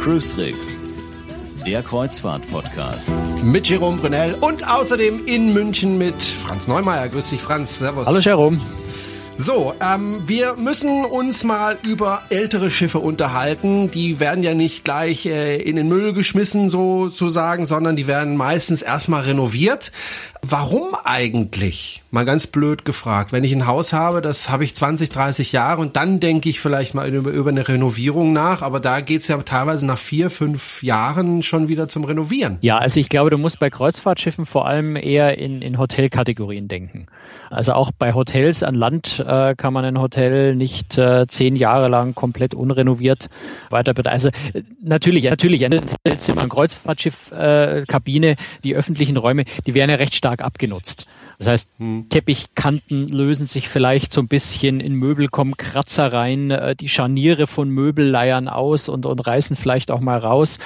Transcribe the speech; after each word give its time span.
Cruise 0.00 0.26
Tricks, 0.28 0.80
der 1.64 1.82
Kreuzfahrt-Podcast. 1.84 3.08
Mit 3.44 3.68
Jerome 3.68 3.98
Brunel 3.98 4.34
und 4.40 4.68
außerdem 4.68 5.26
in 5.26 5.54
München 5.54 5.96
mit 5.96 6.20
Franz 6.20 6.66
Neumeier. 6.66 7.08
Grüß 7.08 7.30
dich, 7.30 7.40
Franz. 7.40 7.78
Servus. 7.78 8.08
Hallo, 8.08 8.18
Jerome. 8.18 8.60
So, 9.44 9.74
ähm, 9.78 10.22
wir 10.26 10.54
müssen 10.56 11.04
uns 11.04 11.44
mal 11.44 11.76
über 11.82 12.22
ältere 12.30 12.70
Schiffe 12.70 12.98
unterhalten. 12.98 13.90
Die 13.90 14.18
werden 14.18 14.42
ja 14.42 14.54
nicht 14.54 14.84
gleich 14.84 15.26
äh, 15.26 15.60
in 15.60 15.76
den 15.76 15.86
Müll 15.86 16.14
geschmissen, 16.14 16.70
sozusagen, 16.70 17.66
sondern 17.66 17.94
die 17.94 18.06
werden 18.06 18.38
meistens 18.38 18.80
erstmal 18.80 19.24
renoviert. 19.24 19.92
Warum 20.46 20.94
eigentlich? 21.04 22.02
Mal 22.10 22.26
ganz 22.26 22.46
blöd 22.46 22.84
gefragt. 22.84 23.32
Wenn 23.32 23.44
ich 23.44 23.52
ein 23.54 23.66
Haus 23.66 23.94
habe, 23.94 24.20
das 24.20 24.50
habe 24.50 24.62
ich 24.62 24.74
20, 24.74 25.08
30 25.08 25.52
Jahre 25.52 25.80
und 25.80 25.96
dann 25.96 26.20
denke 26.20 26.50
ich 26.50 26.60
vielleicht 26.60 26.94
mal 26.94 27.08
über, 27.08 27.30
über 27.30 27.48
eine 27.48 27.66
Renovierung 27.66 28.34
nach, 28.34 28.60
aber 28.60 28.78
da 28.78 29.00
geht's 29.00 29.26
ja 29.28 29.38
teilweise 29.38 29.86
nach 29.86 29.96
vier, 29.96 30.28
fünf 30.28 30.82
Jahren 30.82 31.42
schon 31.42 31.68
wieder 31.68 31.88
zum 31.88 32.04
Renovieren. 32.04 32.58
Ja, 32.60 32.76
also 32.76 33.00
ich 33.00 33.08
glaube, 33.08 33.30
du 33.30 33.38
musst 33.38 33.58
bei 33.58 33.70
Kreuzfahrtschiffen 33.70 34.44
vor 34.44 34.66
allem 34.66 34.96
eher 34.96 35.38
in, 35.38 35.62
in 35.62 35.78
Hotelkategorien 35.78 36.68
denken. 36.68 37.06
Also 37.50 37.72
auch 37.72 37.90
bei 37.98 38.12
Hotels 38.12 38.62
an 38.62 38.74
Land 38.74 39.24
äh, 39.26 39.54
kann 39.54 39.72
man 39.72 39.86
ein 39.86 39.98
Hotel 39.98 40.56
nicht 40.56 40.98
äh, 40.98 41.26
zehn 41.26 41.56
Jahre 41.56 41.88
lang 41.88 42.14
komplett 42.14 42.54
unrenoviert 42.54 43.28
weiterbetreiben. 43.70 44.12
Also 44.12 44.28
äh, 44.52 44.62
natürlich, 44.82 45.24
natürlich, 45.24 45.64
ein 45.64 45.80
Hotelzimmer, 45.80 46.42
ein 46.42 46.48
Kreuzfahrtschiff, 46.50 47.32
äh, 47.32 47.84
Kabine, 47.86 48.36
die 48.62 48.74
öffentlichen 48.74 49.16
Räume, 49.16 49.44
die 49.66 49.72
werden 49.72 49.90
ja 49.90 49.96
recht 49.96 50.14
stark 50.14 50.33
abgenutzt. 50.42 51.06
Das 51.38 51.48
heißt, 51.48 51.68
hm. 51.78 52.08
Teppichkanten 52.08 53.08
lösen 53.08 53.46
sich 53.46 53.68
vielleicht 53.68 54.12
so 54.12 54.20
ein 54.20 54.28
bisschen, 54.28 54.80
in 54.80 54.94
Möbel 54.94 55.28
kommen 55.28 55.56
Kratzer 55.56 56.12
rein, 56.12 56.50
äh, 56.50 56.76
die 56.76 56.88
Scharniere 56.88 57.46
von 57.46 57.68
Möbel 57.68 58.06
leiern 58.06 58.48
aus 58.48 58.88
und, 58.88 59.06
und 59.06 59.20
reißen 59.26 59.56
vielleicht 59.56 59.90
auch 59.90 60.00
mal 60.00 60.18
raus. 60.18 60.58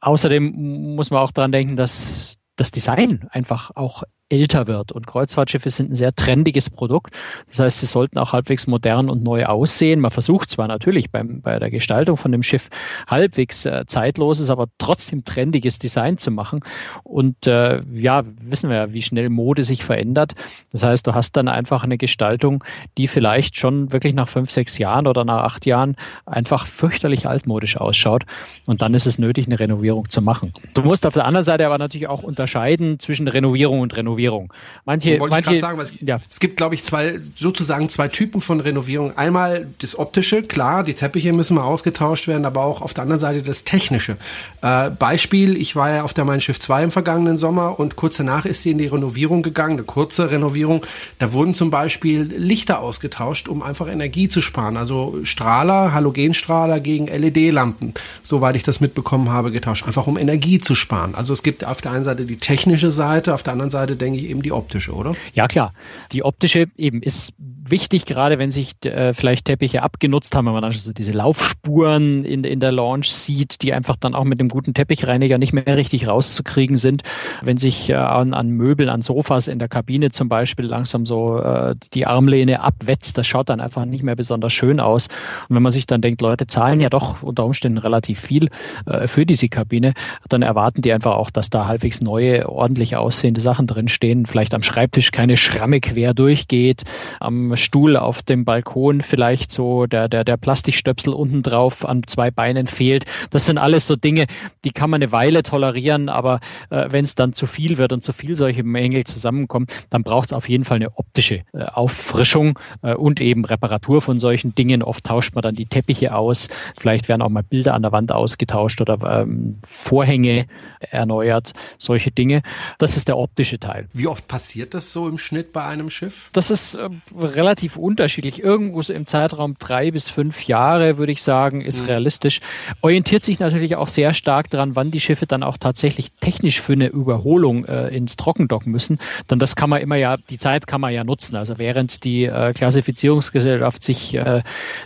Außerdem 0.00 0.94
muss 0.94 1.10
man 1.10 1.20
auch 1.20 1.32
dran 1.32 1.52
denken, 1.52 1.76
dass 1.76 2.38
das 2.56 2.70
Design 2.70 3.28
einfach 3.30 3.70
auch 3.74 4.02
älter 4.28 4.66
wird. 4.66 4.90
Und 4.90 5.06
Kreuzfahrtschiffe 5.06 5.70
sind 5.70 5.92
ein 5.92 5.94
sehr 5.94 6.12
trendiges 6.12 6.68
Produkt. 6.68 7.14
Das 7.48 7.60
heißt, 7.60 7.80
sie 7.80 7.86
sollten 7.86 8.18
auch 8.18 8.32
halbwegs 8.32 8.66
modern 8.66 9.08
und 9.08 9.22
neu 9.22 9.46
aussehen. 9.46 10.00
Man 10.00 10.10
versucht 10.10 10.50
zwar 10.50 10.66
natürlich 10.66 11.10
beim, 11.10 11.40
bei 11.42 11.58
der 11.58 11.70
Gestaltung 11.70 12.16
von 12.16 12.32
dem 12.32 12.42
Schiff 12.42 12.68
halbwegs 13.06 13.66
äh, 13.66 13.84
zeitloses, 13.86 14.50
aber 14.50 14.66
trotzdem 14.78 15.24
trendiges 15.24 15.78
Design 15.78 16.18
zu 16.18 16.32
machen. 16.32 16.60
Und 17.04 17.46
äh, 17.46 17.82
ja, 17.92 18.24
wissen 18.40 18.68
wir 18.68 18.76
ja, 18.76 18.92
wie 18.92 19.02
schnell 19.02 19.28
Mode 19.28 19.62
sich 19.62 19.84
verändert. 19.84 20.32
Das 20.72 20.82
heißt, 20.82 21.06
du 21.06 21.14
hast 21.14 21.36
dann 21.36 21.46
einfach 21.46 21.84
eine 21.84 21.96
Gestaltung, 21.96 22.64
die 22.98 23.06
vielleicht 23.06 23.56
schon 23.56 23.92
wirklich 23.92 24.14
nach 24.14 24.28
fünf, 24.28 24.50
sechs 24.50 24.76
Jahren 24.78 25.06
oder 25.06 25.24
nach 25.24 25.44
acht 25.44 25.66
Jahren 25.66 25.94
einfach 26.24 26.66
fürchterlich 26.66 27.28
altmodisch 27.28 27.76
ausschaut. 27.76 28.24
Und 28.66 28.82
dann 28.82 28.94
ist 28.94 29.06
es 29.06 29.20
nötig, 29.20 29.46
eine 29.46 29.60
Renovierung 29.60 30.10
zu 30.10 30.20
machen. 30.20 30.52
Du 30.74 30.82
musst 30.82 31.06
auf 31.06 31.14
der 31.14 31.26
anderen 31.26 31.44
Seite 31.44 31.64
aber 31.64 31.78
natürlich 31.78 32.08
auch 32.08 32.24
unterscheiden 32.24 32.98
zwischen 32.98 33.28
Renovierung 33.28 33.80
und 33.80 33.96
Renovierung. 33.96 34.15
Renovierung. 34.16 34.52
Manche, 34.84 35.20
Wollte 35.20 35.34
manche, 35.34 35.54
ich 35.54 35.60
sagen, 35.60 35.80
es, 35.80 35.92
ja. 36.00 36.20
es 36.30 36.40
gibt, 36.40 36.56
glaube 36.56 36.74
ich, 36.74 36.84
zwei, 36.84 37.18
sozusagen 37.34 37.88
zwei 37.88 38.08
Typen 38.08 38.40
von 38.40 38.60
Renovierung. 38.60 39.16
Einmal 39.16 39.66
das 39.80 39.98
optische, 39.98 40.42
klar, 40.42 40.84
die 40.84 40.94
Teppiche 40.94 41.32
müssen 41.32 41.56
mal 41.56 41.64
ausgetauscht 41.64 42.28
werden, 42.28 42.44
aber 42.44 42.64
auch 42.64 42.82
auf 42.82 42.94
der 42.94 43.02
anderen 43.02 43.20
Seite 43.20 43.42
das 43.42 43.64
technische. 43.64 44.16
Äh, 44.62 44.90
Beispiel, 44.90 45.56
ich 45.56 45.76
war 45.76 45.90
ja 45.90 46.02
auf 46.02 46.14
der 46.14 46.24
Mein 46.24 46.40
Schiff 46.40 46.58
2 46.60 46.84
im 46.84 46.90
vergangenen 46.90 47.36
Sommer 47.36 47.78
und 47.78 47.96
kurz 47.96 48.16
danach 48.16 48.46
ist 48.46 48.62
sie 48.62 48.70
in 48.70 48.78
die 48.78 48.86
Renovierung 48.86 49.42
gegangen, 49.42 49.74
eine 49.74 49.82
kurze 49.82 50.30
Renovierung. 50.30 50.84
Da 51.18 51.32
wurden 51.32 51.54
zum 51.54 51.70
Beispiel 51.70 52.22
Lichter 52.22 52.80
ausgetauscht, 52.80 53.48
um 53.48 53.62
einfach 53.62 53.88
Energie 53.88 54.28
zu 54.28 54.40
sparen. 54.40 54.76
Also 54.76 55.18
Strahler, 55.24 55.92
Halogenstrahler 55.92 56.80
gegen 56.80 57.06
LED-Lampen, 57.06 57.94
soweit 58.22 58.56
ich 58.56 58.62
das 58.62 58.80
mitbekommen 58.80 59.30
habe, 59.30 59.50
getauscht. 59.50 59.86
Einfach 59.86 60.06
um 60.06 60.16
Energie 60.16 60.58
zu 60.58 60.74
sparen. 60.74 61.14
Also 61.14 61.32
es 61.32 61.42
gibt 61.42 61.64
auf 61.64 61.80
der 61.80 61.92
einen 61.92 62.04
Seite 62.04 62.24
die 62.24 62.36
technische 62.36 62.90
Seite, 62.90 63.34
auf 63.34 63.42
der 63.42 63.52
anderen 63.52 63.70
Seite 63.70 63.96
ich 64.14 64.28
eben 64.28 64.42
die 64.42 64.52
optische, 64.52 64.92
oder? 64.92 65.14
Ja, 65.34 65.46
klar. 65.48 65.72
Die 66.12 66.22
optische 66.22 66.66
eben 66.76 67.02
ist 67.02 67.34
wichtig, 67.70 68.06
gerade 68.06 68.38
wenn 68.38 68.50
sich 68.50 68.74
äh, 68.84 69.14
vielleicht 69.14 69.46
Teppiche 69.46 69.82
abgenutzt 69.82 70.34
haben, 70.34 70.46
wenn 70.46 70.52
man 70.52 70.62
dann 70.62 70.72
so 70.72 70.92
diese 70.92 71.12
Laufspuren 71.12 72.24
in, 72.24 72.44
in 72.44 72.60
der 72.60 72.72
Launch 72.72 73.10
sieht, 73.10 73.62
die 73.62 73.72
einfach 73.72 73.96
dann 73.96 74.14
auch 74.14 74.24
mit 74.24 74.40
dem 74.40 74.48
guten 74.48 74.74
Teppichreiniger 74.74 75.38
nicht 75.38 75.52
mehr 75.52 75.76
richtig 75.76 76.06
rauszukriegen 76.06 76.76
sind. 76.76 77.02
Wenn 77.42 77.56
sich 77.56 77.90
äh, 77.90 77.94
an, 77.94 78.34
an 78.34 78.50
Möbeln, 78.50 78.88
an 78.88 79.02
Sofas 79.02 79.48
in 79.48 79.58
der 79.58 79.68
Kabine 79.68 80.10
zum 80.10 80.28
Beispiel 80.28 80.66
langsam 80.66 81.06
so 81.06 81.38
äh, 81.38 81.74
die 81.94 82.06
Armlehne 82.06 82.60
abwetzt, 82.60 83.18
das 83.18 83.26
schaut 83.26 83.48
dann 83.48 83.60
einfach 83.60 83.84
nicht 83.84 84.02
mehr 84.02 84.16
besonders 84.16 84.52
schön 84.52 84.80
aus. 84.80 85.08
Und 85.48 85.56
wenn 85.56 85.62
man 85.62 85.72
sich 85.72 85.86
dann 85.86 86.00
denkt, 86.00 86.20
Leute 86.20 86.46
zahlen 86.46 86.80
ja 86.80 86.90
doch 86.90 87.22
unter 87.22 87.44
Umständen 87.44 87.78
relativ 87.78 88.20
viel 88.20 88.48
äh, 88.86 89.08
für 89.08 89.26
diese 89.26 89.48
Kabine, 89.48 89.92
dann 90.28 90.42
erwarten 90.42 90.82
die 90.82 90.92
einfach 90.92 91.14
auch, 91.14 91.30
dass 91.30 91.50
da 91.50 91.66
halbwegs 91.66 92.00
neue, 92.00 92.48
ordentlich 92.48 92.96
aussehende 92.96 93.40
Sachen 93.40 93.66
drin 93.66 93.88
stehen. 93.96 94.26
Vielleicht 94.26 94.54
am 94.54 94.62
Schreibtisch 94.62 95.10
keine 95.10 95.36
Schramme 95.36 95.80
quer 95.80 96.14
durchgeht, 96.14 96.84
am 97.18 97.56
Stuhl 97.56 97.96
auf 97.96 98.22
dem 98.22 98.44
Balkon 98.44 99.00
vielleicht 99.00 99.50
so 99.50 99.86
der, 99.86 100.08
der, 100.08 100.22
der 100.22 100.36
Plastikstöpsel 100.36 101.12
unten 101.12 101.42
drauf 101.42 101.84
an 101.84 102.02
zwei 102.06 102.30
Beinen 102.30 102.68
fehlt. 102.68 103.04
Das 103.30 103.46
sind 103.46 103.58
alles 103.58 103.86
so 103.86 103.96
Dinge, 103.96 104.26
die 104.64 104.70
kann 104.70 104.90
man 104.90 105.02
eine 105.02 105.10
Weile 105.10 105.42
tolerieren, 105.42 106.08
aber 106.08 106.40
äh, 106.70 106.86
wenn 106.90 107.04
es 107.04 107.14
dann 107.16 107.32
zu 107.32 107.46
viel 107.46 107.78
wird 107.78 107.92
und 107.92 108.04
zu 108.04 108.12
viel 108.12 108.36
solche 108.36 108.62
Mängel 108.62 109.04
zusammenkommen, 109.04 109.66
dann 109.90 110.04
braucht 110.04 110.30
es 110.30 110.32
auf 110.32 110.48
jeden 110.48 110.64
Fall 110.64 110.76
eine 110.76 110.96
optische 110.96 111.42
äh, 111.52 111.64
Auffrischung 111.64 112.58
äh, 112.82 112.94
und 112.94 113.20
eben 113.20 113.44
Reparatur 113.44 114.00
von 114.00 114.20
solchen 114.20 114.54
Dingen. 114.54 114.82
Oft 114.82 115.04
tauscht 115.04 115.34
man 115.34 115.42
dann 115.42 115.56
die 115.56 115.66
Teppiche 115.66 116.14
aus, 116.14 116.48
vielleicht 116.78 117.08
werden 117.08 117.22
auch 117.22 117.30
mal 117.30 117.42
Bilder 117.42 117.74
an 117.74 117.82
der 117.82 117.92
Wand 117.92 118.12
ausgetauscht 118.12 118.80
oder 118.80 119.22
ähm, 119.22 119.58
Vorhänge 119.66 120.46
erneuert, 120.90 121.52
solche 121.78 122.10
Dinge. 122.10 122.42
Das 122.78 122.96
ist 122.96 123.08
der 123.08 123.16
optische 123.16 123.58
Teil. 123.58 123.85
Wie 123.92 124.06
oft 124.06 124.28
passiert 124.28 124.74
das 124.74 124.92
so 124.92 125.08
im 125.08 125.18
Schnitt 125.18 125.52
bei 125.52 125.64
einem 125.64 125.90
Schiff? 125.90 126.30
Das 126.32 126.50
ist 126.50 126.74
äh, 126.74 126.88
relativ 127.16 127.76
unterschiedlich. 127.76 128.42
Irgendwo 128.42 128.82
so 128.82 128.92
im 128.92 129.06
Zeitraum 129.06 129.56
drei 129.58 129.90
bis 129.90 130.08
fünf 130.08 130.44
Jahre, 130.44 130.98
würde 130.98 131.12
ich 131.12 131.22
sagen, 131.22 131.60
ist 131.60 131.82
mhm. 131.82 131.86
realistisch. 131.86 132.40
Orientiert 132.80 133.24
sich 133.24 133.38
natürlich 133.38 133.76
auch 133.76 133.88
sehr 133.88 134.14
stark 134.14 134.50
daran, 134.50 134.76
wann 134.76 134.90
die 134.90 135.00
Schiffe 135.00 135.26
dann 135.26 135.42
auch 135.42 135.56
tatsächlich 135.56 136.12
technisch 136.20 136.60
für 136.60 136.72
eine 136.72 136.88
Überholung 136.88 137.64
äh, 137.64 137.88
ins 137.88 138.16
Trockendock 138.16 138.66
müssen. 138.66 138.98
Denn 139.30 139.38
das 139.38 139.56
kann 139.56 139.70
man 139.70 139.80
immer 139.80 139.96
ja, 139.96 140.16
die 140.16 140.38
Zeit 140.38 140.66
kann 140.66 140.80
man 140.80 140.92
ja 140.92 141.04
nutzen. 141.04 141.36
Also 141.36 141.58
während 141.58 142.04
die 142.04 142.24
äh, 142.24 142.52
Klassifizierungsgesellschaft 142.52 143.82
sich 143.82 144.14
äh, 144.14 144.42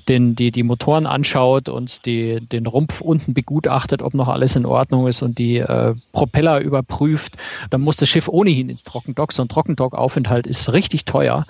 den, 0.08 0.34
die, 0.34 0.50
die 0.50 0.62
Motoren 0.62 1.06
anschaut 1.06 1.68
und 1.68 2.06
die, 2.06 2.40
den 2.40 2.66
Rumpf 2.66 3.00
unten 3.00 3.34
begutachtet, 3.34 4.02
ob 4.02 4.14
noch 4.14 4.28
alles 4.28 4.56
in 4.56 4.66
Ordnung 4.66 5.06
ist 5.08 5.22
und 5.22 5.38
die 5.38 5.58
äh, 5.58 5.94
Propeller 6.12 6.60
überprüft, 6.60 7.36
dann 7.70 7.80
muss 7.80 7.96
das 7.96 8.08
Schiff 8.08 8.28
ohnehin 8.28 8.68
ins 8.68 8.82
Trockendock. 8.90 9.32
So 9.32 9.42
ein 9.42 9.48
Trockendockaufenthalt 9.48 10.46
ist 10.46 10.72
richtig 10.72 11.04
teuer. 11.04 11.44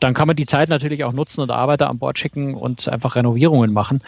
Dann 0.00 0.14
kann 0.14 0.26
man 0.26 0.36
die 0.36 0.46
Zeit 0.46 0.68
natürlich 0.68 1.04
auch 1.04 1.12
nutzen 1.12 1.40
und 1.40 1.50
Arbeiter 1.50 1.88
an 1.88 1.98
Bord 1.98 2.18
schicken 2.18 2.54
und 2.54 2.88
einfach 2.88 3.16
Renovierungen 3.16 3.72
machen. 3.72 4.00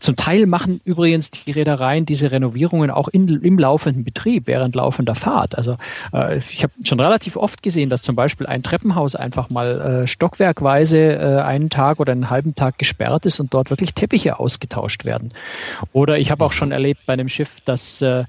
Zum 0.00 0.16
Teil 0.16 0.46
machen 0.46 0.80
übrigens 0.84 1.30
die 1.30 1.52
Reedereien 1.52 2.06
diese 2.06 2.32
Renovierungen 2.32 2.90
auch 2.90 3.08
in, 3.08 3.28
im 3.28 3.58
laufenden 3.58 4.04
Betrieb, 4.04 4.46
während 4.46 4.74
laufender 4.74 5.14
Fahrt. 5.14 5.56
Also 5.56 5.76
äh, 6.12 6.38
ich 6.38 6.62
habe 6.62 6.72
schon 6.84 7.00
relativ 7.00 7.36
oft 7.36 7.62
gesehen, 7.62 7.90
dass 7.90 8.02
zum 8.02 8.16
Beispiel 8.16 8.46
ein 8.46 8.62
Treppenhaus 8.62 9.14
einfach 9.14 9.50
mal 9.50 10.02
äh, 10.02 10.06
stockwerkweise 10.06 10.98
äh, 10.98 11.42
einen 11.42 11.70
Tag 11.70 12.00
oder 12.00 12.12
einen 12.12 12.30
halben 12.30 12.54
Tag 12.54 12.78
gesperrt 12.78 13.26
ist 13.26 13.40
und 13.40 13.54
dort 13.54 13.70
wirklich 13.70 13.94
Teppiche 13.94 14.38
ausgetauscht 14.40 15.04
werden. 15.04 15.32
Oder 15.92 16.18
ich 16.18 16.30
habe 16.30 16.44
auch 16.44 16.52
schon 16.52 16.72
erlebt 16.72 17.06
bei 17.06 17.12
einem 17.12 17.28
Schiff, 17.28 17.60
dass 17.64 18.02
äh, 18.02 18.24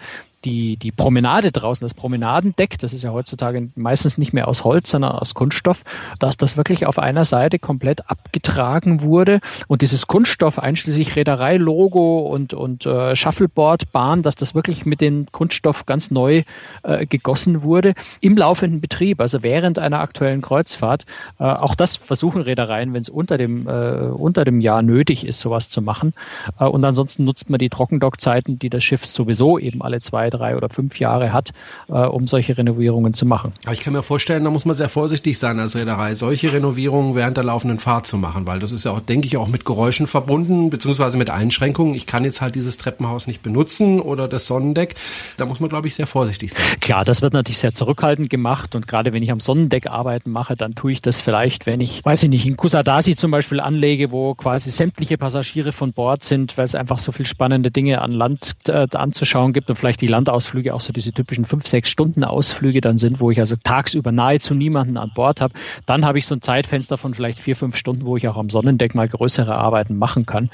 die, 0.48 0.78
die 0.78 0.92
Promenade 0.92 1.52
draußen, 1.52 1.84
das 1.84 1.94
Promenadendeck, 1.94 2.80
das 2.80 2.94
ist 2.94 3.04
ja 3.04 3.12
heutzutage 3.12 3.70
meistens 3.76 4.18
nicht 4.18 4.32
mehr 4.32 4.48
aus 4.48 4.64
Holz, 4.64 4.90
sondern 4.90 5.12
aus 5.12 5.34
Kunststoff, 5.34 5.84
dass 6.20 6.38
das 6.38 6.56
wirklich 6.56 6.86
auf 6.86 7.00
einer 7.00 7.26
Seite 7.26 7.60
komplett 7.60 8.10
abgetragen 8.10 9.02
wurde 9.02 9.42
und 9.68 9.82
dieses 9.82 10.08
Kunststoff 10.08 10.58
einschließlich 10.58 11.18
Reederei-Logo 11.18 12.20
und, 12.20 12.54
und 12.54 12.86
äh, 12.86 13.14
Shuffleboard-Bahn, 13.16 14.22
dass 14.22 14.36
das 14.36 14.56
wirklich 14.56 14.86
mit 14.86 15.02
dem 15.02 15.26
Kunststoff 15.32 15.86
ganz 15.86 16.12
neu 16.12 16.44
äh, 16.84 17.06
gegossen 17.06 17.62
wurde 17.62 17.94
im 18.22 18.38
laufenden 18.38 18.80
Betrieb, 18.80 19.20
also 19.20 19.44
während 19.44 19.80
einer 19.80 20.00
aktuellen 20.00 20.42
Kreuzfahrt. 20.42 21.06
Äh, 21.40 21.44
auch 21.44 21.76
das 21.76 21.98
versuchen 21.98 22.42
Reedereien, 22.42 22.94
wenn 22.94 23.02
es 23.02 23.10
unter 23.10 23.38
dem, 23.38 23.68
äh, 23.68 24.08
unter 24.08 24.46
dem 24.46 24.62
Jahr 24.62 24.82
nötig 24.82 25.28
ist, 25.28 25.42
sowas 25.42 25.68
zu 25.68 25.82
machen. 25.82 26.14
Äh, 26.58 26.66
und 26.66 26.86
ansonsten 26.86 27.26
nutzt 27.26 27.50
man 27.50 27.60
die 27.60 27.70
Trockendockzeiten, 27.70 28.60
die 28.60 28.70
das 28.70 28.86
Schiff 28.86 29.06
sowieso 29.06 29.60
eben 29.60 29.82
alle 29.82 30.00
zwei, 30.00 30.30
drei 30.38 30.56
oder 30.56 30.70
fünf 30.70 31.00
Jahre 31.00 31.34
hat, 31.34 31.52
äh, 31.90 31.94
um 31.94 32.28
solche 32.28 32.58
Renovierungen 32.58 33.14
zu 33.14 33.26
machen. 33.26 33.54
Aber 33.66 33.74
ich 33.74 33.82
kann 33.82 33.94
mir 33.94 34.04
vorstellen, 34.04 34.44
da 34.44 34.50
muss 34.50 34.66
man 34.66 34.76
sehr 34.76 34.90
vorsichtig 34.90 35.38
sein 35.40 35.60
als 35.60 35.76
Reederei, 35.76 36.14
solche 36.16 36.52
Renovierungen 36.54 37.16
während 37.16 37.38
der 37.38 37.44
laufenden 37.44 37.80
Fahrt 37.80 38.08
zu 38.08 38.18
machen, 38.18 38.48
weil 38.48 38.60
das 38.60 38.72
ist 38.72 38.86
ja 38.86 38.92
auch, 38.92 39.00
denke 39.00 39.28
ich, 39.28 39.38
auch 39.38 39.48
mit 39.48 39.66
Geräuschen 39.66 40.08
verbunden, 40.08 40.70
beziehungsweise 40.70 41.18
mit 41.18 41.30
Einschränkungen. 41.30 41.96
Ich 41.96 42.06
kann 42.06 42.24
jetzt 42.24 42.42
halt 42.42 42.56
dieses 42.56 42.78
Treppenhaus 42.78 43.28
nicht 43.28 43.42
benutzen 43.42 44.00
oder 44.00 44.28
das 44.28 44.48
Sonnendeck. 44.48 44.96
Da 45.38 45.46
muss 45.46 45.60
man, 45.60 45.70
glaube 45.70 45.88
ich, 45.88 45.96
sehr 45.96 46.08
vorsichtig 46.08 46.54
sein. 46.54 46.64
Klar, 46.82 47.04
das 47.04 47.22
wird 47.22 47.34
natürlich 47.34 47.60
sehr 47.60 47.74
zurückhaltend 47.74 48.30
gemacht 48.30 48.76
und 48.76 48.88
gerade 48.88 49.14
wenn 49.14 49.24
ich 49.24 49.32
am 49.32 49.40
Sonnendeck 49.40 49.88
arbeiten 49.88 50.32
mache, 50.32 50.56
dann 50.56 50.76
tue 50.76 50.92
ich 50.92 51.02
das 51.02 51.20
vielleicht, 51.20 51.66
wenn 51.66 51.82
ich, 51.82 52.04
weiß 52.06 52.24
ich 52.24 52.30
nicht, 52.30 52.46
in 52.46 52.58
Kusadasi 52.58 53.16
zum 53.16 53.32
Beispiel 53.32 53.60
anlege, 53.60 54.12
wo 54.12 54.36
quasi 54.36 54.72
sämtliche 54.72 55.18
Passagiere 55.18 55.72
von 55.72 55.94
Bord 55.94 56.24
sind, 56.24 56.58
weil 56.58 56.66
es 56.66 56.76
einfach 56.76 57.00
so 57.00 57.12
viel 57.12 57.26
spannende 57.26 57.72
Dinge 57.72 58.02
an 58.02 58.12
Land 58.12 58.56
äh, 58.68 58.88
anzuschauen 58.94 59.54
gibt 59.54 59.70
und 59.70 59.76
vielleicht 59.76 60.02
die 60.02 60.08
Landausflüge 60.18 60.74
auch 60.74 60.82
so 60.82 60.92
diese 60.92 61.14
typischen 61.14 61.46
fünf, 61.46 61.68
sechs 61.68 61.90
Stunden 61.90 62.24
Ausflüge 62.24 62.82
dann 62.82 62.98
sind, 62.98 63.20
wo 63.20 63.30
ich 63.30 63.40
also 63.40 63.56
tagsüber 63.64 64.12
nahezu 64.12 64.56
niemanden 64.56 64.98
an 64.98 65.12
Bord 65.14 65.42
habe. 65.42 65.54
Dann 65.86 66.06
habe 66.06 66.18
ich 66.18 66.26
so 66.26 66.36
ein 66.36 66.42
Zeitfenster 66.42 66.98
von 66.98 67.14
vielleicht 67.14 67.40
vier, 67.40 67.56
fünf 67.56 67.76
Stunden, 67.76 68.06
wo 68.06 68.18
ich 68.18 68.28
auch 68.28 68.38
am 68.38 68.50
Sonnendeck 68.50 68.96
mal 68.96 69.08
größere 69.08 69.56
Arbeiten 69.56 69.98
machen 69.98 70.26
kann. 70.26 70.50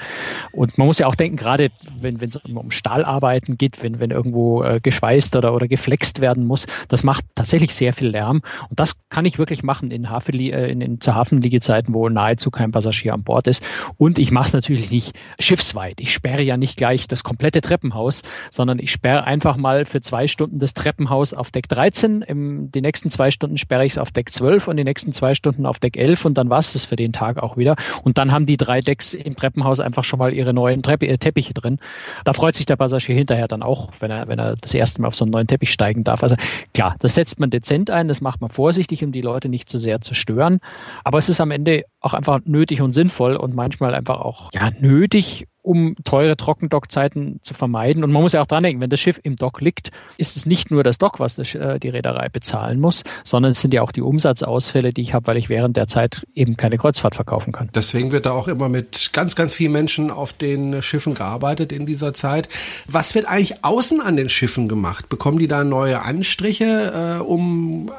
Und 0.52 0.76
man 0.76 0.86
muss 0.86 0.98
ja 0.98 1.06
auch 1.06 1.14
denken, 1.14 1.36
gerade 1.36 1.70
wenn 1.98 2.20
es 2.20 2.36
um 2.36 2.70
Stahlarbeiten 2.70 3.56
geht, 3.56 3.82
wenn, 3.82 4.00
wenn 4.00 4.10
irgendwo 4.10 4.62
äh, 4.62 4.80
geschweißt 4.80 5.34
oder, 5.36 5.54
oder 5.54 5.66
geflext 5.66 6.20
werden 6.20 6.46
muss, 6.46 6.66
das 6.88 7.02
macht 7.02 7.24
tatsächlich 7.34 7.74
sehr 7.74 7.94
viel 7.94 8.08
Lärm. 8.08 8.42
Und 8.68 8.78
das 8.78 8.96
kann 9.08 9.24
ich 9.24 9.38
wirklich 9.38 9.62
machen 9.62 9.90
in, 9.90 10.10
Hafen, 10.10 10.38
äh, 10.38 10.68
in, 10.68 10.80
in 10.82 11.00
zu 11.00 11.14
Hafenliegezeiten, 11.14 11.94
wo 11.94 12.08
nahezu 12.08 12.50
kein 12.50 12.70
Passagier 12.70 13.14
an 13.14 13.24
Bord 13.24 13.46
ist. 13.46 13.62
Und 13.96 14.18
ich 14.18 14.30
mache 14.30 14.48
es 14.48 14.52
natürlich 14.52 14.90
nicht 14.90 15.16
schiffsweit. 15.38 16.00
Ich 16.00 16.12
sperre 16.12 16.42
ja 16.42 16.56
nicht 16.58 16.76
gleich 16.76 17.08
das 17.08 17.24
komplette 17.24 17.62
Treppenhaus, 17.62 18.22
sondern 18.50 18.78
ich 18.78 18.92
sperre 18.92 19.24
einfach 19.24 19.53
mal 19.56 19.84
für 19.84 20.00
zwei 20.00 20.26
Stunden 20.26 20.58
das 20.58 20.74
Treppenhaus 20.74 21.34
auf 21.34 21.50
Deck 21.50 21.68
13. 21.68 22.22
Im, 22.22 22.70
die 22.70 22.80
nächsten 22.80 23.10
zwei 23.10 23.30
Stunden 23.30 23.56
sperre 23.56 23.84
ich 23.84 23.92
es 23.92 23.98
auf 23.98 24.10
Deck 24.10 24.32
12 24.32 24.68
und 24.68 24.76
die 24.76 24.84
nächsten 24.84 25.12
zwei 25.12 25.34
Stunden 25.34 25.66
auf 25.66 25.78
Deck 25.78 25.96
11 25.96 26.24
und 26.24 26.38
dann 26.38 26.50
war 26.50 26.58
es 26.58 26.72
das 26.72 26.84
für 26.84 26.96
den 26.96 27.12
Tag 27.12 27.42
auch 27.42 27.56
wieder. 27.56 27.76
Und 28.02 28.18
dann 28.18 28.32
haben 28.32 28.46
die 28.46 28.56
drei 28.56 28.80
Decks 28.80 29.14
im 29.14 29.36
Treppenhaus 29.36 29.80
einfach 29.80 30.04
schon 30.04 30.18
mal 30.18 30.32
ihre 30.32 30.54
neuen 30.54 30.82
Treppe, 30.82 31.06
äh, 31.06 31.18
Teppiche 31.18 31.54
drin. 31.54 31.78
Da 32.24 32.32
freut 32.32 32.54
sich 32.54 32.66
der 32.66 32.76
Passagier 32.76 33.14
hinterher 33.14 33.48
dann 33.48 33.62
auch, 33.62 33.90
wenn 34.00 34.10
er, 34.10 34.28
wenn 34.28 34.38
er 34.38 34.56
das 34.56 34.74
erste 34.74 35.00
Mal 35.02 35.08
auf 35.08 35.14
so 35.14 35.24
einen 35.24 35.32
neuen 35.32 35.46
Teppich 35.46 35.72
steigen 35.72 36.04
darf. 36.04 36.22
Also 36.22 36.36
klar, 36.72 36.96
das 37.00 37.14
setzt 37.14 37.40
man 37.40 37.50
dezent 37.50 37.90
ein, 37.90 38.08
das 38.08 38.20
macht 38.20 38.40
man 38.40 38.50
vorsichtig, 38.50 39.04
um 39.04 39.12
die 39.12 39.20
Leute 39.20 39.48
nicht 39.48 39.68
zu 39.68 39.78
sehr 39.78 40.00
zu 40.00 40.14
stören. 40.14 40.60
Aber 41.04 41.18
es 41.18 41.28
ist 41.28 41.40
am 41.40 41.50
Ende 41.50 41.84
auch 42.04 42.14
einfach 42.14 42.40
nötig 42.44 42.82
und 42.82 42.92
sinnvoll 42.92 43.36
und 43.36 43.54
manchmal 43.54 43.94
einfach 43.94 44.20
auch 44.20 44.50
ja, 44.52 44.70
nötig, 44.78 45.46
um 45.62 45.96
teure 46.04 46.36
Trockendockzeiten 46.36 47.38
zu 47.40 47.54
vermeiden. 47.54 48.04
Und 48.04 48.12
man 48.12 48.20
muss 48.20 48.34
ja 48.34 48.42
auch 48.42 48.46
dran 48.46 48.62
denken, 48.62 48.82
wenn 48.82 48.90
das 48.90 49.00
Schiff 49.00 49.18
im 49.22 49.36
Dock 49.36 49.62
liegt, 49.62 49.90
ist 50.18 50.36
es 50.36 50.44
nicht 50.44 50.70
nur 50.70 50.84
das 50.84 50.98
Dock, 50.98 51.20
was 51.20 51.38
äh, 51.38 51.80
die 51.80 51.88
Reederei 51.88 52.28
bezahlen 52.28 52.78
muss, 52.78 53.02
sondern 53.24 53.52
es 53.52 53.62
sind 53.62 53.72
ja 53.72 53.80
auch 53.80 53.90
die 53.90 54.02
Umsatzausfälle, 54.02 54.92
die 54.92 55.00
ich 55.00 55.14
habe, 55.14 55.26
weil 55.26 55.38
ich 55.38 55.48
während 55.48 55.78
der 55.78 55.88
Zeit 55.88 56.26
eben 56.34 56.58
keine 56.58 56.76
Kreuzfahrt 56.76 57.14
verkaufen 57.14 57.52
kann. 57.52 57.70
Deswegen 57.74 58.12
wird 58.12 58.26
da 58.26 58.32
auch 58.32 58.46
immer 58.46 58.68
mit 58.68 59.10
ganz, 59.14 59.36
ganz 59.36 59.54
vielen 59.54 59.72
Menschen 59.72 60.10
auf 60.10 60.34
den 60.34 60.82
Schiffen 60.82 61.14
gearbeitet 61.14 61.72
in 61.72 61.86
dieser 61.86 62.12
Zeit. 62.12 62.50
Was 62.86 63.14
wird 63.14 63.24
eigentlich 63.24 63.64
außen 63.64 64.02
an 64.02 64.16
den 64.16 64.28
Schiffen 64.28 64.68
gemacht? 64.68 65.08
Bekommen 65.08 65.38
die 65.38 65.48
da 65.48 65.64
neue 65.64 66.02
Anstriche, 66.02 67.18
äh, 67.20 67.22
um 67.22 67.90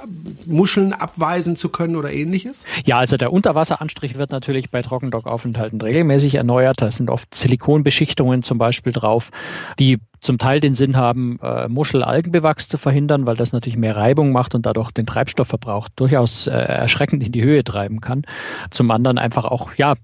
Muscheln 0.46 0.94
abweisen 0.94 1.56
zu 1.56 1.69
können 1.69 1.96
oder 1.96 2.13
ähnliches? 2.13 2.63
Ja, 2.86 2.98
also 2.98 3.18
der 3.18 3.34
Unterwasseranstrich 3.34 3.94
wird 4.01 4.31
natürlich 4.31 4.69
bei 4.69 4.81
Trockendockaufenthalten 4.81 5.81
regelmäßig 5.81 6.36
erneuert. 6.36 6.81
Das 6.81 6.97
sind 6.97 7.09
oft 7.09 7.33
Silikonbeschichtungen 7.33 8.44
zum 8.44 8.57
Beispiel 8.57 8.94
drauf, 8.94 9.31
die 9.80 10.00
zum 10.19 10.38
Teil 10.38 10.59
den 10.59 10.73
Sinn 10.73 10.97
haben, 10.97 11.39
äh, 11.41 11.67
Muschelalgenbewachs 11.67 12.67
zu 12.67 12.77
verhindern, 12.77 13.25
weil 13.25 13.35
das 13.35 13.51
natürlich 13.51 13.77
mehr 13.77 13.95
Reibung 13.95 14.31
macht 14.31 14.56
und 14.56 14.65
dadurch 14.65 14.91
den 14.91 15.06
Treibstoffverbrauch 15.06 15.89
durchaus 15.95 16.47
äh, 16.47 16.51
erschreckend 16.51 17.23
in 17.23 17.31
die 17.31 17.44
Höhe 17.44 17.63
treiben 17.63 18.01
kann. 18.01 18.23
Zum 18.69 18.91
anderen 18.91 19.17
einfach 19.17 19.45
auch, 19.45 19.73
ja, 19.75 19.95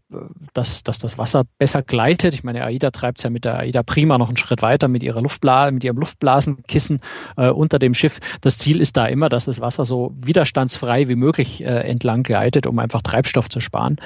dass, 0.53 0.83
dass 0.83 0.99
das 0.99 1.17
Wasser 1.17 1.43
besser 1.57 1.81
gleitet. 1.81 2.33
Ich 2.33 2.43
meine, 2.43 2.63
AIDA 2.63 2.91
treibt 2.91 3.19
es 3.19 3.23
ja 3.23 3.29
mit 3.29 3.45
der 3.45 3.59
AIDA 3.59 3.83
Prima 3.83 4.17
noch 4.17 4.27
einen 4.27 4.37
Schritt 4.37 4.61
weiter 4.61 4.87
mit 4.87 5.03
ihrer 5.03 5.21
Luftblase, 5.21 5.71
mit 5.71 5.83
ihrem 5.83 5.97
Luftblasenkissen 5.97 6.99
äh, 7.37 7.49
unter 7.49 7.79
dem 7.79 7.93
Schiff. 7.93 8.19
Das 8.41 8.57
Ziel 8.57 8.81
ist 8.81 8.97
da 8.97 9.05
immer, 9.05 9.29
dass 9.29 9.45
das 9.45 9.61
Wasser 9.61 9.85
so 9.85 10.13
widerstandsfrei 10.15 11.07
wie 11.07 11.15
möglich 11.15 11.63
äh, 11.63 11.67
entlang 11.67 12.23
gleitet, 12.23 12.67
um 12.67 12.79
einfach 12.79 13.01
Treibstoff 13.01 13.49
zu 13.49 13.59
sparen. 13.59 13.97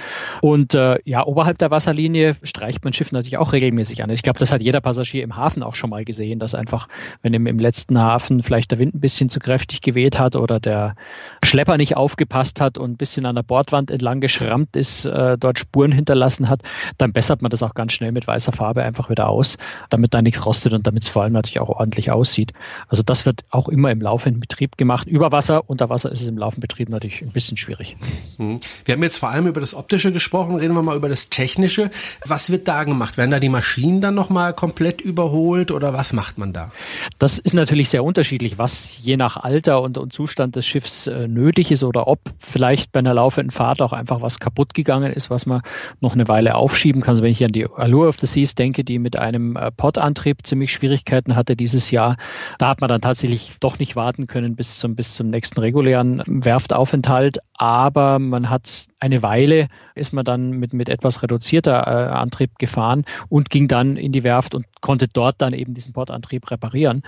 Und 0.41 0.73
äh, 0.73 0.97
ja, 1.05 1.25
oberhalb 1.25 1.57
der 1.57 1.71
Wasserlinie 1.71 2.35
streicht 2.43 2.83
man 2.83 2.93
Schiff 2.93 3.11
natürlich 3.11 3.37
auch 3.37 3.53
regelmäßig 3.53 4.03
an. 4.03 4.09
Ich 4.09 4.23
glaube, 4.23 4.39
das 4.39 4.51
hat 4.51 4.61
jeder 4.61 4.81
Passagier 4.81 5.23
im 5.23 5.35
Hafen 5.35 5.63
auch 5.63 5.75
schon 5.75 5.89
mal 5.89 5.94
gesehen, 6.03 6.39
dass 6.39 6.55
einfach, 6.55 6.87
wenn 7.21 7.33
im, 7.33 7.47
im 7.47 7.59
letzten 7.59 7.99
Hafen 7.99 8.43
vielleicht 8.43 8.71
der 8.71 8.79
Wind 8.79 8.95
ein 8.95 8.99
bisschen 8.99 9.29
zu 9.29 9.39
kräftig 9.39 9.81
geweht 9.81 10.19
hat 10.19 10.35
oder 10.35 10.59
der 10.59 10.95
Schlepper 11.43 11.77
nicht 11.77 11.95
aufgepasst 11.95 12.59
hat 12.59 12.77
und 12.77 12.91
ein 12.91 12.97
bisschen 12.97 13.25
an 13.25 13.35
der 13.35 13.43
Bordwand 13.43 13.91
entlang 13.91 14.19
geschrammt 14.19 14.75
ist, 14.75 15.05
äh, 15.05 15.37
dort 15.37 15.59
Spuren 15.59 15.91
hinterlassen 15.91 16.49
hat, 16.49 16.61
dann 16.97 17.13
bessert 17.13 17.41
man 17.41 17.49
das 17.49 17.63
auch 17.63 17.73
ganz 17.73 17.93
schnell 17.93 18.11
mit 18.11 18.27
weißer 18.27 18.51
Farbe 18.51 18.83
einfach 18.83 19.09
wieder 19.09 19.29
aus, 19.29 19.57
damit 19.89 20.13
da 20.13 20.21
nichts 20.21 20.45
rostet 20.45 20.73
und 20.73 20.85
damit 20.87 21.03
es 21.03 21.09
vor 21.09 21.23
allem 21.23 21.33
natürlich 21.33 21.59
auch 21.59 21.69
ordentlich 21.69 22.11
aussieht. 22.11 22.51
Also 22.87 23.03
das 23.03 23.25
wird 23.25 23.45
auch 23.51 23.69
immer 23.69 23.91
im 23.91 24.01
laufenden 24.01 24.39
Betrieb 24.39 24.77
gemacht. 24.77 25.07
Über 25.07 25.31
Wasser, 25.31 25.69
unter 25.69 25.89
Wasser 25.89 26.11
ist 26.11 26.21
es 26.21 26.27
im 26.27 26.37
laufenden 26.37 26.61
Betrieb 26.61 26.89
natürlich 26.89 27.21
ein 27.21 27.31
bisschen 27.31 27.57
schwierig. 27.57 27.95
Mhm. 28.37 28.59
Wir 28.85 28.95
haben 28.95 29.03
jetzt 29.03 29.17
vor 29.17 29.29
allem 29.29 29.47
über 29.47 29.61
das 29.61 29.75
Optische 29.75 30.11
gesprochen, 30.11 30.55
reden 30.55 30.73
wir 30.73 30.83
mal 30.83 30.95
über 30.95 31.09
das 31.09 31.29
Technische. 31.29 31.91
Was 32.25 32.49
wird 32.49 32.67
da 32.67 32.83
gemacht? 32.83 33.17
Werden 33.17 33.31
da 33.31 33.39
die 33.39 33.49
Maschinen 33.49 34.01
dann 34.01 34.15
nochmal 34.15 34.53
komplett 34.53 35.01
überholt 35.01 35.71
oder 35.71 35.84
was 35.93 36.13
macht 36.13 36.37
man 36.37 36.53
da? 36.53 36.71
Das 37.19 37.39
ist 37.39 37.53
natürlich 37.53 37.89
sehr 37.89 38.03
unterschiedlich, 38.03 38.57
was 38.57 39.03
je 39.03 39.17
nach 39.17 39.37
Alter 39.37 39.81
und, 39.81 39.97
und 39.97 40.13
Zustand 40.13 40.55
des 40.55 40.65
Schiffs 40.65 41.07
äh, 41.07 41.27
nötig 41.27 41.71
ist 41.71 41.83
oder 41.83 42.07
ob 42.07 42.19
vielleicht 42.39 42.91
bei 42.91 42.99
einer 42.99 43.13
laufenden 43.13 43.51
Fahrt 43.51 43.81
auch 43.81 43.93
einfach 43.93 44.21
was 44.21 44.39
kaputt 44.39 44.73
gegangen 44.73 45.11
ist, 45.11 45.29
was 45.29 45.45
man 45.45 45.61
noch 46.01 46.13
eine 46.13 46.27
Weile 46.27 46.55
aufschieben 46.55 47.01
kann. 47.01 47.11
Also 47.11 47.23
wenn 47.23 47.31
ich 47.31 47.43
an 47.43 47.51
die 47.51 47.67
Allure 47.69 48.07
of 48.07 48.17
the 48.17 48.25
Seas 48.25 48.55
denke, 48.55 48.83
die 48.83 48.99
mit 48.99 49.17
einem 49.17 49.55
äh, 49.55 49.71
Pod-Antrieb 49.71 50.45
ziemlich 50.45 50.71
Schwierigkeiten 50.71 51.35
hatte 51.35 51.55
dieses 51.55 51.91
Jahr, 51.91 52.17
da 52.59 52.69
hat 52.69 52.81
man 52.81 52.87
dann 52.87 53.01
tatsächlich 53.01 53.53
doch 53.59 53.79
nicht 53.79 53.95
warten 53.95 54.27
können 54.27 54.55
bis 54.55 54.79
zum, 54.79 54.95
bis 54.95 55.15
zum 55.15 55.29
nächsten 55.29 55.59
regulären 55.59 56.21
Werftaufenthalt. 56.25 57.39
Aber 57.57 58.19
man 58.19 58.49
hat 58.49 58.87
eine 59.05 59.21
Weile, 59.21 59.67
ist 59.93 60.13
man 60.13 60.25
dann 60.25 60.51
mit, 60.51 60.73
mit 60.73 60.89
etwas 60.89 61.21
reduzierter 61.21 61.87
äh, 61.87 62.11
Antrieb 62.11 62.57
gefahren 62.57 63.05
und 63.29 63.49
ging 63.49 63.67
dann 63.67 63.97
in 63.97 64.11
die 64.11 64.23
Werft 64.23 64.55
und 64.55 64.65
konnte 64.81 65.07
dort 65.07 65.41
dann 65.41 65.53
eben 65.53 65.73
diesen 65.73 65.93
Portantrieb 65.93 66.49
reparieren. 66.49 67.03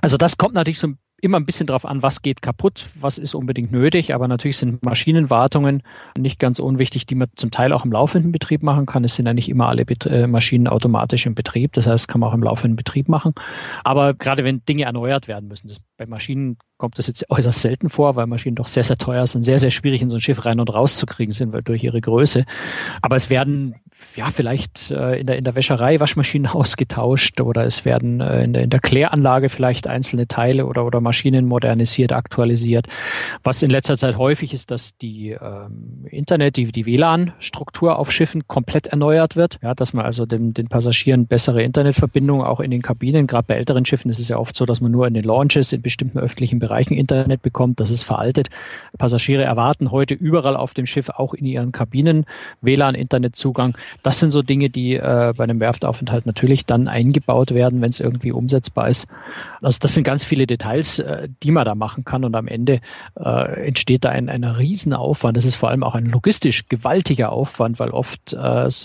Also 0.00 0.16
das 0.16 0.38
kommt 0.38 0.54
natürlich 0.54 0.78
so 0.78 0.88
immer 1.22 1.38
ein 1.38 1.46
bisschen 1.46 1.66
darauf 1.66 1.86
an, 1.86 2.02
was 2.02 2.20
geht 2.20 2.42
kaputt, 2.42 2.86
was 2.98 3.16
ist 3.16 3.34
unbedingt 3.34 3.70
nötig. 3.70 4.14
Aber 4.14 4.28
natürlich 4.28 4.58
sind 4.58 4.84
Maschinenwartungen 4.84 5.82
nicht 6.18 6.40
ganz 6.40 6.58
unwichtig, 6.58 7.06
die 7.06 7.14
man 7.14 7.28
zum 7.36 7.50
Teil 7.50 7.72
auch 7.72 7.84
im 7.84 7.92
laufenden 7.92 8.32
Betrieb 8.32 8.62
machen 8.62 8.86
kann. 8.86 9.04
Es 9.04 9.14
sind 9.14 9.26
ja 9.26 9.32
nicht 9.32 9.48
immer 9.48 9.68
alle 9.68 9.84
Bet 9.84 10.04
äh, 10.04 10.26
Maschinen 10.26 10.66
automatisch 10.66 11.24
im 11.24 11.34
Betrieb. 11.34 11.72
Das 11.74 11.86
heißt, 11.86 12.08
kann 12.08 12.20
man 12.20 12.30
auch 12.30 12.34
im 12.34 12.42
laufenden 12.42 12.76
Betrieb 12.76 13.08
machen. 13.08 13.34
Aber 13.84 14.14
gerade 14.14 14.42
wenn 14.42 14.64
Dinge 14.64 14.84
erneuert 14.84 15.28
werden 15.28 15.48
müssen, 15.48 15.68
das 15.68 15.78
bei 15.96 16.06
Maschinen 16.06 16.58
kommt 16.76 16.98
das 16.98 17.06
jetzt 17.06 17.30
äußerst 17.30 17.62
selten 17.62 17.90
vor, 17.90 18.16
weil 18.16 18.26
Maschinen 18.26 18.56
doch 18.56 18.66
sehr, 18.66 18.82
sehr 18.82 18.98
teuer 18.98 19.24
sind, 19.28 19.44
sehr, 19.44 19.60
sehr 19.60 19.70
schwierig 19.70 20.02
in 20.02 20.10
so 20.10 20.16
ein 20.16 20.20
Schiff 20.20 20.44
rein 20.44 20.58
und 20.58 20.68
raus 20.68 20.96
zu 20.96 21.06
kriegen 21.06 21.30
sind, 21.30 21.52
weil 21.52 21.62
durch 21.62 21.84
ihre 21.84 22.00
Größe. 22.00 22.44
Aber 23.02 23.14
es 23.14 23.30
werden 23.30 23.76
ja 24.16 24.26
vielleicht 24.26 24.90
äh, 24.90 25.20
in, 25.20 25.26
der, 25.26 25.38
in 25.38 25.44
der 25.44 25.54
Wäscherei 25.54 26.00
Waschmaschinen 26.00 26.46
ausgetauscht 26.52 27.40
oder 27.40 27.64
es 27.64 27.84
werden 27.84 28.20
äh, 28.20 28.44
in, 28.44 28.52
der, 28.52 28.62
in 28.62 28.70
der 28.70 28.80
Kläranlage 28.80 29.48
vielleicht 29.48 29.86
einzelne 29.86 30.28
Teile 30.28 30.66
oder, 30.66 30.84
oder 30.86 31.00
Maschinen 31.00 31.46
modernisiert, 31.46 32.12
aktualisiert. 32.12 32.86
Was 33.42 33.62
in 33.62 33.70
letzter 33.70 33.96
Zeit 33.96 34.16
häufig 34.16 34.54
ist, 34.54 34.70
dass 34.70 34.96
die 34.98 35.30
ähm, 35.30 36.06
Internet, 36.10 36.56
die, 36.56 36.70
die 36.72 36.86
WLAN-Struktur 36.86 37.98
auf 37.98 38.12
Schiffen 38.12 38.46
komplett 38.46 38.88
erneuert 38.88 39.36
wird. 39.36 39.58
Ja, 39.62 39.74
dass 39.74 39.92
man 39.92 40.04
also 40.04 40.26
den, 40.26 40.54
den 40.54 40.68
Passagieren 40.68 41.26
bessere 41.26 41.62
Internetverbindungen 41.62 42.46
auch 42.46 42.60
in 42.60 42.70
den 42.70 42.82
Kabinen, 42.82 43.26
gerade 43.26 43.46
bei 43.46 43.54
älteren 43.54 43.84
Schiffen 43.84 44.10
ist 44.10 44.18
es 44.18 44.28
ja 44.28 44.36
oft 44.36 44.54
so, 44.54 44.66
dass 44.66 44.80
man 44.80 44.92
nur 44.92 45.06
in 45.06 45.14
den 45.14 45.24
Launches 45.24 45.72
in 45.72 45.82
bestimmten 45.82 46.18
öffentlichen 46.18 46.58
Bereichen 46.58 46.94
Internet 46.94 47.42
bekommt. 47.42 47.80
Das 47.80 47.90
ist 47.90 48.02
veraltet. 48.02 48.48
Passagiere 48.98 49.42
erwarten 49.42 49.90
heute 49.90 50.14
überall 50.14 50.56
auf 50.56 50.74
dem 50.74 50.86
Schiff, 50.86 51.08
auch 51.08 51.34
in 51.34 51.46
ihren 51.46 51.72
Kabinen, 51.72 52.26
WLAN-Internetzugang. 52.60 53.76
Das 54.02 54.18
sind 54.18 54.30
so 54.30 54.42
Dinge, 54.42 54.70
die 54.70 54.94
äh, 54.94 55.32
bei 55.36 55.44
einem 55.44 55.60
Werftaufenthalt 55.60 56.26
natürlich 56.26 56.66
dann 56.66 56.88
eingebaut 56.88 57.52
werden, 57.52 57.80
wenn 57.80 57.90
es 57.90 58.00
irgendwie 58.00 58.32
umsetzbar 58.32 58.88
ist. 58.88 59.06
Also 59.62 59.78
das 59.80 59.94
sind 59.94 60.04
ganz 60.04 60.24
viele 60.24 60.46
Details, 60.46 60.98
äh, 60.98 61.28
die 61.42 61.50
man 61.50 61.64
da 61.64 61.74
machen 61.74 62.04
kann 62.04 62.24
und 62.24 62.34
am 62.34 62.48
Ende 62.48 62.80
äh, 63.18 63.66
entsteht 63.66 64.04
da 64.04 64.10
ein, 64.10 64.28
ein 64.28 64.44
Riesenaufwand. 64.44 65.36
Das 65.36 65.44
ist 65.44 65.54
vor 65.54 65.70
allem 65.70 65.82
auch 65.82 65.94
ein 65.94 66.06
logistisch 66.06 66.68
gewaltiger 66.68 67.32
Aufwand, 67.32 67.78
weil 67.78 67.90
oft 67.90 68.32
äh, 68.32 68.36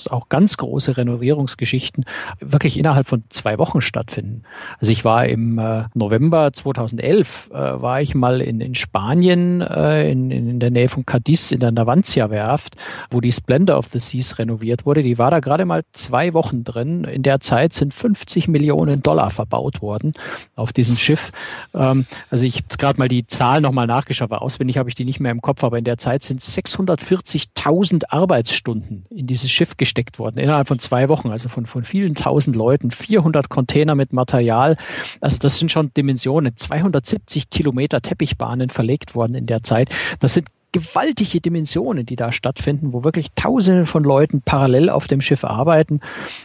auch 0.09 0.29
ganz 0.29 0.57
große 0.57 0.97
Renovierungsgeschichten 0.97 2.05
wirklich 2.39 2.77
innerhalb 2.77 3.07
von 3.07 3.23
zwei 3.29 3.57
Wochen 3.57 3.81
stattfinden. 3.81 4.43
Also 4.79 4.91
ich 4.91 5.03
war 5.03 5.25
im 5.25 5.57
äh, 5.57 5.85
November 5.93 6.53
2011 6.53 7.49
äh, 7.51 7.53
war 7.53 8.01
ich 8.01 8.15
mal 8.15 8.41
in, 8.41 8.61
in 8.61 8.75
Spanien, 8.75 9.61
äh, 9.61 10.11
in, 10.11 10.31
in 10.31 10.59
der 10.59 10.71
Nähe 10.71 10.89
von 10.89 11.05
Cadiz, 11.05 11.51
in 11.51 11.59
der 11.59 11.71
Navantia-Werft, 11.71 12.75
wo 13.09 13.21
die 13.21 13.31
Splendor 13.31 13.77
of 13.77 13.87
the 13.91 13.99
Seas 13.99 14.37
renoviert 14.39 14.85
wurde, 14.85 14.96
die 15.03 15.17
war 15.17 15.31
da 15.31 15.39
gerade 15.39 15.65
mal 15.65 15.83
zwei 15.91 16.33
Wochen 16.33 16.63
drin. 16.63 17.03
In 17.03 17.23
der 17.23 17.39
Zeit 17.39 17.73
sind 17.73 17.93
50 17.93 18.47
Millionen 18.47 19.03
Dollar 19.03 19.31
verbaut 19.31 19.81
worden 19.81 20.13
auf 20.55 20.73
diesem 20.73 20.97
Schiff. 20.97 21.31
Ähm, 21.73 22.05
also 22.29 22.45
ich 22.45 22.57
habe 22.57 22.77
gerade 22.77 22.99
mal 22.99 23.07
die 23.07 23.25
Zahl 23.27 23.61
nochmal 23.61 23.87
nachgeschaut, 23.87 24.29
weil 24.29 24.39
auswendig 24.39 24.77
habe 24.77 24.89
ich 24.89 24.95
die 24.95 25.05
nicht 25.05 25.19
mehr 25.19 25.31
im 25.31 25.41
Kopf, 25.41 25.63
aber 25.63 25.77
in 25.77 25.83
der 25.83 25.97
Zeit 25.97 26.23
sind 26.23 26.41
640.000 26.41 28.03
Arbeitsstunden 28.09 29.03
in 29.09 29.27
dieses 29.27 29.51
Schiff 29.51 29.77
gesteckt 29.77 30.19
worden, 30.19 30.37
innerhalb 30.37 30.67
von 30.67 30.79
zwei 30.79 31.09
Wochen, 31.09 31.29
also 31.29 31.49
von, 31.49 31.65
von 31.65 31.83
vielen 31.83 32.15
tausend 32.15 32.55
Leuten, 32.55 32.91
400 32.91 33.49
Container 33.49 33.95
mit 33.95 34.13
Material. 34.13 34.77
Also 35.21 35.37
das 35.39 35.59
sind 35.59 35.71
schon 35.71 35.93
Dimensionen, 35.93 36.55
270 36.55 37.49
Kilometer 37.49 38.01
Teppichbahnen 38.01 38.69
verlegt 38.69 39.15
worden 39.15 39.33
in 39.33 39.45
der 39.45 39.63
Zeit. 39.63 39.89
Das 40.19 40.33
sind 40.33 40.47
gewaltige 40.71 41.41
Dimensionen, 41.41 42.05
die 42.05 42.15
da 42.15 42.31
stattfinden, 42.31 42.93
wo 42.93 43.03
wirklich 43.03 43.27
Tausende 43.35 43.85
von 43.85 44.03
Leuten 44.03 44.41
parallel 44.41 44.89
auf 44.89 45.07
dem 45.07 45.21
Schiff 45.21 45.43
arbeiten. 45.43 46.01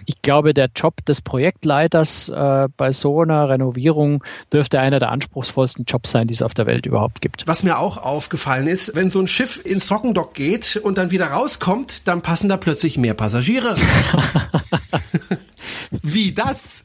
Ich 0.06 0.22
glaube, 0.22 0.54
der 0.54 0.70
Job 0.74 1.04
des 1.04 1.20
Projektleiters 1.20 2.28
äh, 2.28 2.68
bei 2.76 2.92
so 2.92 3.20
einer 3.20 3.48
Renovierung 3.48 4.22
dürfte 4.52 4.80
einer 4.80 4.98
der 4.98 5.10
anspruchsvollsten 5.10 5.84
Jobs 5.86 6.10
sein, 6.10 6.28
die 6.28 6.34
es 6.34 6.42
auf 6.42 6.54
der 6.54 6.66
Welt 6.66 6.86
überhaupt 6.86 7.20
gibt. 7.20 7.46
Was 7.46 7.62
mir 7.62 7.78
auch 7.78 7.96
aufgefallen 7.96 8.66
ist, 8.66 8.94
wenn 8.94 9.10
so 9.10 9.20
ein 9.20 9.26
Schiff 9.26 9.60
ins 9.64 9.86
Trockendock 9.86 10.34
geht 10.34 10.76
und 10.76 10.98
dann 10.98 11.10
wieder 11.10 11.28
rauskommt, 11.28 12.06
dann 12.06 12.22
passen 12.22 12.48
da 12.48 12.56
plötzlich 12.56 12.98
mehr 12.98 13.14
Passagiere. 13.14 13.76
Wie 15.90 16.32
das? 16.32 16.84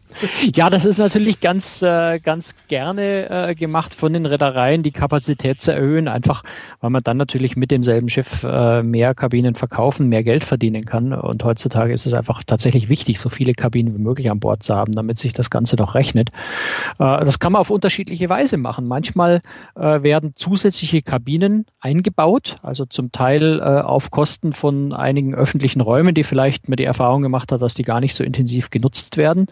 Ja, 0.55 0.69
das 0.69 0.85
ist 0.85 0.97
natürlich 0.97 1.39
ganz, 1.39 1.81
äh, 1.81 2.19
ganz 2.19 2.55
gerne 2.67 3.49
äh, 3.49 3.55
gemacht 3.55 3.95
von 3.95 4.13
den 4.13 4.25
Reedereien, 4.25 4.83
die 4.83 4.91
Kapazität 4.91 5.61
zu 5.61 5.73
erhöhen, 5.73 6.07
einfach 6.07 6.43
weil 6.79 6.89
man 6.89 7.03
dann 7.03 7.17
natürlich 7.17 7.55
mit 7.55 7.71
demselben 7.71 8.09
Schiff 8.09 8.43
äh, 8.43 8.83
mehr 8.83 9.13
Kabinen 9.15 9.55
verkaufen, 9.55 10.09
mehr 10.09 10.23
Geld 10.23 10.43
verdienen 10.43 10.85
kann. 10.85 11.13
Und 11.13 11.43
heutzutage 11.43 11.93
ist 11.93 12.05
es 12.05 12.13
einfach 12.13 12.43
tatsächlich 12.43 12.89
wichtig, 12.89 13.19
so 13.19 13.29
viele 13.29 13.53
Kabinen 13.53 13.95
wie 13.95 14.01
möglich 14.01 14.29
an 14.29 14.39
Bord 14.39 14.63
zu 14.63 14.75
haben, 14.75 14.93
damit 14.93 15.17
sich 15.17 15.33
das 15.33 15.49
Ganze 15.49 15.75
noch 15.75 15.95
rechnet. 15.95 16.29
Äh, 16.99 17.25
das 17.25 17.39
kann 17.39 17.51
man 17.51 17.61
auf 17.61 17.69
unterschiedliche 17.69 18.29
Weise 18.29 18.57
machen. 18.57 18.87
Manchmal 18.87 19.41
äh, 19.75 20.03
werden 20.03 20.33
zusätzliche 20.35 21.01
Kabinen 21.01 21.65
eingebaut, 21.79 22.57
also 22.61 22.85
zum 22.85 23.11
Teil 23.11 23.59
äh, 23.59 23.81
auf 23.81 24.11
Kosten 24.11 24.53
von 24.53 24.93
einigen 24.93 25.33
öffentlichen 25.33 25.81
Räumen, 25.81 26.13
die 26.13 26.23
vielleicht 26.23 26.69
mir 26.69 26.75
die 26.75 26.83
Erfahrung 26.83 27.21
gemacht 27.21 27.51
hat, 27.51 27.61
dass 27.61 27.73
die 27.73 27.83
gar 27.83 27.99
nicht 27.99 28.15
so 28.15 28.23
intensiv 28.23 28.69
genutzt 28.69 29.17
werden. 29.17 29.47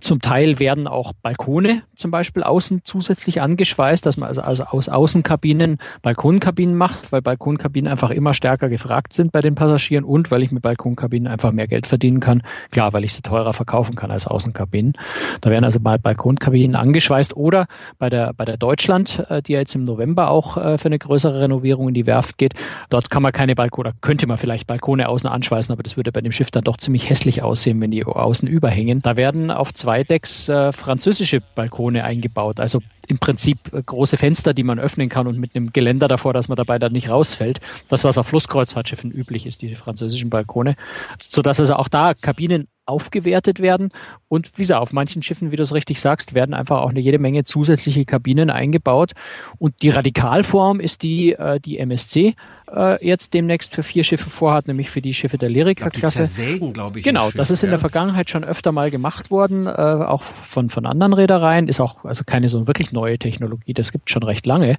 Zum 0.00 0.20
Teil 0.20 0.58
werden 0.58 0.86
auch 0.86 1.12
Balkone 1.22 1.82
zum 1.94 2.10
Beispiel 2.10 2.42
außen 2.42 2.82
zusätzlich 2.84 3.40
angeschweißt, 3.40 4.04
dass 4.04 4.16
man 4.16 4.28
also, 4.28 4.42
also 4.42 4.64
aus 4.64 4.88
Außenkabinen 4.88 5.78
Balkonkabinen 6.02 6.74
macht, 6.74 7.12
weil 7.12 7.22
Balkonkabinen 7.22 7.90
einfach 7.90 8.10
immer 8.10 8.34
stärker 8.34 8.68
gefragt 8.68 9.12
sind 9.12 9.32
bei 9.32 9.40
den 9.40 9.54
Passagieren 9.54 10.04
und 10.04 10.30
weil 10.30 10.42
ich 10.42 10.50
mit 10.50 10.62
Balkonkabinen 10.62 11.26
einfach 11.26 11.52
mehr 11.52 11.66
Geld 11.66 11.86
verdienen 11.86 12.20
kann. 12.20 12.42
Klar, 12.70 12.92
weil 12.92 13.04
ich 13.04 13.14
sie 13.14 13.22
teurer 13.22 13.52
verkaufen 13.52 13.94
kann 13.94 14.10
als 14.10 14.26
Außenkabinen. 14.26 14.94
Da 15.40 15.50
werden 15.50 15.64
also 15.64 15.80
mal 15.80 15.98
Balkonkabinen 15.98 16.76
angeschweißt 16.76 17.36
oder 17.36 17.66
bei 17.98 18.10
der, 18.10 18.32
bei 18.34 18.44
der 18.44 18.56
Deutschland, 18.56 19.24
äh, 19.28 19.42
die 19.42 19.52
ja 19.52 19.60
jetzt 19.60 19.74
im 19.74 19.84
November 19.84 20.30
auch 20.30 20.56
äh, 20.56 20.78
für 20.78 20.86
eine 20.86 20.98
größere 20.98 21.40
Renovierung 21.40 21.88
in 21.88 21.94
die 21.94 22.06
Werft 22.06 22.38
geht, 22.38 22.54
dort 22.90 23.10
kann 23.10 23.22
man 23.22 23.32
keine 23.32 23.54
Balkone, 23.54 23.92
könnte 24.00 24.26
man 24.26 24.38
vielleicht 24.38 24.66
Balkone 24.66 25.08
außen 25.08 25.28
anschweißen, 25.28 25.72
aber 25.72 25.82
das 25.82 25.96
würde 25.96 26.12
bei 26.12 26.20
dem 26.20 26.32
Schiff 26.32 26.50
dann 26.50 26.64
doch 26.64 26.76
ziemlich 26.76 27.08
hässlich 27.08 27.42
aussehen, 27.42 27.80
wenn 27.80 27.90
die 27.90 28.04
außen 28.04 28.48
überhängen. 28.48 29.02
Da 29.02 29.16
werden 29.16 29.50
auf 29.50 29.72
zwei 29.76 30.04
Decks 30.04 30.48
äh, 30.48 30.72
französische 30.72 31.40
Balkone 31.54 32.04
eingebaut. 32.04 32.60
Also 32.60 32.80
im 33.08 33.18
Prinzip 33.18 33.58
äh, 33.72 33.82
große 33.82 34.16
Fenster, 34.16 34.54
die 34.54 34.62
man 34.62 34.78
öffnen 34.78 35.08
kann 35.08 35.26
und 35.26 35.38
mit 35.38 35.54
einem 35.54 35.72
Geländer 35.72 36.08
davor, 36.08 36.32
dass 36.32 36.48
man 36.48 36.56
dabei 36.56 36.78
dann 36.78 36.92
nicht 36.92 37.08
rausfällt. 37.08 37.60
Das, 37.88 38.04
was 38.04 38.18
auf 38.18 38.26
Flusskreuzfahrtschiffen 38.28 39.10
üblich 39.10 39.46
ist, 39.46 39.62
diese 39.62 39.76
französischen 39.76 40.30
Balkone. 40.30 40.76
Sodass 41.20 41.60
also 41.60 41.74
auch 41.76 41.88
da 41.88 42.14
Kabinen 42.14 42.68
aufgewertet 42.86 43.60
werden. 43.60 43.88
Und 44.28 44.52
wie 44.56 44.62
gesagt, 44.62 44.80
auf 44.80 44.92
manchen 44.92 45.22
Schiffen, 45.22 45.50
wie 45.50 45.56
du 45.56 45.62
es 45.62 45.74
richtig 45.74 46.00
sagst, 46.00 46.34
werden 46.34 46.54
einfach 46.54 46.80
auch 46.80 46.90
eine 46.90 47.00
jede 47.00 47.18
Menge 47.18 47.44
zusätzliche 47.44 48.04
Kabinen 48.04 48.50
eingebaut. 48.50 49.12
Und 49.58 49.82
die 49.82 49.90
Radikalform 49.90 50.80
ist 50.80 51.02
die, 51.02 51.32
äh, 51.32 51.60
die 51.60 51.78
MSC 51.78 52.34
äh, 52.74 53.04
jetzt 53.06 53.34
demnächst 53.34 53.74
für 53.74 53.82
vier 53.82 54.04
Schiffe 54.04 54.30
vorhat, 54.30 54.68
nämlich 54.68 54.90
für 54.90 55.02
die 55.02 55.14
Schiffe 55.14 55.38
der 55.38 55.48
Lyrica-Klasse. 55.48 56.18
Zersägen, 56.18 56.72
glaube 56.72 56.98
ich. 56.98 57.04
Genau, 57.04 57.26
Schiff, 57.26 57.34
das 57.36 57.50
ist 57.50 57.64
in 57.64 57.70
der 57.70 57.78
Vergangenheit 57.78 58.30
schon 58.30 58.44
öfter 58.44 58.72
mal 58.72 58.90
gemacht 58.90 59.30
worden, 59.30 59.66
äh, 59.66 59.70
auch 59.70 60.22
von, 60.22 60.70
von 60.70 60.86
anderen 60.86 61.12
Reedereien. 61.12 61.68
Ist 61.68 61.80
auch 61.80 62.04
also 62.04 62.24
keine 62.24 62.48
so 62.48 62.66
wirklich 62.66 62.92
neue 62.92 63.18
Technologie, 63.18 63.74
das 63.74 63.92
gibt 63.92 64.10
schon 64.10 64.22
recht 64.22 64.46
lange. 64.46 64.76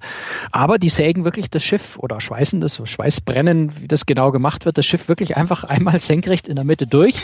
Aber 0.52 0.78
die 0.78 0.90
sägen 0.90 1.24
wirklich 1.24 1.50
das 1.50 1.64
Schiff 1.64 1.98
oder 1.98 2.20
schweißen 2.20 2.60
das, 2.60 2.82
Schweißbrennen, 2.84 3.82
wie 3.82 3.88
das 3.88 4.06
genau 4.06 4.32
gemacht 4.32 4.66
wird, 4.66 4.78
das 4.78 4.86
Schiff 4.86 5.08
wirklich 5.08 5.38
einfach 5.38 5.64
einmal 5.64 6.00
senkrecht 6.00 6.48
in 6.48 6.56
der 6.56 6.66
Mitte 6.66 6.88
durch 6.88 7.16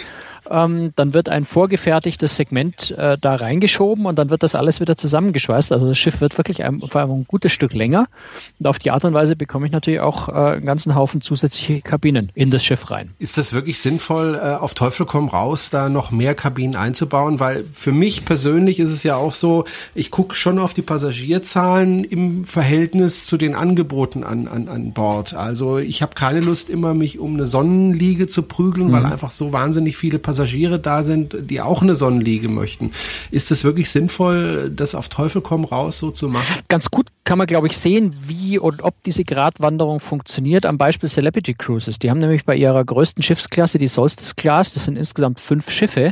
ähm, 0.50 0.94
dann 0.96 1.14
wird 1.14 1.30
ein 1.30 1.46
vorgefertigtes 1.46 2.36
Segment 2.36 2.92
äh, 2.92 3.18
da 3.20 3.36
reingeschoben 3.36 4.06
und 4.06 4.18
dann 4.18 4.30
wird 4.30 4.44
das 4.44 4.56
alles 4.56 4.80
wieder 4.80 4.98
zusammengeschweißt. 4.98 5.72
Also 5.72 5.88
das 5.88 5.98
Schiff 5.98 6.22
wird 6.22 6.38
wirklich 6.38 6.64
ein, 6.64 6.82
vor 6.82 7.02
allem 7.02 7.12
ein 7.12 7.26
gutes 7.28 7.52
Stück 7.52 7.74
länger. 7.74 8.08
Und 8.60 8.68
auf 8.68 8.80
die 8.80 8.92
Art 8.92 9.06
und 9.06 9.14
Weise 9.14 9.36
bekomme 9.36 9.66
ich 9.66 9.72
natürlich 9.72 10.00
auch 10.00 10.30
äh, 10.30 10.32
einen 10.32 10.66
ganzen 10.66 10.96
Haufen 10.96 11.22
zusätzliche 11.22 11.82
Kabinen 11.82 12.32
in 12.36 12.50
das 12.52 12.64
Schiff 12.64 12.92
rein. 12.92 13.12
Ist 13.20 13.38
das 13.38 13.54
wirklich 13.54 13.80
sinnvoll, 13.80 14.36
äh, 14.36 14.56
auf 14.56 14.74
Teufel 14.74 15.06
komm 15.06 15.30
raus, 15.30 15.70
da 15.70 15.90
noch 15.90 16.12
mehr 16.12 16.36
Kabinen 16.36 16.76
einzubauen? 16.76 17.40
Weil 17.40 17.64
für 17.74 17.92
mich 17.92 18.26
persönlich 18.26 18.80
ist 18.80 18.92
es 18.92 19.04
ja 19.04 19.16
auch 19.16 19.34
so, 19.34 19.66
ich 19.96 20.12
gucke 20.12 20.36
schon 20.36 20.60
auf 20.60 20.74
die 20.74 20.82
Passagierzahlen 20.82 22.04
im 22.04 22.46
Verhältnis 22.46 23.26
zu 23.26 23.38
den 23.38 23.56
Angeboten 23.56 24.24
an, 24.24 24.48
an, 24.48 24.68
an 24.68 24.94
Bord. 24.94 25.34
Also 25.34 25.78
ich 25.78 26.02
habe 26.02 26.16
keine 26.16 26.42
Lust, 26.42 26.70
immer 26.70 26.94
mich 26.94 27.20
um 27.20 27.36
eine 27.36 27.46
Sonnenliege 27.46 28.28
zu 28.28 28.44
prügeln, 28.44 28.88
mhm. 28.88 28.92
weil 28.94 29.06
einfach 29.06 29.32
so 29.32 29.54
wahnsinnig 29.54 29.98
viele 29.98 30.20
Passagiere 30.20 30.33
Passagiere 30.34 30.80
da 30.80 31.04
sind, 31.04 31.36
die 31.42 31.62
auch 31.62 31.84
eine 31.84 31.94
Sonnenliege 31.94 32.50
möchten. 32.50 32.92
Ist 33.30 33.52
es 33.52 33.64
wirklich 33.64 33.92
sinnvoll, 33.92 34.72
das 34.76 34.96
auf 34.96 35.08
Teufel 35.08 35.42
komm 35.42 35.64
raus 35.64 36.00
so 36.00 36.10
zu 36.10 36.28
machen? 36.28 36.64
Ganz 36.70 36.90
gut 36.90 37.08
kann 37.26 37.38
man, 37.38 37.48
glaube 37.48 37.68
ich, 37.68 37.78
sehen, 37.78 38.14
wie 38.28 38.58
und 38.58 38.82
ob 38.82 39.02
diese 39.04 39.24
Gratwanderung 39.24 40.00
funktioniert 40.02 40.66
am 40.66 40.78
Beispiel 40.78 41.08
Celebrity 41.08 41.54
Cruises. 41.54 42.00
Die 42.00 42.10
haben 42.10 42.20
nämlich 42.20 42.44
bei 42.44 42.56
ihrer 42.56 42.84
größten 42.84 43.24
Schiffsklasse, 43.24 43.78
die 43.78 43.88
Solstice 43.88 44.36
Class, 44.36 44.74
das 44.74 44.86
sind 44.86 44.98
insgesamt 44.98 45.40
fünf 45.40 45.72
Schiffe, 45.72 46.12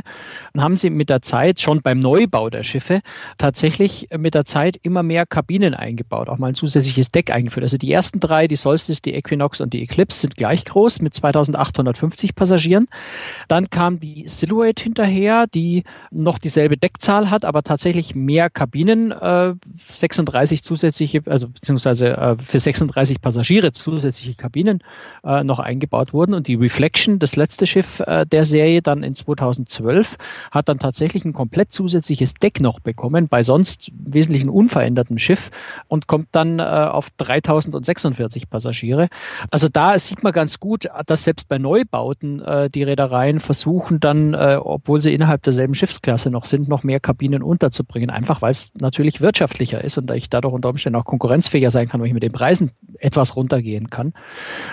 haben 0.56 0.76
sie 0.76 0.88
mit 0.88 1.10
der 1.10 1.20
Zeit, 1.20 1.60
schon 1.60 1.82
beim 1.82 1.98
Neubau 1.98 2.48
der 2.48 2.62
Schiffe, 2.62 3.00
tatsächlich 3.36 4.08
mit 4.16 4.34
der 4.34 4.46
Zeit 4.46 4.78
immer 4.82 5.02
mehr 5.02 5.26
Kabinen 5.26 5.74
eingebaut, 5.74 6.28
auch 6.28 6.38
mal 6.38 6.48
ein 6.48 6.54
zusätzliches 6.54 7.10
Deck 7.10 7.30
eingeführt. 7.30 7.64
Also 7.64 7.76
die 7.76 7.92
ersten 7.92 8.18
drei, 8.18 8.48
die 8.48 8.56
Solstice, 8.56 9.02
die 9.02 9.14
Equinox 9.14 9.60
und 9.60 9.74
die 9.74 9.82
Eclipse, 9.82 10.20
sind 10.20 10.36
gleich 10.36 10.64
groß 10.64 11.02
mit 11.02 11.12
2850 11.12 12.34
Passagieren. 12.34 12.86
Dann 13.48 13.68
kam 13.68 14.00
die 14.00 14.11
Silhouette 14.26 14.82
hinterher, 14.82 15.46
die 15.46 15.84
noch 16.10 16.38
dieselbe 16.38 16.76
Deckzahl 16.76 17.30
hat, 17.30 17.44
aber 17.44 17.62
tatsächlich 17.62 18.14
mehr 18.14 18.50
Kabinen, 18.50 19.12
äh, 19.12 19.54
36 19.92 20.62
zusätzliche, 20.62 21.22
also 21.26 21.48
beziehungsweise 21.48 22.16
äh, 22.16 22.36
für 22.36 22.58
36 22.58 23.20
Passagiere 23.20 23.72
zusätzliche 23.72 24.36
Kabinen 24.36 24.82
äh, 25.24 25.44
noch 25.44 25.58
eingebaut 25.58 26.12
wurden. 26.12 26.34
Und 26.34 26.48
die 26.48 26.54
Reflection, 26.54 27.18
das 27.18 27.36
letzte 27.36 27.66
Schiff 27.66 28.00
äh, 28.00 28.26
der 28.26 28.44
Serie, 28.44 28.82
dann 28.82 29.02
in 29.02 29.14
2012, 29.14 30.16
hat 30.50 30.68
dann 30.68 30.78
tatsächlich 30.78 31.24
ein 31.24 31.32
komplett 31.32 31.72
zusätzliches 31.72 32.34
Deck 32.34 32.60
noch 32.60 32.80
bekommen, 32.80 33.28
bei 33.28 33.42
sonst 33.42 33.90
wesentlichen 33.94 34.48
unverändertem 34.48 35.18
Schiff 35.18 35.50
und 35.88 36.06
kommt 36.06 36.28
dann 36.32 36.58
äh, 36.58 36.62
auf 36.62 37.08
3046 37.16 38.50
Passagiere. 38.50 39.08
Also 39.50 39.68
da 39.68 39.98
sieht 39.98 40.22
man 40.22 40.32
ganz 40.32 40.60
gut, 40.60 40.88
dass 41.06 41.24
selbst 41.24 41.48
bei 41.48 41.58
Neubauten 41.58 42.40
äh, 42.40 42.70
die 42.70 42.82
Reedereien 42.82 43.40
versuchen, 43.40 44.00
dann, 44.04 44.34
äh, 44.34 44.58
obwohl 44.60 45.00
sie 45.00 45.14
innerhalb 45.14 45.42
derselben 45.42 45.74
Schiffsklasse 45.74 46.30
noch 46.30 46.44
sind, 46.44 46.68
noch 46.68 46.82
mehr 46.82 47.00
Kabinen 47.00 47.42
unterzubringen. 47.42 48.10
Einfach 48.10 48.42
weil 48.42 48.50
es 48.50 48.72
natürlich 48.78 49.20
wirtschaftlicher 49.20 49.82
ist 49.82 49.98
und 49.98 50.10
ich 50.10 50.30
dadurch 50.30 50.54
unter 50.54 50.68
Umständen 50.68 50.98
auch 50.98 51.04
konkurrenzfähiger 51.04 51.70
sein 51.70 51.88
kann, 51.88 52.00
weil 52.00 52.08
ich 52.08 52.14
mit 52.14 52.22
den 52.22 52.32
Preisen 52.32 52.70
etwas 52.98 53.36
runtergehen 53.36 53.90
kann. 53.90 54.12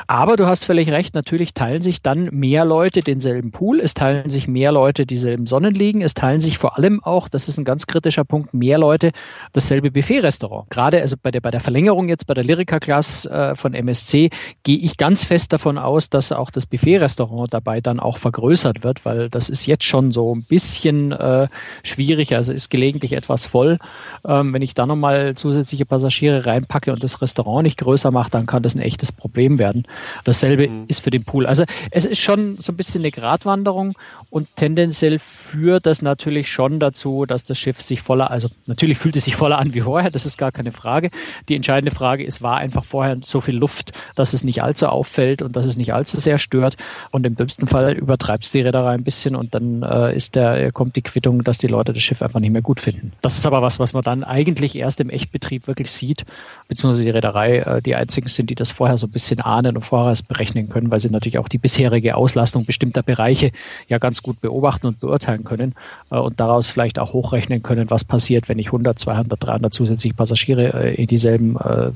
Aber 0.07 0.36
du 0.36 0.45
hast 0.48 0.65
völlig 0.65 0.91
recht, 0.91 1.15
natürlich 1.15 1.53
teilen 1.53 1.81
sich 1.81 2.01
dann 2.01 2.29
mehr 2.31 2.65
Leute 2.65 3.01
denselben 3.01 3.51
Pool, 3.51 3.79
es 3.79 3.93
teilen 3.93 4.29
sich 4.29 4.48
mehr 4.48 4.71
Leute 4.71 5.05
dieselben 5.05 5.48
Sonnenliegen, 5.48 6.01
es 6.01 6.13
teilen 6.13 6.39
sich 6.39 6.57
vor 6.57 6.77
allem 6.77 7.03
auch, 7.03 7.27
das 7.27 7.48
ist 7.48 7.57
ein 7.57 7.65
ganz 7.65 7.88
kritischer 7.88 8.24
Punkt, 8.24 8.53
mehr 8.53 8.77
Leute 8.77 9.12
dasselbe 9.53 9.91
Buffet-Restaurant. 9.91 10.69
Gerade 10.69 11.01
also 11.01 11.15
bei 11.21 11.31
der, 11.31 11.41
bei 11.41 11.51
der 11.51 11.59
Verlängerung 11.59 12.09
jetzt 12.09 12.27
bei 12.27 12.33
der 12.33 12.43
Lyrica-Class 12.43 13.25
äh, 13.25 13.55
von 13.55 13.74
MSC 13.74 14.29
gehe 14.63 14.77
ich 14.77 14.98
ganz 14.98 15.24
fest 15.24 15.53
davon 15.53 15.77
aus, 15.77 16.09
dass 16.09 16.31
auch 16.31 16.51
das 16.51 16.65
Buffet-Restaurant 16.65 17.53
dabei 17.53 17.81
dann 17.81 18.00
auch 18.00 18.17
vergrößert 18.17 18.83
wird, 18.83 19.05
weil 19.05 19.19
weil 19.20 19.30
das 19.30 19.50
ist 19.50 19.66
jetzt 19.66 19.84
schon 19.84 20.12
so 20.12 20.34
ein 20.34 20.44
bisschen 20.44 21.12
äh, 21.12 21.48
schwierig, 21.84 22.36
also 22.36 22.54
ist 22.54 22.70
gelegentlich 22.70 23.14
etwas 23.14 23.46
voll. 23.46 23.78
Ähm, 24.26 24.54
wenn 24.54 24.62
ich 24.62 24.74
da 24.74 24.86
nochmal 24.86 25.36
zusätzliche 25.36 25.86
Passagiere 25.86 26.46
reinpacke 26.46 26.92
und 26.92 27.04
das 27.04 27.22
Restaurant 27.22 27.64
nicht 27.64 27.80
größer 27.80 28.12
mache, 28.12 28.32
dann 28.32 28.46
kann 28.46 28.64
das 28.64 28.76
ein 28.76 28.82
echtes 28.82 29.12
Problem 29.12 29.58
werden. 29.58 29.84
Dasselbe 30.24 30.70
mhm. 30.70 30.86
ist 30.88 31.02
für 31.02 31.10
den 31.10 31.26
Pool. 31.26 31.46
Also 31.46 31.66
es 31.92 32.06
ist 32.06 32.20
schon 32.20 32.58
so 32.60 32.72
ein 32.72 32.78
bisschen 32.78 33.02
eine 33.02 33.12
Gratwanderung 33.12 33.96
und 34.30 34.48
tendenziell 34.56 35.20
führt 35.20 35.86
das 35.86 36.02
natürlich 36.02 36.50
schon 36.50 36.80
dazu, 36.80 37.26
dass 37.26 37.44
das 37.44 37.58
Schiff 37.58 37.82
sich 37.82 38.02
voller, 38.02 38.32
also 38.32 38.50
natürlich 38.66 38.98
fühlt 38.98 39.16
es 39.16 39.26
sich 39.26 39.36
voller 39.36 39.58
an 39.58 39.74
wie 39.74 39.82
vorher, 39.82 40.12
das 40.12 40.26
ist 40.26 40.38
gar 40.38 40.52
keine 40.52 40.72
Frage. 40.72 41.10
Die 41.50 41.56
entscheidende 41.56 41.96
Frage 41.96 42.24
ist, 42.24 42.42
war 42.42 42.58
einfach 42.58 42.86
vorher 42.86 43.18
so 43.24 43.42
viel 43.42 43.56
Luft, 43.56 43.92
dass 44.16 44.34
es 44.34 44.44
nicht 44.44 44.64
allzu 44.64 44.88
auffällt 44.88 45.42
und 45.42 45.56
dass 45.56 45.66
es 45.66 45.78
nicht 45.78 45.94
allzu 45.94 46.18
sehr 46.18 46.38
stört. 46.38 46.78
Und 47.12 47.26
im 47.26 47.36
dümmsten 47.36 47.68
Fall 47.68 47.94
übertreibt 47.94 48.46
es 48.46 48.52
die 48.52 48.62
Reederei 48.62 48.99
ein 49.00 49.03
bisschen 49.03 49.36
und 49.36 49.56
dann 49.56 49.84
äh, 49.84 50.15
ist 50.15 50.36
der, 50.36 50.72
kommt 50.72 50.96
die 50.96 51.01
Quittung, 51.01 51.44
dass 51.44 51.58
die 51.58 51.68
Leute 51.68 51.94
das 51.94 52.03
Schiff 52.03 52.22
einfach 52.22 52.39
nicht 52.39 52.51
mehr 52.51 52.62
gut 52.62 52.79
finden. 52.79 53.13
Das 53.22 53.38
ist 53.38 53.46
aber 53.46 53.62
was, 53.62 53.79
was 53.79 53.94
man 53.94 54.03
dann 54.03 54.24
eigentlich 54.24 54.75
erst 54.75 55.00
im 55.00 55.10
Echtbetrieb 55.10 55.68
wirklich 55.68 55.91
sieht, 55.91 56.25
beziehungsweise 56.68 57.03
die 57.03 57.10
Reederei 57.10 57.60
äh, 57.60 57.82
die 57.82 57.96
einzigen 57.96 58.27
sind, 58.27 58.50
die 58.50 58.56
das 58.56 58.72
vorher 58.72 58.98
so 58.98 59.08
ein 59.08 59.12
bisschen 59.12 59.39
ahnen 59.39 59.75
und 59.75 59.84
vorher 59.84 60.15
berechnen 60.27 60.70
können, 60.70 60.91
weil 60.91 61.00
sie 61.00 61.10
natürlich 61.10 61.39
auch 61.39 61.48
die 61.48 61.58
bisherige 61.58 62.15
Auslastung 62.15 62.65
bestimmter 62.65 63.03
Bereiche 63.03 63.51
ja 63.88 63.98
ganz 63.98 64.22
gut 64.22 64.41
beobachten 64.41 64.88
und 64.88 65.00
beurteilen 65.00 65.44
können 65.44 65.75
äh, 66.12 66.18
und 66.18 66.39
daraus 66.39 66.70
vielleicht 66.70 67.00
auch 67.00 67.13
hochrechnen 67.13 67.63
können, 67.63 67.89
was 67.89 68.03
passiert, 68.03 68.50
wenn 68.50 68.60
ich 68.60 68.68
100, 68.68 68.98
200, 69.00 69.44
300 69.44 69.74
zusätzliche 69.74 70.15
Passagiere 70.15 70.74
äh, 70.74 70.96
in 70.96 71.08
dieselben 71.08 71.58
äh, 71.58 71.91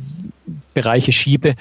Bereiche 0.73 1.11
schiebe, 1.11 1.55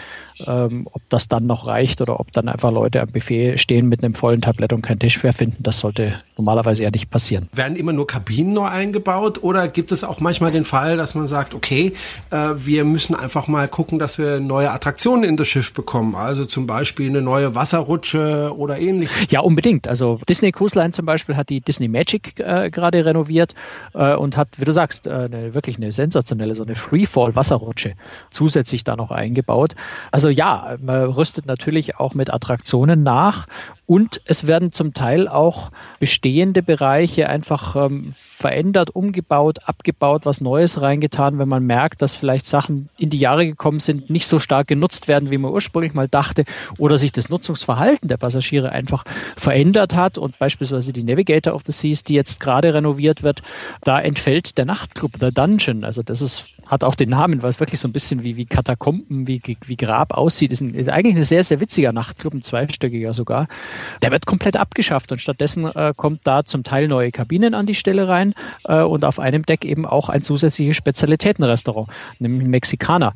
ähm, 0.47 0.89
ob 0.91 1.03
das 1.09 1.29
dann 1.29 1.47
noch 1.47 1.67
reicht 1.67 2.01
oder 2.01 2.19
ob 2.19 2.33
dann 2.33 2.49
einfach 2.49 2.73
Leute 2.73 3.01
am 3.01 3.09
Buffet 3.09 3.59
stehen 3.59 3.89
mit 3.89 4.03
einem 4.03 4.15
vollen 4.15 4.41
Tablett 4.41 4.73
und 4.73 4.83
keinen 4.83 4.99
Tisch 4.99 5.23
mehr 5.23 5.33
finden, 5.33 5.63
das 5.63 5.79
sollte 5.79 6.21
normalerweise 6.37 6.83
ja 6.83 6.91
nicht 6.91 7.11
passieren. 7.11 7.49
Werden 7.55 7.77
immer 7.77 7.93
nur 7.93 8.07
Kabinen 8.07 8.55
neu 8.55 8.65
eingebaut 8.65 9.43
oder 9.43 9.69
gibt 9.69 9.93
es 9.93 10.03
auch 10.03 10.21
manchmal 10.21 10.51
den 10.51 10.65
Fall, 10.65 10.97
dass 10.97 11.15
man 11.15 11.27
sagt, 11.27 11.55
okay, 11.55 11.93
äh, 12.31 12.37
wir 12.57 12.85
müssen 12.85 13.15
einfach 13.15 13.49
mal 13.49 13.69
gucken, 13.69 13.99
dass 13.99 14.19
wir 14.19 14.41
neue 14.41 14.71
Attraktionen 14.71 15.25
in 15.25 15.37
das 15.37 15.49
Schiff 15.49 15.73
bekommen, 15.73 16.15
also 16.15 16.47
zum 16.47 16.67
Beispiel 16.67 17.09
eine 17.09 17.23
neue 17.23 17.55
Wasserrutsche 17.55 18.55
oder 18.57 18.79
ähnliches? 18.79 19.31
Ja, 19.31 19.41
unbedingt. 19.41 19.87
Also 19.87 20.21
Disney 20.29 20.53
Cruise 20.53 20.77
Line 20.77 20.93
zum 20.93 21.07
Beispiel 21.07 21.37
hat 21.37 21.51
die 21.51 21.61
Disney 21.61 21.89
Magic 21.89 22.41
äh, 22.41 22.71
gerade 22.71 23.05
renoviert 23.05 23.55
äh, 23.95 24.15
und 24.15 24.37
hat, 24.37 24.49
wie 24.57 24.65
du 24.65 24.73
sagst, 24.73 25.07
äh, 25.07 25.11
eine, 25.11 25.55
wirklich 25.55 25.77
eine 25.77 25.93
sensationelle, 25.93 26.55
so 26.55 26.65
eine 26.65 26.75
Freefall 26.75 27.37
Wasserrutsche 27.37 27.95
zusätzlich 28.73 28.85
da 28.85 28.97
noch 28.97 29.11
eingebaut. 29.11 29.75
Also 30.11 30.29
ja, 30.29 30.77
man 30.81 31.05
rüstet 31.05 31.47
natürlich 31.47 31.97
auch 31.97 32.15
mit 32.15 32.33
Attraktionen 32.33 33.03
nach 33.03 33.47
und 33.93 34.23
es 34.25 34.47
werden 34.47 34.73
zum 34.73 34.95
Teil 34.95 35.29
auch 35.29 35.71
bestehende 36.01 36.63
Bereiche 36.63 37.29
einfach 37.29 37.77
ähm, 37.77 38.15
verändert, 38.15 38.89
umgebaut, 38.97 39.59
abgebaut, 39.67 40.25
was 40.25 40.41
Neues 40.41 40.81
reingetan, 40.81 41.39
wenn 41.39 41.49
man 41.51 41.67
merkt, 41.67 42.01
dass 42.01 42.17
vielleicht 42.17 42.47
Sachen 42.47 42.89
in 42.97 43.11
die 43.11 43.19
Jahre 43.19 43.45
gekommen 43.45 43.81
sind, 43.81 44.09
nicht 44.09 44.27
so 44.27 44.39
stark 44.39 44.67
genutzt 44.67 45.09
werden, 45.09 45.31
wie 45.31 45.37
man 45.37 45.53
ursprünglich 45.53 45.93
mal 45.93 46.09
dachte, 46.09 46.47
oder 46.79 46.97
sich 46.97 47.13
das 47.13 47.29
Nutzungsverhalten 47.29 48.09
der 48.09 48.17
Passagiere 48.17 48.73
einfach 48.73 49.05
verändert 49.37 49.95
hat. 49.95 50.17
Und 50.17 50.39
beispielsweise 50.39 50.95
die 50.95 51.03
Navigator 51.03 51.53
of 51.53 51.61
the 51.67 51.73
Seas, 51.73 52.03
die 52.03 52.15
jetzt 52.15 52.41
gerade 52.41 52.73
renoviert 52.73 53.23
wird, 53.23 53.43
da 53.85 54.01
entfällt 54.01 54.57
der 54.57 54.65
Nachtclub, 54.65 55.19
der 55.19 55.33
Dungeon. 55.33 55.85
Also 55.85 56.03
das 56.03 56.23
ist 56.23 56.47
hat 56.67 56.85
auch 56.85 56.95
den 56.95 57.11
Namen, 57.11 57.43
weil 57.43 57.51
es 57.51 57.61
wirklich 57.61 57.81
so 57.81 57.89
ein 57.89 57.93
bisschen 57.93 58.23
wie, 58.23 58.37
wie 58.37 58.47
Katakomben, 58.47 59.27
wie, 59.27 59.43
wie 59.67 59.77
Grab 59.77 60.15
aussieht. 60.15 60.53
Ist, 60.53 60.63
ein, 60.63 60.75
ist 60.75 60.89
eigentlich 60.89 61.17
ein 61.17 61.25
sehr, 61.25 61.45
sehr 61.45 61.61
witziger 61.61 61.93
Nachtclub, 61.93 62.33
ein 62.33 62.43
zweistöckiger 62.43 63.13
sogar. 63.13 63.47
Der 64.03 64.11
wird 64.11 64.27
komplett 64.27 64.57
abgeschafft 64.57 65.13
und 65.13 65.21
stattdessen 65.21 65.67
äh, 65.67 65.93
kommt 65.97 66.21
da 66.25 66.45
zum 66.45 66.65
Teil 66.65 66.89
neue 66.89 67.11
Kabinen 67.11 67.55
an 67.55 67.67
die 67.67 67.75
Stelle 67.75 68.09
rein 68.09 68.35
äh, 68.65 68.83
und 68.83 69.05
auf 69.05 69.19
einem 69.19 69.45
Deck 69.45 69.65
eben 69.65 69.87
auch 69.87 70.09
ein 70.09 70.23
zusätzliches 70.23 70.77
Spezialitätenrestaurant, 70.77 71.89
nämlich 72.19 72.49
Mexikaner. 72.49 73.15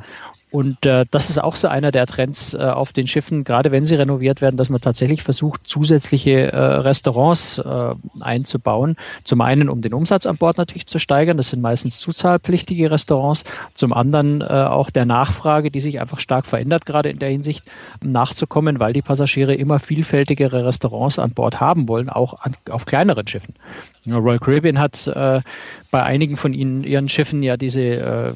Und 0.53 0.87
äh, 0.87 1.05
das 1.11 1.29
ist 1.29 1.43
auch 1.43 1.57
so 1.57 1.67
einer 1.67 1.91
der 1.91 2.07
Trends 2.07 2.55
äh, 2.55 2.59
auf 2.59 2.93
den 2.93 3.09
Schiffen, 3.09 3.43
gerade 3.43 3.73
wenn 3.73 3.85
sie 3.85 3.97
renoviert 3.97 4.41
werden, 4.41 4.57
dass 4.57 4.71
man 4.71 4.81
tatsächlich 4.81 5.25
versucht, 5.25 5.63
zusätzliche 5.65 6.53
äh, 6.53 6.57
Restaurants 6.57 7.59
äh, 7.59 7.95
einzubauen. 8.21 8.97
Zum 9.25 9.41
einen, 9.41 9.69
um 9.69 9.83
den 9.83 9.93
Umsatz 9.93 10.25
an 10.25 10.37
Bord 10.37 10.57
natürlich 10.57 10.87
zu 10.87 11.01
steigern, 11.01 11.37
das 11.37 11.51
sind 11.51 11.61
meistens 11.61 11.99
zuzahlpflichtige 11.99 12.93
Restaurants. 12.93 13.43
Zum 13.75 13.93
anderen 13.93 14.41
äh, 14.41 14.45
auch 14.45 14.91
der 14.91 15.05
Nachfrage, 15.05 15.73
die 15.73 15.81
sich 15.81 16.01
einfach 16.01 16.21
stark 16.21 16.47
verändert, 16.47 16.87
gerade 16.87 17.11
in 17.11 17.19
der 17.19 17.31
Hinsicht 17.31 17.65
nachzukommen, 18.03 18.79
weil 18.79 18.93
die 18.93 19.03
Passagiere 19.03 19.55
immer 19.55 19.81
vielfältigere 19.81 20.65
Restaurants 20.65 21.19
an 21.19 21.33
Bord 21.33 21.61
haben 21.61 21.89
wollen, 21.89 22.09
auch 22.09 22.41
an, 22.41 22.55
auf 22.71 22.87
kleineren 22.87 23.27
Schiffen. 23.27 23.55
Royal 24.13 24.39
Caribbean 24.39 24.79
hat 24.79 25.07
äh, 25.07 25.41
bei 25.91 26.03
einigen 26.03 26.37
von 26.37 26.53
ihnen 26.53 26.85
ihren 26.85 27.09
Schiffen 27.09 27.43
ja 27.43 27.57
diese 27.57 27.81
äh, 27.83 28.33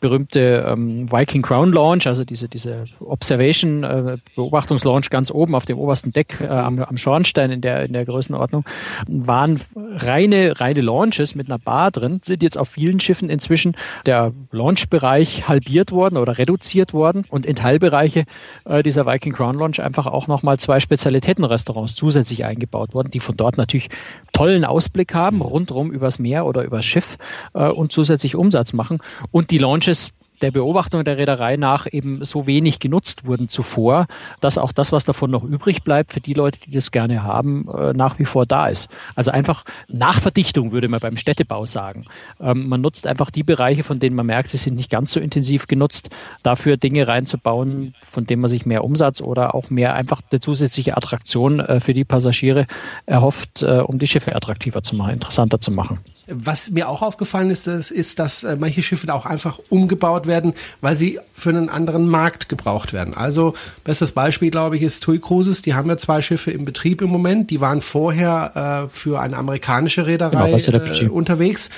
berühmte 0.00 0.64
ähm, 0.68 1.10
Viking 1.10 1.42
Crown 1.42 1.72
Launch, 1.72 2.06
also 2.06 2.24
diese, 2.24 2.48
diese 2.48 2.84
Observation, 3.00 3.84
äh, 3.84 4.18
Beobachtungslaunch 4.36 5.10
ganz 5.10 5.30
oben 5.30 5.54
auf 5.54 5.64
dem 5.64 5.78
obersten 5.78 6.12
Deck 6.12 6.38
äh, 6.40 6.46
am, 6.46 6.78
am 6.78 6.96
Schornstein 6.96 7.50
in 7.50 7.60
der, 7.60 7.84
in 7.84 7.92
der 7.92 8.04
Größenordnung, 8.04 8.64
waren 9.08 9.60
reine, 9.74 10.60
reine 10.60 10.80
Launches 10.80 11.34
mit 11.34 11.50
einer 11.50 11.58
Bar 11.58 11.90
drin, 11.90 12.20
sind 12.22 12.42
jetzt 12.42 12.56
auf 12.56 12.68
vielen 12.68 13.00
Schiffen 13.00 13.28
inzwischen 13.28 13.76
der 14.06 14.32
Launchbereich 14.52 15.48
halbiert 15.48 15.92
worden 15.92 16.16
oder 16.16 16.38
reduziert 16.38 16.92
worden 16.92 17.24
und 17.28 17.44
in 17.44 17.56
Teilbereiche 17.56 18.24
äh, 18.64 18.82
dieser 18.82 19.06
Viking 19.06 19.32
Crown 19.32 19.56
Launch 19.56 19.80
einfach 19.80 20.06
auch 20.06 20.28
nochmal 20.28 20.58
zwei 20.58 20.80
Spezialitätenrestaurants 20.80 21.94
zusätzlich 21.94 22.44
eingebaut 22.44 22.94
worden, 22.94 23.10
die 23.10 23.20
von 23.20 23.36
dort 23.36 23.56
natürlich 23.56 23.88
tollen 24.32 24.64
Ausblick 24.64 25.09
haben, 25.14 25.40
rundrum 25.40 25.90
übers 25.90 26.18
Meer 26.18 26.46
oder 26.46 26.64
übers 26.64 26.84
Schiff 26.84 27.18
äh, 27.54 27.68
und 27.68 27.92
zusätzlich 27.92 28.36
Umsatz 28.36 28.72
machen. 28.72 28.98
Und 29.30 29.50
die 29.50 29.58
Launches 29.58 30.12
der 30.42 30.50
Beobachtung 30.50 31.04
der 31.04 31.18
Reederei 31.18 31.56
nach 31.56 31.86
eben 31.90 32.24
so 32.24 32.46
wenig 32.46 32.78
genutzt 32.78 33.24
wurden 33.26 33.48
zuvor, 33.48 34.06
dass 34.40 34.58
auch 34.58 34.72
das, 34.72 34.92
was 34.92 35.04
davon 35.04 35.30
noch 35.30 35.44
übrig 35.44 35.82
bleibt, 35.82 36.12
für 36.12 36.20
die 36.20 36.34
Leute, 36.34 36.58
die 36.60 36.70
das 36.70 36.90
gerne 36.90 37.22
haben, 37.22 37.66
äh, 37.68 37.92
nach 37.92 38.18
wie 38.18 38.24
vor 38.24 38.46
da 38.46 38.68
ist. 38.68 38.88
Also 39.14 39.30
einfach 39.30 39.64
Nachverdichtung 39.88 40.72
würde 40.72 40.88
man 40.88 41.00
beim 41.00 41.16
Städtebau 41.16 41.66
sagen. 41.66 42.04
Ähm, 42.40 42.68
man 42.68 42.80
nutzt 42.80 43.06
einfach 43.06 43.30
die 43.30 43.42
Bereiche, 43.42 43.82
von 43.82 43.98
denen 43.98 44.16
man 44.16 44.26
merkt, 44.26 44.50
sie 44.50 44.56
sind 44.56 44.76
nicht 44.76 44.90
ganz 44.90 45.12
so 45.12 45.20
intensiv 45.20 45.66
genutzt, 45.66 46.10
dafür 46.42 46.76
Dinge 46.76 47.06
reinzubauen, 47.06 47.94
von 48.02 48.26
denen 48.26 48.42
man 48.42 48.48
sich 48.48 48.66
mehr 48.66 48.84
Umsatz 48.84 49.20
oder 49.20 49.54
auch 49.54 49.70
mehr 49.70 49.94
einfach 49.94 50.22
eine 50.30 50.40
zusätzliche 50.40 50.96
Attraktion 50.96 51.60
äh, 51.60 51.80
für 51.80 51.94
die 51.94 52.04
Passagiere 52.04 52.66
erhofft, 53.06 53.62
äh, 53.62 53.80
um 53.80 53.98
die 53.98 54.06
Schiffe 54.06 54.34
attraktiver 54.34 54.82
zu 54.82 54.96
machen, 54.96 55.12
interessanter 55.12 55.60
zu 55.60 55.70
machen. 55.70 56.00
Was 56.26 56.70
mir 56.70 56.88
auch 56.88 57.02
aufgefallen 57.02 57.50
ist, 57.50 57.66
ist, 57.66 58.18
dass 58.18 58.46
manche 58.58 58.82
Schiffe 58.82 59.12
auch 59.12 59.26
einfach 59.26 59.58
umgebaut 59.68 60.26
werden 60.26 60.30
werden, 60.30 60.54
weil 60.80 60.94
sie 60.94 61.18
für 61.34 61.50
einen 61.50 61.68
anderen 61.68 62.08
Markt 62.08 62.48
gebraucht 62.48 62.94
werden. 62.94 63.14
Also 63.14 63.54
bestes 63.84 64.12
Beispiel, 64.12 64.50
glaube 64.50 64.76
ich, 64.76 64.82
ist 64.82 65.02
TUI 65.02 65.18
Cruises. 65.18 65.60
Die 65.60 65.74
haben 65.74 65.88
ja 65.88 65.98
zwei 65.98 66.22
Schiffe 66.22 66.50
im 66.50 66.64
Betrieb 66.64 67.02
im 67.02 67.10
Moment. 67.10 67.50
Die 67.50 67.60
waren 67.60 67.82
vorher 67.82 68.86
äh, 68.86 68.88
für 68.88 69.20
eine 69.20 69.36
amerikanische 69.36 70.06
Reederei 70.06 70.52
genau, 70.52 70.86
äh, 70.90 71.08
unterwegs. 71.08 71.68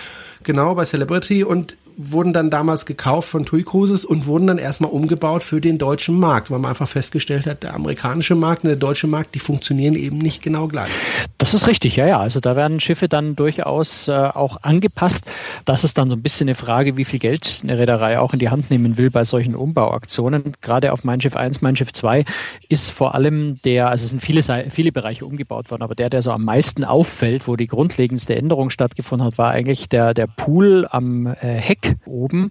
Genau, 0.45 0.75
bei 0.75 0.85
Celebrity. 0.85 1.45
Und 1.45 1.77
wurden 1.97 2.33
dann 2.33 2.51
damals 2.51 2.87
gekauft 2.87 3.29
von 3.29 3.45
TUI 3.45 3.63
Cruises 3.63 4.05
und 4.05 4.27
wurden 4.27 4.47
dann 4.47 4.59
erstmal 4.59 4.91
umgebaut 4.91 5.43
für 5.43 5.61
den 5.61 5.79
deutschen 5.79 6.19
Markt, 6.19 6.51
weil 6.51 6.59
man 6.59 6.71
einfach 6.71 6.89
festgestellt 6.89 7.47
hat, 7.47 7.63
der 7.63 7.75
amerikanische 7.75 8.35
Markt 8.35 8.65
und 8.65 8.69
der 8.69 8.77
deutsche 8.77 9.07
Markt, 9.07 9.35
die 9.35 9.39
funktionieren 9.39 9.95
eben 9.95 10.19
nicht 10.19 10.43
genau 10.43 10.69
gleich. 10.69 10.91
Das 11.39 11.55
ist 11.55 11.67
richtig, 11.67 11.97
ja, 11.97 12.07
ja. 12.07 12.21
Also 12.21 12.41
da 12.41 12.57
werden 12.57 12.81
Schiffe 12.81 13.09
dann 13.09 13.37
durchaus 13.37 14.09
äh, 14.09 14.13
auch 14.13 14.63
angepasst. 14.63 15.25
Das 15.65 15.85
ist 15.85 15.99
dann 15.99 16.09
so 16.09 16.17
ein 16.17 16.23
bisschen 16.23 16.49
eine 16.49 16.55
Frage, 16.55 16.97
wie 16.97 17.05
viel 17.05 17.19
Geld 17.19 17.61
eine 17.63 17.79
Reederei 17.79 18.19
auch 18.19 18.33
in 18.33 18.39
die 18.39 18.49
Hand 18.49 18.71
nehmen 18.71 18.97
will 18.97 19.11
bei 19.11 19.25
solchen 19.25 19.55
Umbauaktionen. 19.55 20.53
Gerade 20.61 20.93
auf 20.93 21.05
Mein 21.05 21.21
Schiff 21.21 21.37
1, 21.37 21.61
Mein 21.61 21.77
Schiff 21.77 21.93
2 21.93 22.25
ist 22.69 22.91
vor 22.91 23.15
allem 23.15 23.59
der, 23.65 23.91
also 23.91 24.05
es 24.05 24.11
sind 24.11 24.21
viele, 24.21 24.43
viele 24.71 24.93
Bereiche 24.93 25.27
umgebaut 25.27 25.71
worden, 25.71 25.83
aber 25.83 25.95
der, 25.95 26.09
der 26.09 26.23
so 26.23 26.31
am 26.31 26.45
meisten 26.45 26.85
auffällt, 26.85 27.49
wo 27.49 27.57
die 27.57 27.67
grundlegendste 27.67 28.37
Änderung 28.37 28.71
stattgefunden 28.71 29.27
hat, 29.27 29.39
war 29.39 29.51
eigentlich 29.51 29.89
der, 29.89 30.15
der 30.15 30.27
Pool 30.27 30.87
am 30.91 31.27
äh, 31.27 31.35
Heck 31.35 31.92
oben 32.07 32.51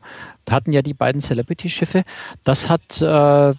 hatten 0.50 0.72
ja 0.72 0.82
die 0.82 0.94
beiden 0.94 1.22
Celebrity-Schiffe. 1.22 2.04
Das 2.44 2.70
hat 2.70 3.02
äh, 3.02 3.54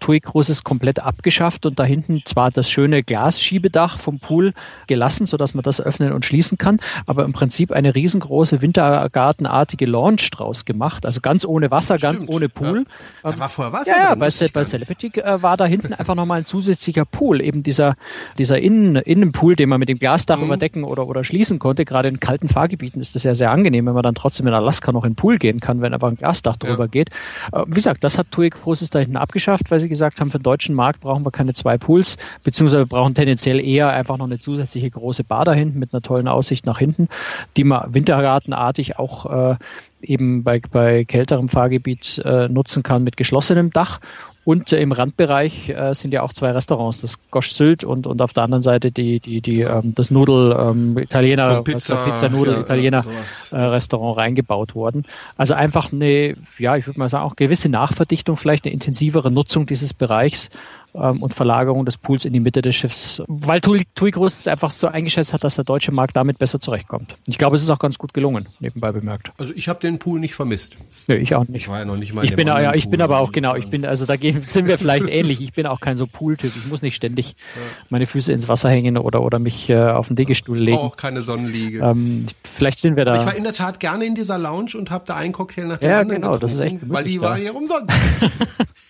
TUI 0.00 0.20
Cruises 0.20 0.64
komplett 0.64 1.00
abgeschafft 1.00 1.66
und 1.66 1.78
da 1.78 1.84
hinten 1.84 2.22
zwar 2.24 2.50
das 2.50 2.70
schöne 2.70 3.02
Glasschiebedach 3.02 3.98
vom 3.98 4.18
Pool 4.18 4.54
gelassen, 4.86 5.26
sodass 5.26 5.52
man 5.52 5.62
das 5.62 5.82
öffnen 5.82 6.12
und 6.12 6.24
schließen 6.24 6.56
kann, 6.56 6.80
aber 7.06 7.24
im 7.24 7.34
Prinzip 7.34 7.70
eine 7.70 7.94
riesengroße 7.94 8.62
wintergartenartige 8.62 9.84
Launch 9.84 10.30
draus 10.30 10.64
gemacht. 10.64 11.04
Also 11.04 11.20
ganz 11.20 11.44
ohne 11.44 11.70
Wasser, 11.70 11.98
Stimmt, 11.98 12.20
ganz 12.20 12.28
ohne 12.28 12.48
Pool. 12.48 12.86
Ja. 13.22 13.32
Da 13.32 13.38
war 13.38 13.48
vorher 13.50 13.72
Wasser 13.72 13.90
ja, 13.90 14.08
drin. 14.14 14.18
Bei, 14.18 14.48
bei 14.52 14.64
Celebrity 14.64 15.12
äh, 15.20 15.42
war 15.42 15.58
da 15.58 15.66
hinten 15.66 15.92
einfach 15.92 16.14
nochmal 16.14 16.38
ein 16.38 16.44
zusätzlicher 16.46 17.04
Pool, 17.04 17.42
eben 17.42 17.62
dieser, 17.62 17.96
dieser 18.38 18.58
Innen, 18.58 18.96
Innenpool, 18.96 19.56
den 19.56 19.68
man 19.68 19.78
mit 19.78 19.90
dem 19.90 19.98
Glasdach 19.98 20.38
mhm. 20.38 20.44
überdecken 20.44 20.84
oder, 20.84 21.06
oder 21.06 21.22
schließen 21.22 21.58
konnte. 21.58 21.84
Gerade 21.84 22.08
in 22.08 22.18
kalten 22.18 22.48
Fahrgebieten 22.48 23.00
ist 23.00 23.14
das 23.14 23.24
ja 23.24 23.34
sehr 23.34 23.50
angenehm, 23.50 23.84
wenn 23.86 23.94
man 23.94 24.02
dann 24.02 24.14
trotzdem 24.14 24.46
in 24.46 24.54
Alaska 24.54 24.90
noch 24.90 25.04
in 25.04 25.10
den 25.10 25.16
Pool 25.16 25.36
gehen 25.36 25.60
kann, 25.60 25.82
wenn 25.82 25.92
einfach 25.92 26.08
ein 26.08 26.16
Glasdach 26.16 26.56
drüber 26.56 26.84
ja. 26.84 26.88
geht. 26.88 27.10
Äh, 27.52 27.64
wie 27.66 27.74
gesagt, 27.74 28.04
das 28.04 28.16
hat 28.16 28.28
TUI 28.30 28.48
Cruises 28.48 28.88
da 28.88 29.00
hinten 29.00 29.18
abgeschafft, 29.18 29.33
weil 29.70 29.80
sie 29.80 29.88
gesagt 29.88 30.20
haben, 30.20 30.30
für 30.30 30.38
den 30.38 30.44
deutschen 30.44 30.74
Markt 30.74 31.00
brauchen 31.00 31.24
wir 31.24 31.30
keine 31.30 31.52
zwei 31.52 31.78
Pools, 31.78 32.16
beziehungsweise 32.44 32.82
wir 32.82 32.86
brauchen 32.86 33.14
tendenziell 33.14 33.60
eher 33.64 33.90
einfach 33.90 34.16
noch 34.18 34.26
eine 34.26 34.38
zusätzliche 34.38 34.90
große 34.90 35.24
Bar 35.24 35.44
da 35.44 35.52
hinten 35.52 35.78
mit 35.78 35.92
einer 35.92 36.02
tollen 36.02 36.28
Aussicht 36.28 36.66
nach 36.66 36.78
hinten, 36.78 37.08
die 37.56 37.64
man 37.64 37.94
wintergartenartig 37.94 38.98
auch 38.98 39.52
äh, 39.52 39.56
eben 40.02 40.44
bei, 40.44 40.60
bei 40.70 41.04
kälterem 41.04 41.48
Fahrgebiet 41.48 42.22
äh, 42.24 42.48
nutzen 42.48 42.82
kann 42.82 43.04
mit 43.04 43.16
geschlossenem 43.16 43.70
Dach. 43.70 44.00
Und 44.44 44.72
äh, 44.72 44.80
im 44.80 44.92
Randbereich 44.92 45.70
äh, 45.70 45.94
sind 45.94 46.12
ja 46.12 46.22
auch 46.22 46.32
zwei 46.32 46.50
Restaurants, 46.52 47.00
das 47.00 47.18
Gosch 47.30 47.52
Sylt 47.52 47.82
und, 47.82 48.06
und 48.06 48.20
auf 48.20 48.32
der 48.32 48.42
anderen 48.42 48.62
Seite 48.62 48.90
die, 48.90 49.20
die, 49.20 49.40
die, 49.40 49.60
ähm, 49.60 49.94
das 49.94 50.10
Nudel 50.10 50.56
ähm, 50.58 50.98
Italiener, 50.98 51.62
Pizza, 51.62 51.96
Pizza 52.04 52.28
Nudel 52.28 52.54
ja, 52.54 52.60
Italiener 52.60 53.04
äh, 53.50 53.56
Restaurant 53.56 54.18
reingebaut 54.18 54.74
worden. 54.74 55.04
Also 55.36 55.54
einfach 55.54 55.92
eine, 55.92 56.34
ja, 56.58 56.76
ich 56.76 56.86
würde 56.86 56.98
mal 56.98 57.08
sagen, 57.08 57.24
auch 57.24 57.36
gewisse 57.36 57.68
Nachverdichtung, 57.68 58.36
vielleicht 58.36 58.66
eine 58.66 58.74
intensivere 58.74 59.30
Nutzung 59.30 59.66
dieses 59.66 59.94
Bereichs 59.94 60.50
ähm, 60.94 61.22
und 61.22 61.34
Verlagerung 61.34 61.84
des 61.84 61.96
Pools 61.96 62.24
in 62.24 62.32
die 62.32 62.40
Mitte 62.40 62.62
des 62.62 62.76
Schiffs, 62.76 63.22
weil 63.26 63.60
TUI, 63.60 63.84
TUI 63.94 64.10
Groß 64.12 64.38
es 64.38 64.46
einfach 64.46 64.70
so 64.70 64.86
eingeschätzt 64.86 65.32
hat, 65.32 65.44
dass 65.44 65.56
der 65.56 65.64
deutsche 65.64 65.92
Markt 65.92 66.16
damit 66.16 66.38
besser 66.38 66.60
zurechtkommt. 66.60 67.16
Ich 67.26 67.38
glaube, 67.38 67.56
es 67.56 67.62
ist 67.62 67.70
auch 67.70 67.78
ganz 67.78 67.98
gut 67.98 68.14
gelungen, 68.14 68.48
nebenbei 68.60 68.92
bemerkt. 68.92 69.30
Also 69.38 69.52
ich 69.54 69.68
habe 69.68 69.80
den 69.80 69.98
Pool 69.98 70.20
nicht 70.20 70.34
vermisst. 70.34 70.76
Nö, 71.08 71.16
ich 71.16 71.34
auch 71.34 71.46
nicht. 71.48 71.62
Ich 71.62 71.68
war 71.68 71.80
ja 71.80 71.84
noch 71.84 71.96
nicht 71.96 72.14
mal 72.14 72.24
ich 72.24 72.34
bin, 72.34 72.46
ja, 72.46 72.74
ich 72.74 72.88
bin 72.88 73.00
aber 73.00 73.18
auch 73.18 73.32
genau, 73.32 73.56
ich 73.56 73.68
bin, 73.68 73.84
also 73.84 74.06
da 74.06 74.14
sind 74.14 74.66
wir 74.66 74.78
vielleicht 74.78 75.08
ähnlich. 75.08 75.42
Ich 75.42 75.52
bin 75.52 75.66
auch 75.66 75.80
kein 75.80 75.96
so 75.96 76.06
Pool-Typ. 76.06 76.52
Ich 76.56 76.66
muss 76.66 76.82
nicht 76.82 76.94
ständig 76.94 77.34
ja. 77.56 77.62
meine 77.90 78.06
Füße 78.06 78.32
ins 78.32 78.48
Wasser 78.48 78.70
hängen 78.70 78.96
oder, 78.96 79.22
oder 79.22 79.38
mich 79.38 79.68
äh, 79.70 79.76
auf 79.76 80.08
den 80.08 80.16
Degestuhl 80.16 80.58
legen. 80.58 80.76
Ich 80.76 80.82
auch 80.82 80.96
keine 80.96 81.22
Sonnenliege. 81.22 81.80
Ähm, 81.80 82.26
vielleicht 82.42 82.78
sind 82.78 82.96
wir 82.96 83.04
da. 83.04 83.20
ich 83.20 83.26
war 83.26 83.34
in 83.34 83.44
der 83.44 83.52
Tat 83.52 83.80
gerne 83.80 84.04
in 84.04 84.14
dieser 84.14 84.38
Lounge 84.38 84.72
und 84.76 84.90
habe 84.90 85.04
da 85.06 85.16
einen 85.16 85.32
Cocktail 85.32 85.66
nach 85.66 85.78
dem 85.78 85.90
ja, 85.90 86.00
anderen 86.00 86.22
genau, 86.22 86.36
das 86.38 86.52
ist 86.52 86.60
echt 86.60 86.78
Weil 86.82 87.04
die 87.04 87.20
war 87.20 87.38
ja 87.38 87.52
umsonst. 87.52 87.92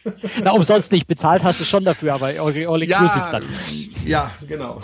Na, 0.44 0.52
umsonst 0.52 0.92
nicht 0.92 1.06
bezahlt 1.06 1.44
hast 1.44 1.60
du 1.60 1.64
schon 1.64 1.84
dafür, 1.84 1.93
aber 2.02 2.26
all, 2.26 2.66
all 2.66 2.82
inclusive 2.82 2.88
ja, 2.90 3.30
dann. 3.30 3.44
Ja, 4.04 4.30
genau. 4.46 4.80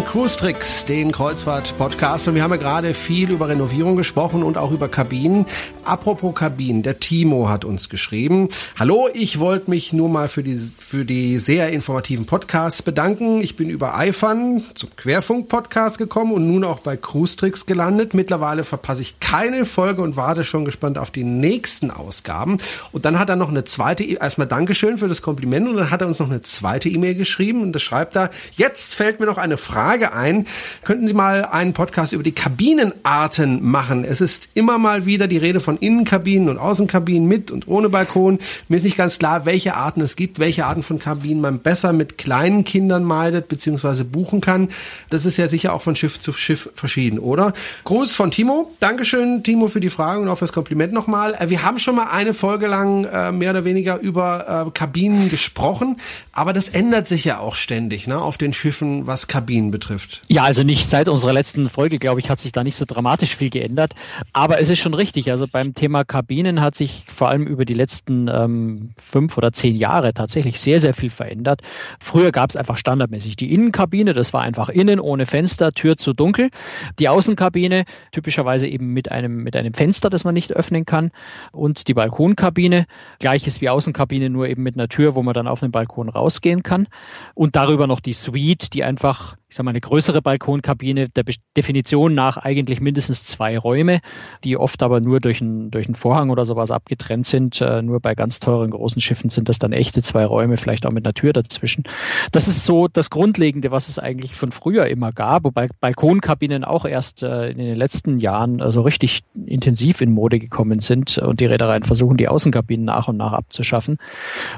Sie 0.00 0.06
hören 0.06 0.12
Cruise 0.12 0.36
Tricks, 0.38 0.84
den 0.86 1.12
Kreuzfahrt-Podcast. 1.12 2.28
Und 2.28 2.34
wir 2.34 2.42
haben 2.42 2.52
ja 2.52 2.56
gerade 2.56 2.94
viel 2.94 3.30
über 3.30 3.48
Renovierung 3.48 3.96
gesprochen 3.96 4.42
und 4.42 4.56
auch 4.56 4.72
über 4.72 4.88
Kabinen. 4.88 5.44
Apropos 5.84 6.34
Kabinen, 6.34 6.82
der 6.82 7.00
Timo 7.00 7.50
hat 7.50 7.66
uns 7.66 7.90
geschrieben. 7.90 8.48
Hallo, 8.78 9.08
ich 9.12 9.40
wollte 9.40 9.68
mich 9.68 9.92
nur 9.92 10.08
mal 10.08 10.28
für 10.28 10.42
die, 10.42 10.56
für 10.56 11.04
die 11.04 11.38
sehr 11.38 11.70
informativen 11.70 12.24
Podcasts 12.24 12.82
bedanken. 12.82 13.42
Ich 13.42 13.56
bin 13.56 13.68
über 13.68 13.94
iFun 13.98 14.64
zum 14.74 14.88
Querfunk-Podcast 14.96 15.98
gekommen 15.98 16.32
und 16.32 16.46
nun 16.46 16.64
auch 16.64 16.78
bei 16.78 16.96
Cruise 16.96 17.36
Tricks 17.36 17.66
gelandet. 17.66 18.14
Mittlerweile 18.14 18.64
verpasse 18.64 19.02
ich 19.02 19.20
keine 19.20 19.66
Folge 19.66 20.00
und 20.00 20.16
warte 20.16 20.44
schon 20.44 20.64
gespannt 20.64 20.96
auf 20.96 21.10
die 21.10 21.24
nächsten 21.24 21.90
Ausgaben. 21.90 22.58
Und 22.92 23.04
dann 23.04 23.18
hat 23.18 23.28
er 23.28 23.36
noch 23.36 23.50
eine 23.50 23.64
zweite, 23.64 24.04
e 24.04 24.14
erstmal 24.14 24.46
Dankeschön 24.46 24.96
für 24.96 25.08
das 25.08 25.20
Kompliment 25.20 25.68
und 25.68 25.76
dann 25.76 25.90
hat 25.90 26.00
er 26.00 26.06
uns 26.06 26.20
noch 26.20 26.30
eine 26.30 26.40
zweite 26.40 26.88
E-Mail 26.88 27.16
geschrieben 27.16 27.60
und 27.60 27.72
das 27.72 27.82
schreibt 27.82 28.16
da, 28.16 28.30
jetzt 28.52 28.94
fällt 28.94 29.20
mir 29.20 29.26
noch 29.26 29.38
eine 29.38 29.58
Frage 29.58 29.89
ein. 29.98 30.46
Könnten 30.84 31.06
Sie 31.06 31.12
mal 31.12 31.44
einen 31.44 31.72
Podcast 31.72 32.12
über 32.12 32.22
die 32.22 32.32
Kabinenarten 32.32 33.62
machen? 33.62 34.04
Es 34.04 34.20
ist 34.20 34.48
immer 34.54 34.78
mal 34.78 35.04
wieder 35.04 35.26
die 35.26 35.36
Rede 35.36 35.60
von 35.60 35.76
Innenkabinen 35.76 36.48
und 36.48 36.58
Außenkabinen 36.58 37.26
mit 37.26 37.50
und 37.50 37.66
ohne 37.68 37.88
Balkon. 37.88 38.38
Mir 38.68 38.76
ist 38.76 38.84
nicht 38.84 38.96
ganz 38.96 39.18
klar, 39.18 39.44
welche 39.46 39.74
Arten 39.74 40.00
es 40.00 40.16
gibt, 40.16 40.38
welche 40.38 40.64
Arten 40.66 40.82
von 40.82 40.98
Kabinen 40.98 41.40
man 41.40 41.58
besser 41.58 41.92
mit 41.92 42.18
kleinen 42.18 42.64
Kindern 42.64 43.04
meidet 43.04 43.48
bzw. 43.48 44.04
buchen 44.04 44.40
kann. 44.40 44.68
Das 45.10 45.26
ist 45.26 45.36
ja 45.36 45.48
sicher 45.48 45.74
auch 45.74 45.82
von 45.82 45.96
Schiff 45.96 46.20
zu 46.20 46.32
Schiff 46.32 46.70
verschieden, 46.74 47.18
oder? 47.18 47.52
Gruß 47.84 48.12
von 48.12 48.30
Timo. 48.30 48.72
Dankeschön, 48.78 49.42
Timo, 49.42 49.68
für 49.68 49.80
die 49.80 49.90
Frage 49.90 50.20
und 50.20 50.28
auch 50.28 50.38
fürs 50.38 50.52
Kompliment 50.52 50.92
nochmal. 50.92 51.34
Äh, 51.34 51.50
wir 51.50 51.64
haben 51.64 51.78
schon 51.78 51.96
mal 51.96 52.10
eine 52.10 52.34
Folge 52.34 52.68
lang 52.68 53.04
äh, 53.04 53.32
mehr 53.32 53.50
oder 53.50 53.64
weniger 53.64 53.98
über 53.98 54.66
äh, 54.68 54.70
Kabinen 54.70 55.28
gesprochen, 55.28 55.96
aber 56.32 56.52
das 56.52 56.68
ändert 56.68 57.08
sich 57.08 57.24
ja 57.24 57.38
auch 57.40 57.56
ständig 57.56 58.06
ne, 58.06 58.18
auf 58.18 58.38
den 58.38 58.52
Schiffen, 58.52 59.06
was 59.06 59.26
Kabinen 59.26 59.70
betrifft. 59.70 59.79
Ja, 60.28 60.44
also 60.44 60.62
nicht 60.62 60.86
seit 60.86 61.08
unserer 61.08 61.32
letzten 61.32 61.68
Folge, 61.68 61.98
glaube 61.98 62.20
ich, 62.20 62.30
hat 62.30 62.40
sich 62.40 62.52
da 62.52 62.64
nicht 62.64 62.76
so 62.76 62.84
dramatisch 62.86 63.36
viel 63.36 63.50
geändert. 63.50 63.94
Aber 64.32 64.60
es 64.60 64.70
ist 64.70 64.78
schon 64.78 64.94
richtig. 64.94 65.30
Also 65.30 65.46
beim 65.46 65.74
Thema 65.74 66.04
Kabinen 66.04 66.60
hat 66.60 66.74
sich 66.74 67.04
vor 67.06 67.28
allem 67.28 67.46
über 67.46 67.64
die 67.64 67.74
letzten 67.74 68.28
ähm, 68.28 68.90
fünf 69.02 69.36
oder 69.36 69.52
zehn 69.52 69.76
Jahre 69.76 70.14
tatsächlich 70.14 70.60
sehr, 70.60 70.80
sehr 70.80 70.94
viel 70.94 71.10
verändert. 71.10 71.62
Früher 72.00 72.32
gab 72.32 72.50
es 72.50 72.56
einfach 72.56 72.78
standardmäßig 72.78 73.36
die 73.36 73.52
Innenkabine, 73.52 74.12
das 74.14 74.32
war 74.32 74.42
einfach 74.42 74.68
innen 74.68 75.00
ohne 75.00 75.26
Fenster, 75.26 75.72
Tür 75.72 75.96
zu 75.96 76.12
dunkel. 76.12 76.50
Die 76.98 77.08
Außenkabine, 77.08 77.84
typischerweise 78.12 78.68
eben 78.68 78.92
mit 78.92 79.10
einem, 79.10 79.42
mit 79.42 79.56
einem 79.56 79.74
Fenster, 79.74 80.10
das 80.10 80.24
man 80.24 80.34
nicht 80.34 80.52
öffnen 80.52 80.84
kann. 80.84 81.10
Und 81.52 81.88
die 81.88 81.94
Balkonkabine, 81.94 82.86
gleiches 83.18 83.60
wie 83.60 83.68
Außenkabine, 83.68 84.30
nur 84.30 84.48
eben 84.48 84.62
mit 84.62 84.76
einer 84.76 84.88
Tür, 84.88 85.14
wo 85.14 85.22
man 85.22 85.34
dann 85.34 85.48
auf 85.48 85.60
den 85.60 85.70
Balkon 85.70 86.08
rausgehen 86.08 86.62
kann. 86.62 86.86
Und 87.34 87.56
darüber 87.56 87.86
noch 87.86 88.00
die 88.00 88.12
Suite, 88.12 88.72
die 88.74 88.84
einfach 88.84 89.36
ich 89.50 89.56
sage 89.56 89.64
mal, 89.64 89.70
eine 89.70 89.80
größere 89.80 90.22
Balkonkabine, 90.22 91.08
der 91.08 91.24
Definition 91.56 92.14
nach 92.14 92.36
eigentlich 92.36 92.80
mindestens 92.80 93.24
zwei 93.24 93.58
Räume, 93.58 94.00
die 94.44 94.56
oft 94.56 94.80
aber 94.80 95.00
nur 95.00 95.18
durch 95.18 95.40
einen, 95.40 95.72
durch 95.72 95.86
einen 95.86 95.96
Vorhang 95.96 96.30
oder 96.30 96.44
sowas 96.44 96.70
abgetrennt 96.70 97.26
sind. 97.26 97.60
Äh, 97.60 97.82
nur 97.82 97.98
bei 97.98 98.14
ganz 98.14 98.38
teuren 98.38 98.70
großen 98.70 99.02
Schiffen 99.02 99.28
sind 99.28 99.48
das 99.48 99.58
dann 99.58 99.72
echte 99.72 100.02
zwei 100.02 100.24
Räume, 100.24 100.56
vielleicht 100.56 100.86
auch 100.86 100.92
mit 100.92 101.04
einer 101.04 101.14
Tür 101.14 101.32
dazwischen. 101.32 101.82
Das 102.30 102.46
ist 102.46 102.64
so 102.64 102.86
das 102.86 103.10
Grundlegende, 103.10 103.72
was 103.72 103.88
es 103.88 103.98
eigentlich 103.98 104.36
von 104.36 104.52
früher 104.52 104.86
immer 104.86 105.10
gab, 105.10 105.42
wobei 105.42 105.66
Balkonkabinen 105.80 106.62
auch 106.62 106.84
erst 106.84 107.24
äh, 107.24 107.50
in 107.50 107.58
den 107.58 107.74
letzten 107.74 108.18
Jahren 108.18 108.60
äh, 108.60 108.70
so 108.70 108.82
richtig 108.82 109.22
intensiv 109.46 110.00
in 110.00 110.12
Mode 110.12 110.38
gekommen 110.38 110.78
sind 110.78 111.18
und 111.18 111.40
die 111.40 111.46
Reedereien 111.46 111.82
versuchen, 111.82 112.16
die 112.16 112.28
Außenkabinen 112.28 112.86
nach 112.86 113.08
und 113.08 113.16
nach 113.16 113.32
abzuschaffen. 113.32 113.98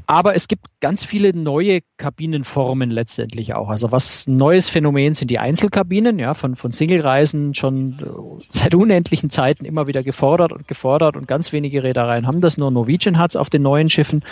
Aber 0.06 0.34
es 0.34 0.48
gibt 0.48 0.66
ganz 0.80 1.02
viele 1.02 1.34
neue 1.34 1.80
Kabinenformen 1.96 2.90
letztendlich 2.90 3.54
auch. 3.54 3.70
Also 3.70 3.90
was 3.90 4.26
Neues 4.26 4.68
Phänomen 4.82 5.14
sind 5.14 5.30
die 5.30 5.38
Einzelkabinen, 5.38 6.18
ja, 6.18 6.34
von, 6.34 6.56
von 6.56 6.72
Single-Reisen 6.72 7.54
schon 7.54 7.98
seit 8.42 8.74
unendlichen 8.74 9.30
Zeiten 9.30 9.64
immer 9.64 9.86
wieder 9.86 10.02
gefordert 10.02 10.50
und 10.50 10.66
gefordert 10.66 11.16
und 11.16 11.28
ganz 11.28 11.52
wenige 11.52 11.84
Reedereien 11.84 12.26
haben 12.26 12.40
das. 12.40 12.58
Nur 12.58 12.72
Norwegian 12.72 13.16
hat 13.16 13.30
es 13.30 13.36
auf 13.36 13.48
den 13.48 13.62
neuen 13.62 13.88
Schiffen. 13.90 14.24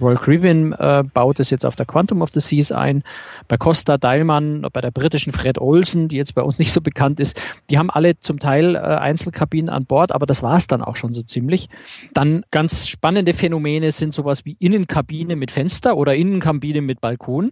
Royal 0.00 0.16
Caribbean 0.16 0.72
äh, 0.74 1.02
baut 1.12 1.40
es 1.40 1.50
jetzt 1.50 1.66
auf 1.66 1.74
der 1.74 1.86
Quantum 1.86 2.22
of 2.22 2.30
the 2.32 2.38
Seas 2.38 2.70
ein. 2.70 3.02
Bei 3.48 3.56
Costa 3.56 3.98
Dialman, 3.98 4.68
bei 4.72 4.80
der 4.80 4.92
britischen 4.92 5.32
Fred 5.32 5.58
Olsen, 5.60 6.06
die 6.06 6.18
jetzt 6.18 6.36
bei 6.36 6.42
uns 6.42 6.60
nicht 6.60 6.70
so 6.70 6.80
bekannt 6.80 7.18
ist, 7.18 7.42
die 7.68 7.76
haben 7.76 7.90
alle 7.90 8.20
zum 8.20 8.38
Teil 8.38 8.76
äh, 8.76 8.78
Einzelkabinen 8.78 9.70
an 9.70 9.86
Bord, 9.86 10.12
aber 10.12 10.26
das 10.26 10.44
war 10.44 10.56
es 10.56 10.68
dann 10.68 10.82
auch 10.82 10.94
schon 10.94 11.12
so 11.12 11.22
ziemlich. 11.22 11.68
Dann 12.14 12.44
ganz 12.52 12.86
spannende 12.86 13.34
Phänomene 13.34 13.90
sind 13.90 14.14
sowas 14.14 14.44
wie 14.44 14.56
Innenkabine 14.60 15.34
mit 15.34 15.50
Fenster 15.50 15.96
oder 15.96 16.14
Innenkabine 16.14 16.80
mit 16.80 17.00
Balkon. 17.00 17.50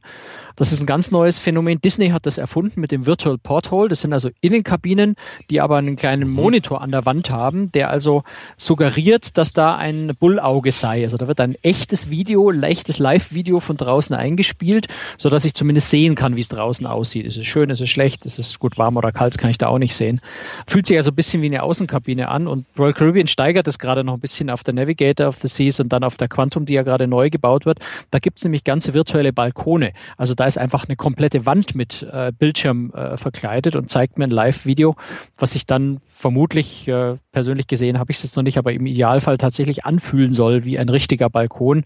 Das 0.54 0.70
ist 0.70 0.80
ein 0.80 0.86
ganz 0.86 1.10
neues 1.10 1.40
Phänomen. 1.40 1.80
Disney 1.80 2.10
hat 2.10 2.26
das 2.26 2.38
erfunden 2.44 2.80
mit 2.80 2.92
dem 2.92 3.06
Virtual 3.06 3.38
Porthole. 3.38 3.88
Das 3.88 4.02
sind 4.02 4.12
also 4.12 4.28
Innenkabinen, 4.42 5.16
die 5.50 5.60
aber 5.60 5.76
einen 5.76 5.96
kleinen 5.96 6.28
mhm. 6.28 6.34
Monitor 6.34 6.82
an 6.82 6.90
der 6.90 7.06
Wand 7.06 7.30
haben, 7.30 7.72
der 7.72 7.90
also 7.90 8.22
suggeriert, 8.58 9.38
dass 9.38 9.52
da 9.52 9.76
ein 9.76 10.12
Bullauge 10.18 10.72
sei. 10.72 11.04
Also 11.04 11.16
da 11.16 11.26
wird 11.26 11.40
ein 11.40 11.56
echtes 11.62 12.10
Video, 12.10 12.50
leichtes 12.50 12.98
Live-Video 12.98 13.60
von 13.60 13.76
draußen 13.76 14.14
eingespielt, 14.14 14.86
so 15.16 15.30
dass 15.30 15.44
ich 15.44 15.54
zumindest 15.54 15.90
sehen 15.90 16.14
kann, 16.14 16.36
wie 16.36 16.40
es 16.40 16.48
draußen 16.48 16.86
aussieht. 16.86 17.26
Ist 17.26 17.38
es 17.38 17.46
schön, 17.46 17.70
ist 17.70 17.80
es 17.80 17.88
schlecht, 17.88 18.26
ist 18.26 18.38
es 18.38 18.58
gut 18.58 18.76
warm 18.76 18.96
oder 18.96 19.10
kalt, 19.10 19.38
kann 19.38 19.50
ich 19.50 19.58
da 19.58 19.68
auch 19.68 19.78
nicht 19.78 19.96
sehen. 19.96 20.20
Fühlt 20.66 20.86
sich 20.86 20.96
also 20.96 21.10
ein 21.10 21.14
bisschen 21.14 21.40
wie 21.42 21.46
eine 21.46 21.62
Außenkabine 21.62 22.28
an 22.28 22.46
und 22.46 22.66
Royal 22.78 22.92
Caribbean 22.92 23.26
steigert 23.26 23.66
es 23.66 23.78
gerade 23.78 24.04
noch 24.04 24.14
ein 24.14 24.20
bisschen 24.20 24.50
auf 24.50 24.62
der 24.62 24.74
Navigator 24.74 25.28
of 25.28 25.38
the 25.38 25.48
Seas 25.48 25.80
und 25.80 25.92
dann 25.92 26.04
auf 26.04 26.16
der 26.16 26.28
Quantum, 26.28 26.66
die 26.66 26.74
ja 26.74 26.82
gerade 26.82 27.06
neu 27.06 27.30
gebaut 27.30 27.64
wird. 27.64 27.78
Da 28.10 28.18
gibt 28.18 28.38
es 28.38 28.44
nämlich 28.44 28.64
ganze 28.64 28.92
virtuelle 28.92 29.32
Balkone. 29.32 29.92
Also 30.16 30.34
da 30.34 30.44
ist 30.44 30.58
einfach 30.58 30.86
eine 30.86 30.96
komplette 30.96 31.46
Wand 31.46 31.74
mit 31.74 32.02
äh, 32.02 32.32
Bildschirm 32.34 32.92
äh, 32.92 33.16
verkleidet 33.16 33.76
und 33.76 33.90
zeigt 33.90 34.18
mir 34.18 34.24
ein 34.24 34.30
Live-Video, 34.30 34.96
was 35.36 35.54
ich 35.54 35.66
dann 35.66 36.00
vermutlich, 36.06 36.88
äh, 36.88 37.16
persönlich 37.32 37.66
gesehen 37.66 37.98
habe 37.98 38.10
ich 38.10 38.18
es 38.18 38.22
jetzt 38.24 38.36
noch 38.36 38.42
nicht, 38.42 38.58
aber 38.58 38.72
im 38.72 38.86
Idealfall 38.86 39.38
tatsächlich 39.38 39.84
anfühlen 39.84 40.32
soll 40.32 40.64
wie 40.64 40.78
ein 40.78 40.88
richtiger 40.88 41.30
Balkon 41.30 41.84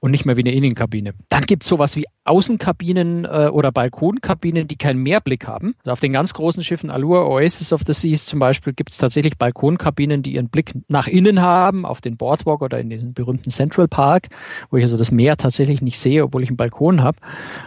und 0.00 0.10
nicht 0.10 0.24
mehr 0.24 0.36
wie 0.36 0.42
eine 0.42 0.52
Innenkabine. 0.52 1.12
Dann 1.28 1.42
gibt 1.42 1.62
es 1.62 1.68
sowas 1.68 1.96
wie 1.96 2.04
Außenkabinen 2.24 3.24
äh, 3.24 3.48
oder 3.52 3.72
Balkonkabinen, 3.72 4.68
die 4.68 4.76
keinen 4.76 5.02
Mehrblick 5.02 5.46
haben. 5.46 5.74
Also 5.80 5.92
auf 5.92 6.00
den 6.00 6.12
ganz 6.12 6.34
großen 6.34 6.62
Schiffen 6.62 6.90
Allure, 6.90 7.28
Oasis 7.28 7.72
of 7.72 7.82
the 7.86 7.92
Seas 7.92 8.26
zum 8.26 8.38
Beispiel, 8.38 8.72
gibt 8.72 8.90
es 8.90 8.98
tatsächlich 8.98 9.36
Balkonkabinen, 9.36 10.22
die 10.22 10.34
ihren 10.34 10.48
Blick 10.48 10.72
nach 10.88 11.08
innen 11.08 11.40
haben, 11.40 11.84
auf 11.84 12.00
den 12.00 12.16
Boardwalk 12.16 12.62
oder 12.62 12.78
in 12.78 12.90
diesen 12.90 13.14
berühmten 13.14 13.50
Central 13.50 13.88
Park, 13.88 14.28
wo 14.70 14.76
ich 14.76 14.84
also 14.84 14.96
das 14.96 15.10
Meer 15.10 15.36
tatsächlich 15.36 15.82
nicht 15.82 15.98
sehe, 15.98 16.24
obwohl 16.24 16.42
ich 16.42 16.50
einen 16.50 16.56
Balkon 16.56 17.02
habe. 17.02 17.18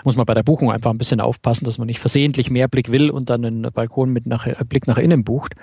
Muss 0.03 0.15
man 0.15 0.25
bei 0.25 0.33
der 0.33 0.43
Buchung 0.43 0.71
einfach 0.71 0.91
ein 0.91 0.97
bisschen 0.97 1.19
aufpassen, 1.19 1.65
dass 1.65 1.77
man 1.77 1.87
nicht 1.87 1.99
versehentlich 1.99 2.22
versehentlich 2.23 2.49
mehr 2.49 2.69
Blick 2.69 2.89
will 2.89 3.09
und 3.09 3.29
dann 3.29 3.43
einen 3.43 3.71
Balkon 3.73 4.09
mit 4.09 4.25
nach, 4.25 4.47
äh, 4.47 4.55
Blick 4.65 4.87
nach 4.87 4.97
innen 4.97 5.25
bucht. 5.25 5.55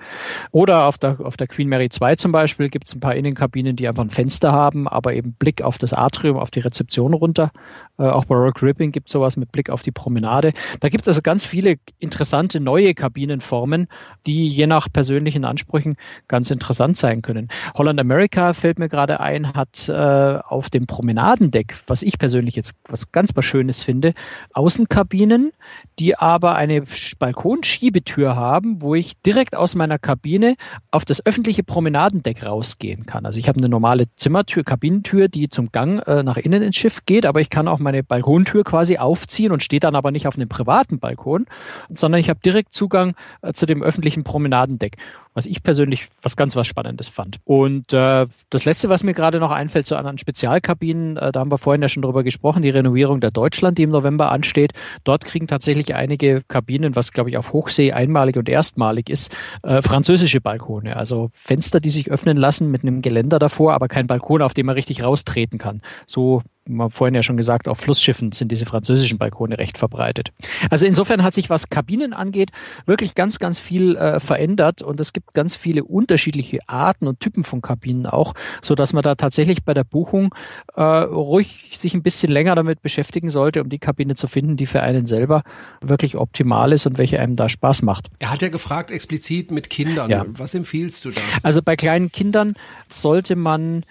Oder 0.50 0.84
auf 0.86 0.98
der, 0.98 1.18
auf 1.20 1.38
der 1.38 1.46
Queen 1.46 1.68
Mary 1.68 1.88
2 1.88 2.16
zum 2.16 2.32
Beispiel 2.32 2.68
gibt 2.68 2.86
es 2.86 2.94
ein 2.94 3.00
paar 3.00 3.14
Innenkabinen, 3.14 3.76
die 3.76 3.88
einfach 3.88 4.04
ein 4.04 4.10
Fenster 4.10 4.52
haben, 4.52 4.86
aber 4.86 5.14
eben 5.14 5.32
Blick 5.32 5.62
auf 5.62 5.78
das 5.78 5.94
Atrium, 5.94 6.36
auf 6.36 6.50
die 6.50 6.60
Rezeption 6.60 7.14
runter. 7.14 7.50
Äh, 7.98 8.04
auch 8.04 8.26
bei 8.26 8.34
Rock 8.34 8.62
Ripping 8.62 8.92
gibt 8.92 9.08
es 9.08 9.12
sowas 9.12 9.38
mit 9.38 9.52
Blick 9.52 9.70
auf 9.70 9.82
die 9.82 9.90
Promenade. 9.90 10.52
Da 10.80 10.90
gibt 10.90 11.02
es 11.02 11.08
also 11.08 11.22
ganz 11.22 11.46
viele 11.46 11.76
interessante 11.98 12.60
neue 12.60 12.92
Kabinenformen, 12.92 13.86
die 14.26 14.46
je 14.46 14.66
nach 14.66 14.88
persönlichen 14.92 15.46
Ansprüchen 15.46 15.96
ganz 16.28 16.50
interessant 16.50 16.98
sein 16.98 17.22
können. 17.22 17.48
Holland 17.74 17.98
America 17.98 18.52
fällt 18.52 18.78
mir 18.78 18.90
gerade 18.90 19.20
ein, 19.20 19.54
hat 19.54 19.88
äh, 19.88 19.92
auf 19.92 20.68
dem 20.68 20.86
Promenadendeck, 20.86 21.76
was 21.86 22.02
ich 22.02 22.18
persönlich 22.18 22.54
jetzt 22.54 22.72
was 22.86 23.12
ganz 23.12 23.30
was 23.34 23.46
Schönes 23.46 23.82
finde, 23.82 24.12
Außenkabinen, 24.52 25.52
die 25.98 26.18
aber 26.18 26.49
eine 26.54 26.84
Balkonschiebetür 27.18 28.36
haben, 28.36 28.82
wo 28.82 28.94
ich 28.94 29.20
direkt 29.22 29.56
aus 29.56 29.74
meiner 29.74 29.98
Kabine 29.98 30.56
auf 30.90 31.04
das 31.04 31.24
öffentliche 31.24 31.62
Promenadendeck 31.62 32.44
rausgehen 32.44 33.06
kann. 33.06 33.26
Also 33.26 33.38
ich 33.38 33.48
habe 33.48 33.58
eine 33.58 33.68
normale 33.68 34.04
Zimmertür, 34.16 34.64
Kabinentür, 34.64 35.28
die 35.28 35.48
zum 35.48 35.72
Gang 35.72 36.06
äh, 36.06 36.22
nach 36.22 36.36
innen 36.36 36.62
ins 36.62 36.76
Schiff 36.76 37.06
geht, 37.06 37.26
aber 37.26 37.40
ich 37.40 37.50
kann 37.50 37.68
auch 37.68 37.78
meine 37.78 38.02
Balkontür 38.02 38.64
quasi 38.64 38.98
aufziehen 38.98 39.52
und 39.52 39.62
stehe 39.62 39.80
dann 39.80 39.94
aber 39.94 40.10
nicht 40.10 40.26
auf 40.26 40.36
einem 40.36 40.48
privaten 40.48 40.98
Balkon, 40.98 41.46
sondern 41.88 42.20
ich 42.20 42.28
habe 42.28 42.40
direkt 42.44 42.72
Zugang 42.72 43.14
äh, 43.42 43.52
zu 43.52 43.66
dem 43.66 43.82
öffentlichen 43.82 44.24
Promenadendeck 44.24 44.96
was 45.34 45.46
ich 45.46 45.62
persönlich 45.62 46.08
was 46.22 46.36
ganz 46.36 46.56
was 46.56 46.66
Spannendes 46.66 47.08
fand. 47.08 47.38
Und 47.44 47.92
äh, 47.92 48.26
das 48.50 48.64
Letzte, 48.64 48.88
was 48.88 49.04
mir 49.04 49.14
gerade 49.14 49.38
noch 49.38 49.52
einfällt, 49.52 49.86
zu 49.86 49.96
anderen 49.96 50.18
Spezialkabinen, 50.18 51.16
äh, 51.16 51.30
da 51.32 51.40
haben 51.40 51.52
wir 51.52 51.58
vorhin 51.58 51.82
ja 51.82 51.88
schon 51.88 52.02
drüber 52.02 52.24
gesprochen, 52.24 52.62
die 52.62 52.70
Renovierung 52.70 53.20
der 53.20 53.30
Deutschland, 53.30 53.78
die 53.78 53.84
im 53.84 53.90
November 53.90 54.32
ansteht. 54.32 54.72
Dort 55.04 55.24
kriegen 55.24 55.46
tatsächlich 55.46 55.94
einige 55.94 56.29
Kabinen, 56.48 56.96
was 56.96 57.12
glaube 57.12 57.30
ich 57.30 57.36
auf 57.36 57.52
Hochsee 57.52 57.92
einmalig 57.92 58.36
und 58.36 58.48
erstmalig 58.48 59.10
ist, 59.10 59.34
äh, 59.62 59.82
französische 59.82 60.40
Balkone. 60.40 60.96
Also 60.96 61.28
Fenster, 61.32 61.80
die 61.80 61.90
sich 61.90 62.10
öffnen 62.10 62.36
lassen 62.36 62.70
mit 62.70 62.82
einem 62.82 63.02
Geländer 63.02 63.38
davor, 63.38 63.74
aber 63.74 63.88
kein 63.88 64.06
Balkon, 64.06 64.42
auf 64.42 64.54
dem 64.54 64.66
man 64.66 64.74
richtig 64.74 65.02
raustreten 65.02 65.58
kann. 65.58 65.82
So 66.06 66.42
man 66.68 66.90
vorhin 66.90 67.14
ja 67.14 67.22
schon 67.22 67.36
gesagt, 67.36 67.68
auf 67.68 67.78
Flussschiffen 67.78 68.32
sind 68.32 68.52
diese 68.52 68.66
französischen 68.66 69.18
Balkone 69.18 69.58
recht 69.58 69.78
verbreitet. 69.78 70.30
Also 70.70 70.86
insofern 70.86 71.22
hat 71.22 71.34
sich, 71.34 71.50
was 71.50 71.68
Kabinen 71.68 72.12
angeht, 72.12 72.50
wirklich 72.86 73.14
ganz, 73.14 73.38
ganz 73.38 73.58
viel 73.58 73.96
äh, 73.96 74.20
verändert 74.20 74.82
und 74.82 75.00
es 75.00 75.12
gibt 75.12 75.32
ganz 75.32 75.54
viele 75.54 75.84
unterschiedliche 75.84 76.58
Arten 76.66 77.06
und 77.06 77.20
Typen 77.20 77.44
von 77.44 77.62
Kabinen 77.62 78.06
auch, 78.06 78.34
so 78.62 78.74
dass 78.74 78.92
man 78.92 79.02
da 79.02 79.14
tatsächlich 79.14 79.64
bei 79.64 79.74
der 79.74 79.84
Buchung 79.84 80.34
äh, 80.74 80.82
ruhig 80.82 81.72
sich 81.74 81.94
ein 81.94 82.02
bisschen 82.02 82.30
länger 82.30 82.54
damit 82.54 82.82
beschäftigen 82.82 83.30
sollte, 83.30 83.62
um 83.62 83.68
die 83.68 83.78
Kabine 83.78 84.14
zu 84.14 84.28
finden, 84.28 84.56
die 84.56 84.66
für 84.66 84.82
einen 84.82 85.06
selber 85.06 85.42
wirklich 85.80 86.16
optimal 86.16 86.72
ist 86.72 86.86
und 86.86 86.98
welche 86.98 87.20
einem 87.20 87.36
da 87.36 87.48
Spaß 87.48 87.82
macht. 87.82 88.08
Er 88.18 88.30
hat 88.30 88.42
ja 88.42 88.48
gefragt 88.48 88.90
explizit 88.90 89.50
mit 89.50 89.70
Kindern. 89.70 90.10
Ja. 90.10 90.26
Was 90.28 90.54
empfiehlst 90.54 91.04
du 91.04 91.10
da? 91.10 91.22
Also 91.42 91.62
bei 91.62 91.76
kleinen 91.76 92.12
Kindern 92.12 92.54
sollte 92.88 93.34
man, 93.34 93.82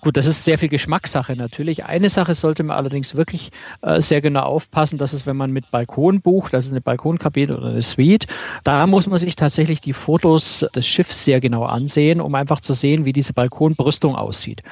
gut, 0.00 0.16
das 0.16 0.26
ist 0.26 0.44
sehr 0.44 0.58
viel 0.58 0.68
Geschmackssache 0.68 1.36
natürlich. 1.36 1.84
Eine 1.84 2.08
Sache 2.14 2.34
sollte 2.34 2.62
man 2.62 2.76
allerdings 2.76 3.14
wirklich 3.14 3.50
äh, 3.82 4.00
sehr 4.00 4.20
genau 4.20 4.44
aufpassen, 4.44 4.98
dass 4.98 5.12
es, 5.12 5.26
wenn 5.26 5.36
man 5.36 5.50
mit 5.50 5.70
Balkon 5.70 6.20
bucht, 6.20 6.52
das 6.52 6.66
ist 6.66 6.72
eine 6.72 6.80
Balkonkabine 6.80 7.56
oder 7.56 7.68
eine 7.68 7.82
Suite, 7.82 8.26
da 8.62 8.86
muss 8.86 9.06
man 9.06 9.18
sich 9.18 9.36
tatsächlich 9.36 9.80
die 9.80 9.92
Fotos 9.92 10.66
des 10.74 10.86
Schiffs 10.86 11.24
sehr 11.24 11.40
genau 11.40 11.64
ansehen, 11.64 12.20
um 12.20 12.34
einfach 12.34 12.60
zu 12.60 12.72
sehen, 12.72 13.04
wie 13.04 13.12
diese 13.12 13.32
Balkonbrüstung 13.32 14.14
aussieht. 14.16 14.62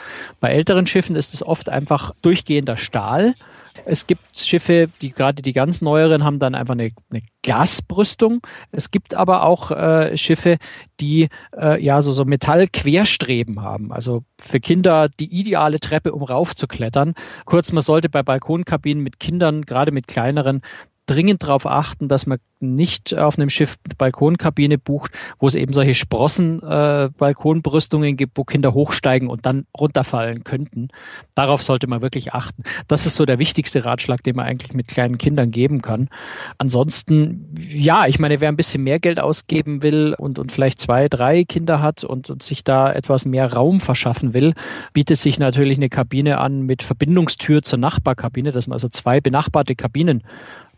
Bei 0.40 0.50
älteren 0.50 0.86
Schiffen 0.86 1.16
ist 1.16 1.34
es 1.34 1.42
oft 1.42 1.68
einfach 1.68 2.14
durchgehender 2.22 2.76
Stahl. 2.76 3.34
Es 3.84 4.06
gibt 4.06 4.38
Schiffe, 4.38 4.88
die 5.00 5.12
gerade 5.12 5.42
die 5.42 5.52
ganz 5.52 5.80
neueren 5.80 6.24
haben 6.24 6.38
dann 6.38 6.54
einfach 6.54 6.74
eine, 6.74 6.90
eine 7.10 7.22
Glasbrüstung. 7.42 8.46
Es 8.70 8.90
gibt 8.90 9.14
aber 9.14 9.44
auch 9.44 9.70
äh, 9.70 10.16
Schiffe, 10.16 10.58
die 11.00 11.28
äh, 11.56 11.82
ja 11.82 12.02
so, 12.02 12.12
so 12.12 12.24
Metallquerstreben 12.24 13.62
haben. 13.62 13.92
Also 13.92 14.24
für 14.38 14.60
Kinder 14.60 15.08
die 15.08 15.32
ideale 15.32 15.80
Treppe, 15.80 16.12
um 16.12 16.22
raufzuklettern. 16.22 17.14
Kurz, 17.44 17.72
man 17.72 17.82
sollte 17.82 18.08
bei 18.08 18.22
Balkonkabinen 18.22 19.02
mit 19.02 19.18
Kindern, 19.18 19.62
gerade 19.62 19.92
mit 19.92 20.06
kleineren, 20.06 20.62
dringend 21.12 21.42
darauf 21.42 21.66
achten, 21.66 22.08
dass 22.08 22.26
man 22.26 22.38
nicht 22.60 23.16
auf 23.16 23.36
einem 23.38 23.50
Schiff 23.50 23.76
eine 23.84 23.94
Balkonkabine 23.96 24.78
bucht, 24.78 25.12
wo 25.38 25.46
es 25.46 25.54
eben 25.54 25.72
solche 25.72 25.94
Sprossen 25.94 26.62
äh, 26.62 27.10
gibt, 28.14 28.38
wo 28.38 28.44
Kinder 28.44 28.72
hochsteigen 28.72 29.28
und 29.28 29.44
dann 29.46 29.66
runterfallen 29.78 30.44
könnten. 30.44 30.88
Darauf 31.34 31.62
sollte 31.62 31.86
man 31.86 32.02
wirklich 32.02 32.32
achten. 32.32 32.62
Das 32.88 33.04
ist 33.04 33.16
so 33.16 33.26
der 33.26 33.38
wichtigste 33.38 33.84
Ratschlag, 33.84 34.22
den 34.22 34.36
man 34.36 34.46
eigentlich 34.46 34.74
mit 34.74 34.88
kleinen 34.88 35.18
Kindern 35.18 35.50
geben 35.50 35.82
kann. 35.82 36.08
Ansonsten, 36.58 37.54
ja, 37.58 38.06
ich 38.06 38.18
meine, 38.18 38.40
wer 38.40 38.48
ein 38.48 38.56
bisschen 38.56 38.84
mehr 38.84 39.00
Geld 39.00 39.20
ausgeben 39.20 39.82
will 39.82 40.14
und, 40.16 40.38
und 40.38 40.52
vielleicht 40.52 40.80
zwei, 40.80 41.08
drei 41.08 41.44
Kinder 41.44 41.82
hat 41.82 42.04
und, 42.04 42.30
und 42.30 42.42
sich 42.42 42.64
da 42.64 42.92
etwas 42.92 43.24
mehr 43.24 43.52
Raum 43.52 43.80
verschaffen 43.80 44.34
will, 44.34 44.54
bietet 44.92 45.18
sich 45.18 45.38
natürlich 45.38 45.78
eine 45.78 45.88
Kabine 45.88 46.38
an 46.38 46.62
mit 46.62 46.82
Verbindungstür 46.82 47.62
zur 47.62 47.78
Nachbarkabine, 47.78 48.52
dass 48.52 48.68
man 48.68 48.74
also 48.74 48.88
zwei 48.88 49.20
benachbarte 49.20 49.74
Kabinen 49.74 50.22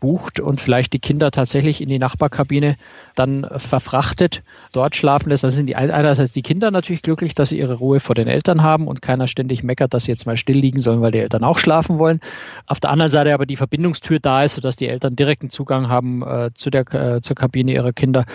bucht 0.05 0.39
und 0.39 0.61
vielleicht 0.61 0.93
die 0.93 0.99
Kinder 0.99 1.31
tatsächlich 1.31 1.81
in 1.81 1.89
die 1.89 1.97
Nachbarkabine 1.97 2.75
dann 3.15 3.47
verfrachtet, 3.57 4.43
dort 4.71 4.95
schlafen 4.95 5.29
lässt. 5.29 5.43
Da 5.43 5.49
sind 5.49 5.65
die 5.65 5.75
einerseits 5.75 6.31
die 6.31 6.43
Kinder 6.43 6.69
natürlich 6.69 7.01
glücklich, 7.01 7.33
dass 7.33 7.49
sie 7.49 7.57
ihre 7.57 7.73
Ruhe 7.73 7.99
vor 7.99 8.13
den 8.13 8.27
Eltern 8.27 8.61
haben 8.61 8.87
und 8.87 9.01
keiner 9.01 9.27
ständig 9.27 9.63
meckert, 9.63 9.95
dass 9.95 10.03
sie 10.03 10.11
jetzt 10.11 10.27
mal 10.27 10.37
still 10.37 10.59
liegen 10.59 10.79
sollen, 10.79 11.01
weil 11.01 11.11
die 11.11 11.17
Eltern 11.17 11.43
auch 11.43 11.57
schlafen 11.57 11.97
wollen. 11.97 12.19
Auf 12.67 12.79
der 12.79 12.91
anderen 12.91 13.09
Seite 13.09 13.33
aber 13.33 13.47
die 13.47 13.55
Verbindungstür 13.55 14.19
da 14.19 14.43
ist, 14.43 14.53
sodass 14.53 14.75
die 14.75 14.87
Eltern 14.87 15.15
direkten 15.15 15.49
Zugang 15.49 15.89
haben 15.89 16.21
äh, 16.21 16.51
zu 16.53 16.69
der 16.69 16.85
äh, 16.93 17.21
zur 17.21 17.35
Kabine 17.35 17.73
ihrer 17.73 17.91
Kinder 17.91 18.25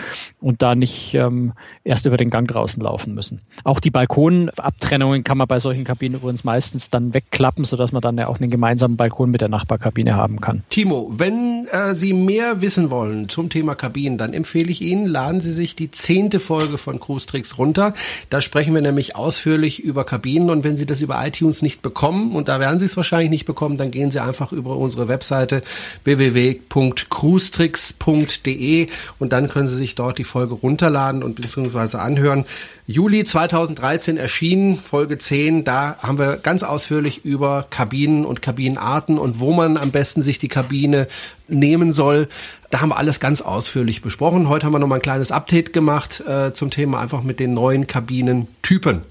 und 0.41 0.63
da 0.63 0.75
nicht 0.75 1.15
ähm, 1.15 1.53
erst 1.85 2.05
über 2.05 2.17
den 2.17 2.31
Gang 2.31 2.49
draußen 2.49 2.83
laufen 2.83 3.15
müssen. 3.15 3.43
Auch 3.63 3.79
die 3.79 3.91
Balkonabtrennungen 3.91 5.23
kann 5.23 5.39
man 5.39 5.47
bei 5.47 5.61
solchen 5.61 5.85
Kabinen 5.85 6.19
übrigens 6.19 6.43
meistens 6.43 6.91
dann 6.91 7.15
wegklappen, 7.15 7.63
sodass 7.63 7.93
man 7.93 8.03
dann 8.03 8.19
ja 8.19 8.27
auch 8.27 8.41
einen 8.41 8.51
gemeinsamen 8.51 8.97
Balkon 8.97 9.31
mit 9.31 9.41
der 9.41 9.49
Nachbarkabine 9.49 10.17
haben 10.17 10.41
kann. 10.41 10.65
Timo, 10.69 11.13
wenn 11.13 11.60
äh, 11.69 11.95
Sie 11.95 12.13
mehr 12.13 12.61
wissen 12.63 12.91
wollen 12.91 13.29
zum 13.29 13.51
Thema 13.51 13.75
Kabinen, 13.75 14.17
dann 14.19 14.33
empfehle 14.33 14.71
ich 14.71 14.81
Ihnen, 14.81 15.07
laden 15.07 15.41
Sie 15.41 15.53
sich 15.53 15.75
die 15.75 15.91
zehnte 15.91 16.39
Folge 16.41 16.79
von 16.79 17.01
Cruise 17.01 17.27
Tricks 17.27 17.59
runter. 17.59 17.95
Da 18.29 18.41
sprechen 18.41 18.73
wir 18.75 18.83
nämlich 18.83 19.17
ausführlich 19.17 19.81
über 19.81 20.05
Kabinen 20.05 20.51
und 20.51 20.63
wenn 20.65 20.77
Sie 20.77 20.87
das 20.87 21.01
über 21.01 21.27
iTunes 21.27 21.63
nicht 21.63 21.83
bekommen, 21.83 22.37
und 22.37 22.49
da 22.49 22.61
werden 22.61 22.79
Sie 22.79 22.87
es 22.87 22.97
wahrscheinlich 22.97 23.31
nicht 23.31 23.47
bekommen, 23.47 23.77
dann 23.77 23.91
gehen 23.91 24.11
Sie 24.11 24.21
einfach 24.21 24.53
über 24.53 24.77
unsere 24.77 25.09
Webseite 25.09 25.63
www.cruestricks.de 26.05 28.89
und 29.19 29.33
dann 29.33 29.49
können 29.49 29.69
Sie 29.69 29.77
sich 29.77 29.95
dort 29.95 30.19
die 30.19 30.25
Folge 30.25 30.55
runterladen 30.55 31.23
und 31.23 31.37
beziehungsweise 31.37 32.01
anhören. 32.01 32.45
Juli 32.91 33.25
2013 33.25 34.17
erschienen, 34.17 34.77
Folge 34.77 35.17
10. 35.17 35.63
Da 35.63 35.97
haben 36.03 36.19
wir 36.19 36.39
ganz 36.39 36.65
ausführlich 36.65 37.25
über 37.25 37.67
Kabinen 37.71 38.25
und 38.25 38.43
Kabinenarten 38.43 39.17
und 39.17 39.39
wo 39.39 39.53
man 39.53 39.77
am 39.77 39.93
besten 39.93 40.23
sich 40.23 40.41
die 40.41 40.49
Kabine 40.49 41.07
nehmen 41.51 41.93
soll. 41.93 42.29
Da 42.71 42.81
haben 42.81 42.91
wir 42.91 42.97
alles 42.97 43.21
ganz 43.21 43.41
ausführlich 43.43 44.03
besprochen. 44.03 44.49
Heute 44.49 44.67
haben 44.67 44.73
wir 44.73 44.79
noch 44.79 44.87
mal 44.87 44.97
ein 44.97 45.03
kleines 45.03 45.33
Update 45.33 45.73
gemacht 45.73 46.23
äh, 46.27 46.53
zum 46.53 46.71
Thema 46.71 47.01
einfach 47.01 47.23
mit 47.23 47.41
den 47.41 47.55
neuen 47.55 47.87
Kabinentypen. 47.87 49.03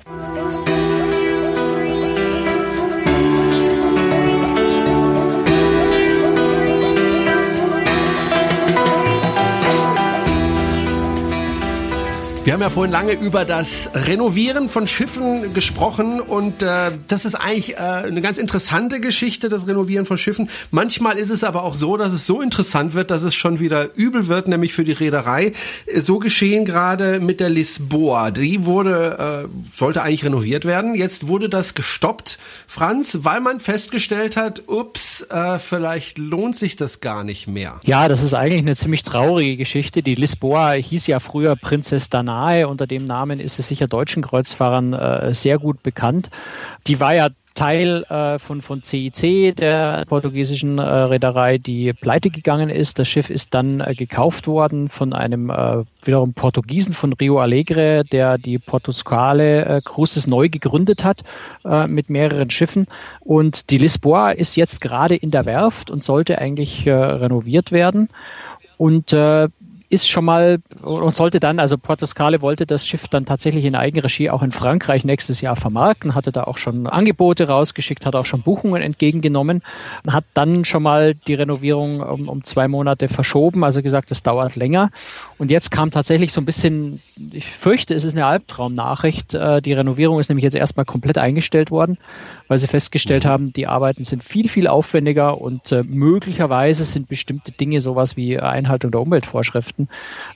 Wir 12.49 12.53
haben 12.53 12.61
ja 12.61 12.71
vorhin 12.71 12.91
lange 12.91 13.11
über 13.11 13.45
das 13.45 13.91
Renovieren 13.93 14.69
von 14.69 14.87
Schiffen 14.87 15.53
gesprochen 15.53 16.19
und 16.19 16.63
äh, 16.63 16.93
das 17.07 17.23
ist 17.23 17.35
eigentlich 17.35 17.75
äh, 17.75 17.77
eine 17.77 18.21
ganz 18.21 18.39
interessante 18.39 18.99
Geschichte, 18.99 19.49
das 19.49 19.67
Renovieren 19.67 20.07
von 20.07 20.17
Schiffen. 20.17 20.49
Manchmal 20.71 21.19
ist 21.19 21.29
es 21.29 21.43
aber 21.43 21.63
auch 21.63 21.75
so, 21.75 21.95
dass 21.95 22.11
es 22.11 22.25
so 22.25 22.41
interessant 22.41 22.95
wird, 22.95 23.11
dass 23.11 23.21
es 23.21 23.35
schon 23.35 23.59
wieder 23.59 23.93
übel 23.93 24.29
wird, 24.29 24.47
nämlich 24.47 24.73
für 24.73 24.83
die 24.83 24.93
Reederei. 24.93 25.51
So 25.95 26.17
geschehen 26.17 26.65
gerade 26.65 27.19
mit 27.19 27.39
der 27.39 27.51
Lisboa. 27.51 28.31
Die 28.31 28.65
wurde, 28.65 29.45
äh, 29.45 29.77
sollte 29.77 30.01
eigentlich 30.01 30.25
renoviert 30.25 30.65
werden. 30.65 30.95
Jetzt 30.95 31.27
wurde 31.27 31.49
das 31.49 31.75
gestoppt, 31.75 32.39
Franz, 32.65 33.19
weil 33.21 33.41
man 33.41 33.59
festgestellt 33.59 34.37
hat, 34.37 34.63
ups, 34.65 35.21
äh, 35.21 35.59
vielleicht 35.59 36.17
lohnt 36.17 36.57
sich 36.57 36.75
das 36.75 36.99
gar 36.99 37.23
nicht 37.23 37.47
mehr. 37.47 37.79
Ja, 37.83 38.07
das 38.07 38.23
ist 38.23 38.33
eigentlich 38.33 38.61
eine 38.61 38.75
ziemlich 38.75 39.03
traurige 39.03 39.55
Geschichte. 39.55 40.01
Die 40.01 40.15
Lisboa 40.15 40.71
hieß 40.71 41.05
ja 41.05 41.19
früher 41.19 41.55
Prinzess 41.55 42.09
Dana 42.09 42.38
nahe. 42.39 42.67
Unter 42.67 42.87
dem 42.87 43.05
Namen 43.05 43.39
ist 43.39 43.59
es 43.59 43.67
sicher 43.67 43.87
deutschen 43.87 44.23
Kreuzfahrern 44.23 44.93
äh, 44.93 45.33
sehr 45.33 45.57
gut 45.59 45.83
bekannt. 45.83 46.29
Die 46.87 46.99
war 46.99 47.13
ja 47.13 47.29
Teil 47.55 48.03
äh, 48.03 48.39
von, 48.39 48.61
von 48.61 48.83
CIC, 48.83 49.55
der 49.57 50.05
portugiesischen 50.07 50.77
äh, 50.77 50.81
Reederei, 50.81 51.57
die 51.57 51.91
pleite 51.91 52.29
gegangen 52.29 52.69
ist. 52.69 52.99
Das 52.99 53.09
Schiff 53.09 53.29
ist 53.29 53.53
dann 53.53 53.81
äh, 53.81 53.95
gekauft 53.95 54.47
worden 54.47 54.87
von 54.87 55.11
einem 55.11 55.49
äh, 55.49 55.83
wiederum 56.03 56.33
Portugiesen 56.33 56.93
von 56.93 57.11
Rio 57.11 57.39
Alegre, 57.39 58.05
der 58.05 58.37
die 58.37 58.59
Portuscale 58.59 59.65
äh, 59.65 59.81
Cruises 59.83 60.25
neu 60.25 60.47
gegründet 60.47 61.03
hat 61.03 61.23
äh, 61.65 61.87
mit 61.87 62.09
mehreren 62.09 62.49
Schiffen. 62.49 62.85
Und 63.19 63.69
die 63.71 63.77
Lisboa 63.77 64.31
ist 64.31 64.55
jetzt 64.55 64.79
gerade 64.79 65.17
in 65.17 65.31
der 65.31 65.45
Werft 65.45 65.91
und 65.91 66.01
sollte 66.01 66.37
eigentlich 66.37 66.87
renoviert 66.87 67.73
werden. 67.73 68.07
und 68.77 69.11
äh, 69.11 69.49
ist 69.89 70.07
schon 70.07 70.25
mal 70.25 70.59
und 70.81 71.15
sollte 71.15 71.39
dann, 71.39 71.59
also 71.59 71.77
Portoscale 71.77 72.41
wollte 72.41 72.67
das 72.67 72.87
Schiff 72.87 73.07
dann 73.07 73.25
tatsächlich 73.25 73.65
in 73.65 73.75
Eigenregie 73.75 74.29
auch 74.29 74.43
in 74.43 74.51
Frankreich 74.51 75.03
nächstes 75.03 75.41
Jahr 75.41 75.55
vermarkten, 75.55 76.13
hatte 76.13 76.31
da 76.31 76.43
auch 76.43 76.57
schon 76.57 76.85
Angebote 76.85 77.47
rausgeschickt, 77.47 78.05
hat 78.05 78.15
auch 78.15 78.25
schon 78.25 78.43
Buchungen 78.43 78.83
entgegengenommen, 78.83 79.63
hat 80.07 80.25
dann 80.35 80.63
schon 80.65 80.83
mal 80.83 81.15
die 81.15 81.33
Renovierung 81.33 82.01
um, 82.01 82.29
um 82.29 82.43
zwei 82.43 82.67
Monate 82.67 83.09
verschoben, 83.09 83.63
also 83.63 83.81
gesagt, 83.81 84.11
es 84.11 84.21
dauert 84.21 84.55
länger. 84.55 84.91
Und 85.39 85.49
jetzt 85.49 85.71
kam 85.71 85.89
tatsächlich 85.89 86.33
so 86.33 86.41
ein 86.41 86.45
bisschen, 86.45 87.01
ich 87.31 87.45
fürchte, 87.45 87.93
es 87.93 88.03
ist 88.03 88.13
eine 88.13 88.25
Albtraumnachricht. 88.25 89.33
Äh, 89.33 89.61
die 89.61 89.71
Renovierung 89.71 90.19
ist 90.19 90.27
nämlich 90.27 90.43
jetzt 90.43 90.55
erstmal 90.55 90.85
komplett 90.85 91.17
eingestellt 91.17 91.71
worden, 91.71 91.97
weil 92.49 92.57
sie 92.57 92.67
festgestellt 92.67 93.23
mhm. 93.23 93.29
haben, 93.29 93.53
die 93.53 93.65
Arbeiten 93.65 94.03
sind 94.03 94.21
viel, 94.21 94.49
viel 94.49 94.67
aufwendiger 94.67 95.39
und 95.39 95.71
äh, 95.71 95.83
möglicherweise 95.83 96.83
sind 96.83 97.07
bestimmte 97.07 97.53
Dinge, 97.53 97.79
sowas 97.79 98.17
wie 98.17 98.37
Einhaltung 98.37 98.91
der 98.91 98.99
Umweltvorschriften, 98.99 99.78
Projekten, 99.79 99.89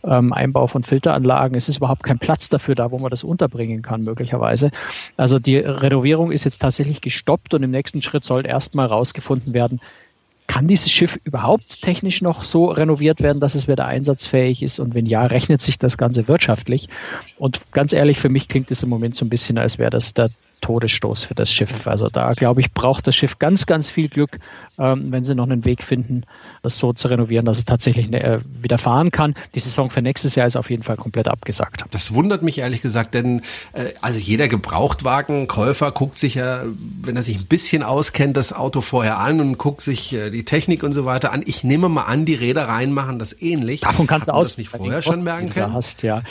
ähm, 0.03 0.33
Einbau 0.33 0.67
von 0.67 0.83
Filteranlagen. 0.83 1.57
Es 1.57 1.69
ist 1.69 1.77
überhaupt 1.77 2.03
kein 2.03 2.19
Platz 2.19 2.49
dafür 2.49 2.75
da, 2.75 2.91
wo 2.91 2.97
man 2.99 3.09
das 3.09 3.23
unterbringen 3.23 3.81
kann, 3.81 4.03
möglicherweise. 4.03 4.71
Also 5.17 5.39
die 5.39 5.57
Renovierung 5.57 6.31
ist 6.31 6.45
jetzt 6.45 6.61
tatsächlich 6.61 7.01
gestoppt 7.01 7.53
und 7.53 7.63
im 7.63 7.71
nächsten 7.71 8.01
Schritt 8.01 8.23
soll 8.23 8.45
erstmal 8.45 8.87
rausgefunden 8.87 9.53
werden, 9.53 9.81
kann 10.45 10.67
dieses 10.67 10.91
Schiff 10.91 11.17
überhaupt 11.23 11.81
technisch 11.81 12.21
noch 12.21 12.43
so 12.43 12.65
renoviert 12.65 13.21
werden, 13.21 13.39
dass 13.39 13.55
es 13.55 13.67
wieder 13.67 13.87
einsatzfähig 13.87 14.61
ist? 14.61 14.77
Und 14.79 14.93
wenn 14.93 15.05
ja, 15.05 15.25
rechnet 15.25 15.61
sich 15.61 15.79
das 15.79 15.97
Ganze 15.97 16.27
wirtschaftlich? 16.27 16.89
Und 17.39 17.61
ganz 17.71 17.93
ehrlich, 17.93 18.19
für 18.19 18.29
mich 18.29 18.49
klingt 18.49 18.69
es 18.69 18.83
im 18.83 18.89
Moment 18.89 19.15
so 19.15 19.25
ein 19.25 19.29
bisschen, 19.29 19.57
als 19.57 19.79
wäre 19.79 19.89
das 19.89 20.13
der 20.13 20.29
Todesstoß 20.63 21.25
für 21.25 21.35
das 21.35 21.51
Schiff. 21.51 21.87
Also 21.87 22.09
da, 22.09 22.33
glaube 22.33 22.61
ich, 22.61 22.71
braucht 22.71 23.05
das 23.05 23.15
Schiff 23.15 23.37
ganz, 23.37 23.65
ganz 23.65 23.89
viel 23.89 24.07
Glück, 24.07 24.39
ähm, 24.79 25.11
wenn 25.11 25.25
sie 25.25 25.35
noch 25.35 25.43
einen 25.43 25.65
Weg 25.65 25.83
finden, 25.83 26.23
das 26.61 26.77
so 26.79 26.93
zu 26.93 27.09
renovieren, 27.09 27.45
dass 27.45 27.57
es 27.57 27.65
tatsächlich 27.65 28.11
äh, 28.13 28.39
wieder 28.61 28.77
fahren 28.77 29.11
kann. 29.11 29.35
Die 29.55 29.59
Saison 29.59 29.89
für 29.89 30.01
nächstes 30.01 30.35
Jahr 30.35 30.47
ist 30.47 30.55
auf 30.55 30.69
jeden 30.69 30.83
Fall 30.83 30.95
komplett 30.95 31.27
abgesagt. 31.27 31.83
Das 31.91 32.13
wundert 32.13 32.43
mich 32.43 32.59
ehrlich 32.59 32.81
gesagt, 32.81 33.13
denn 33.13 33.41
äh, 33.73 33.93
also 34.01 34.17
jeder 34.17 34.47
Gebrauchtwagenkäufer 34.47 35.91
guckt 35.91 36.17
sich 36.17 36.35
ja, 36.35 36.63
wenn 37.01 37.17
er 37.17 37.23
sich 37.23 37.37
ein 37.37 37.45
bisschen 37.45 37.83
auskennt, 37.83 38.37
das 38.37 38.53
Auto 38.53 38.79
vorher 38.79 39.19
an 39.19 39.41
und 39.41 39.57
guckt 39.57 39.81
sich 39.81 40.13
äh, 40.13 40.29
die 40.29 40.45
Technik 40.45 40.83
und 40.83 40.93
so 40.93 41.03
weiter 41.03 41.33
an. 41.33 41.43
Ich 41.45 41.63
nehme 41.63 41.89
mal 41.89 42.03
an, 42.03 42.25
die 42.25 42.35
Reedereien 42.35 42.93
machen 42.93 43.19
das 43.19 43.35
ähnlich. 43.41 43.81
Davon 43.81 44.07
kannst 44.07 44.29
du 44.29 44.33
aus 44.33 44.49
das 44.49 44.57
nicht 44.57 44.69
vorher 44.69 45.01
schon 45.01 45.23
merken 45.23 45.49
können. 45.49 45.73
Hast, 45.73 46.03
ja. 46.03 46.23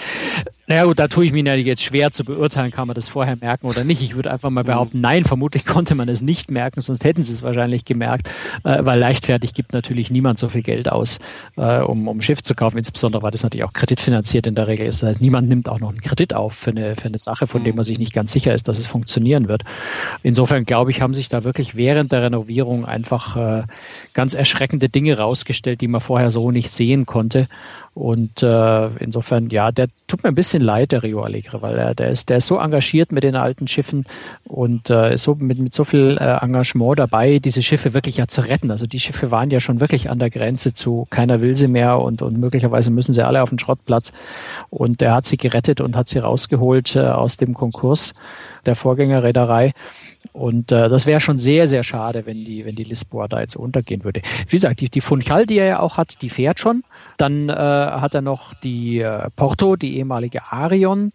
Naja 0.67 0.85
gut, 0.85 0.99
da 0.99 1.09
tue 1.09 1.27
ich 1.27 1.33
mir 1.33 1.45
ja 1.45 1.55
jetzt 1.55 1.83
schwer 1.83 2.13
zu 2.13 2.25
beurteilen, 2.25 2.71
kann 2.71 2.87
man 2.87 2.95
das 2.95 3.09
vorher 3.09 3.37
merken 3.37 3.67
oder 3.67 3.85
nicht. 3.85 4.01
Ich 4.01 4.15
würde 4.15 4.22
einfach 4.27 4.51
mal 4.51 4.65
behaupten, 4.65 4.99
mhm. 4.99 5.03
nein, 5.03 5.25
vermutlich 5.25 5.65
konnte 5.67 5.95
man 5.95 6.09
es 6.09 6.23
nicht 6.23 6.51
merken, 6.51 6.81
sonst 6.81 7.05
hätten 7.05 7.23
sie 7.23 7.33
es 7.33 7.43
wahrscheinlich 7.43 7.85
gemerkt, 7.85 8.29
äh, 8.65 8.85
weil 8.85 8.99
leichtfertig 8.99 9.55
gibt 9.55 9.73
natürlich 9.73 10.11
niemand 10.11 10.39
so 10.39 10.49
viel 10.49 10.63
Geld 10.63 10.91
aus, 10.91 11.19
äh, 11.57 11.81
um, 11.81 12.09
um 12.09 12.21
Schiff 12.21 12.43
zu 12.43 12.55
kaufen, 12.55 12.79
insbesondere 12.79 13.23
weil 13.23 13.31
das 13.31 13.43
natürlich 13.43 13.65
auch 13.65 13.73
kreditfinanziert 13.73 14.47
in 14.47 14.55
der 14.55 14.69
Regel 14.69 14.87
ist. 14.87 15.03
Das 15.03 15.11
heißt, 15.11 15.21
niemand 15.21 15.49
nimmt 15.49 15.69
auch 15.69 15.81
noch 15.81 15.91
einen 15.91 16.01
Kredit 16.01 16.35
auf 16.35 16.55
für 16.55 16.71
eine, 16.71 16.97
für 16.97 17.07
eine 17.07 17.19
Sache, 17.19 17.47
von 17.47 17.65
dem 17.65 17.77
man 17.77 17.85
sich 17.85 17.99
nicht 17.99 18.13
ganz 18.13 18.33
sicher 18.33 18.55
ist, 18.55 18.69
dass 18.69 18.79
es 18.79 18.87
funktionieren 18.87 19.49
wird. 19.49 19.63
Insofern 20.23 20.65
glaube 20.65 20.91
ich, 20.91 21.01
haben 21.01 21.15
sich 21.15 21.29
da 21.29 21.45
wirklich 21.45 21.75
während 21.75 22.13
der 22.13 22.23
Renovierung 22.23 22.85
einfach 22.85 23.37
äh, 23.37 23.63
ganz 24.13 24.35
erschreckende 24.35 24.89
Dinge 24.89 25.19
rausgestellt, 25.19 25.81
die 25.81 25.89
man 25.89 26.01
vorher 26.01 26.31
so 26.31 26.51
nicht 26.51 26.71
sehen 26.71 27.07
konnte. 27.07 27.49
Und 27.95 28.43
äh, 28.43 28.87
insofern, 28.97 29.51
ja, 29.51 29.71
der 29.71 29.89
tut 30.07 30.23
mir 30.23 30.31
ein 30.31 30.35
bisschen 30.35 30.63
leid, 30.63 30.93
der 30.93 31.03
Rio 31.03 31.23
Alegre, 31.23 31.61
weil 31.61 31.77
er, 31.77 31.95
der 31.95 32.09
ist, 32.09 32.31
der 32.31 32.39
ist 32.39 32.47
so 32.47 32.59
engagiert 32.59 33.13
mit 33.13 33.23
den 33.23 33.37
alten 33.37 33.69
Schiffen 33.69 34.07
und 34.45 34.89
äh, 34.89 35.15
ist 35.15 35.25
so 35.25 35.35
mit, 35.35 35.59
mit 35.59 35.75
so 35.75 35.85
viel 35.85 36.17
äh, 36.19 36.43
Engagement 36.43 36.99
dabei, 36.99 37.39
diese 37.39 37.63
Schiffe 37.63 37.93
wirklich 37.93 38.17
ja 38.17 38.29
zu 38.29 38.41
retten. 38.41 38.71
Also 38.71 38.87
die 38.87 38.99
Schiffe 38.99 39.31
waren 39.31 39.51
ja 39.51 39.61
schon 39.61 39.81
wirklich 39.81 40.09
an 40.09 40.19
der 40.19 40.31
Grenze 40.31 40.73
zu 40.73 41.07
keiner 41.11 41.43
will 41.43 41.55
sie 41.55 41.69
mehr 41.69 42.01
und, 42.01 42.23
und 42.23 42.39
möglicherweise 42.39 42.91
müssen 42.91 43.13
sie 43.13 43.27
alle 43.27 43.43
auf 43.43 43.51
den 43.51 43.59
Schrottplatz. 43.59 44.13
Und 44.71 45.03
er 45.03 45.15
hat 45.15 45.27
sie 45.27 45.37
gerettet 45.37 45.83
und 45.83 45.95
hat 45.95 46.09
sie 46.09 46.19
rausgeholt 46.19 46.97
äh, 46.97 47.01
aus 47.01 47.37
dem 47.37 47.53
Konkurs 47.53 48.15
der 48.65 48.75
Vorgängerreederei. 48.75 49.73
Und 50.33 50.73
äh, 50.73 50.89
das 50.89 51.05
wäre 51.05 51.21
schon 51.21 51.39
sehr, 51.39 51.69
sehr 51.69 51.83
schade, 51.83 52.25
wenn 52.27 52.45
die, 52.45 52.65
wenn 52.65 52.77
die 52.77 52.85
Lisboa 52.85 53.29
da 53.29 53.41
jetzt 53.41 53.57
untergehen 53.57 54.05
würde. 54.05 54.23
Wie 54.47 54.57
gesagt, 54.57 54.81
die, 54.81 54.89
die 54.89 55.01
Funchal, 55.01 55.47
die 55.47 55.59
er 55.59 55.67
ja 55.67 55.81
auch 55.81 55.99
hat, 55.99 56.23
die 56.23 56.31
fährt 56.31 56.61
schon. 56.61 56.85
Dann 57.17 57.49
äh, 57.49 57.53
hat 57.53 58.15
er 58.15 58.23
noch 58.23 58.55
die 58.55 59.01
äh, 59.01 59.29
Porto, 59.37 59.77
die 59.77 59.97
ehemalige 59.97 60.53
Arion 60.53 61.13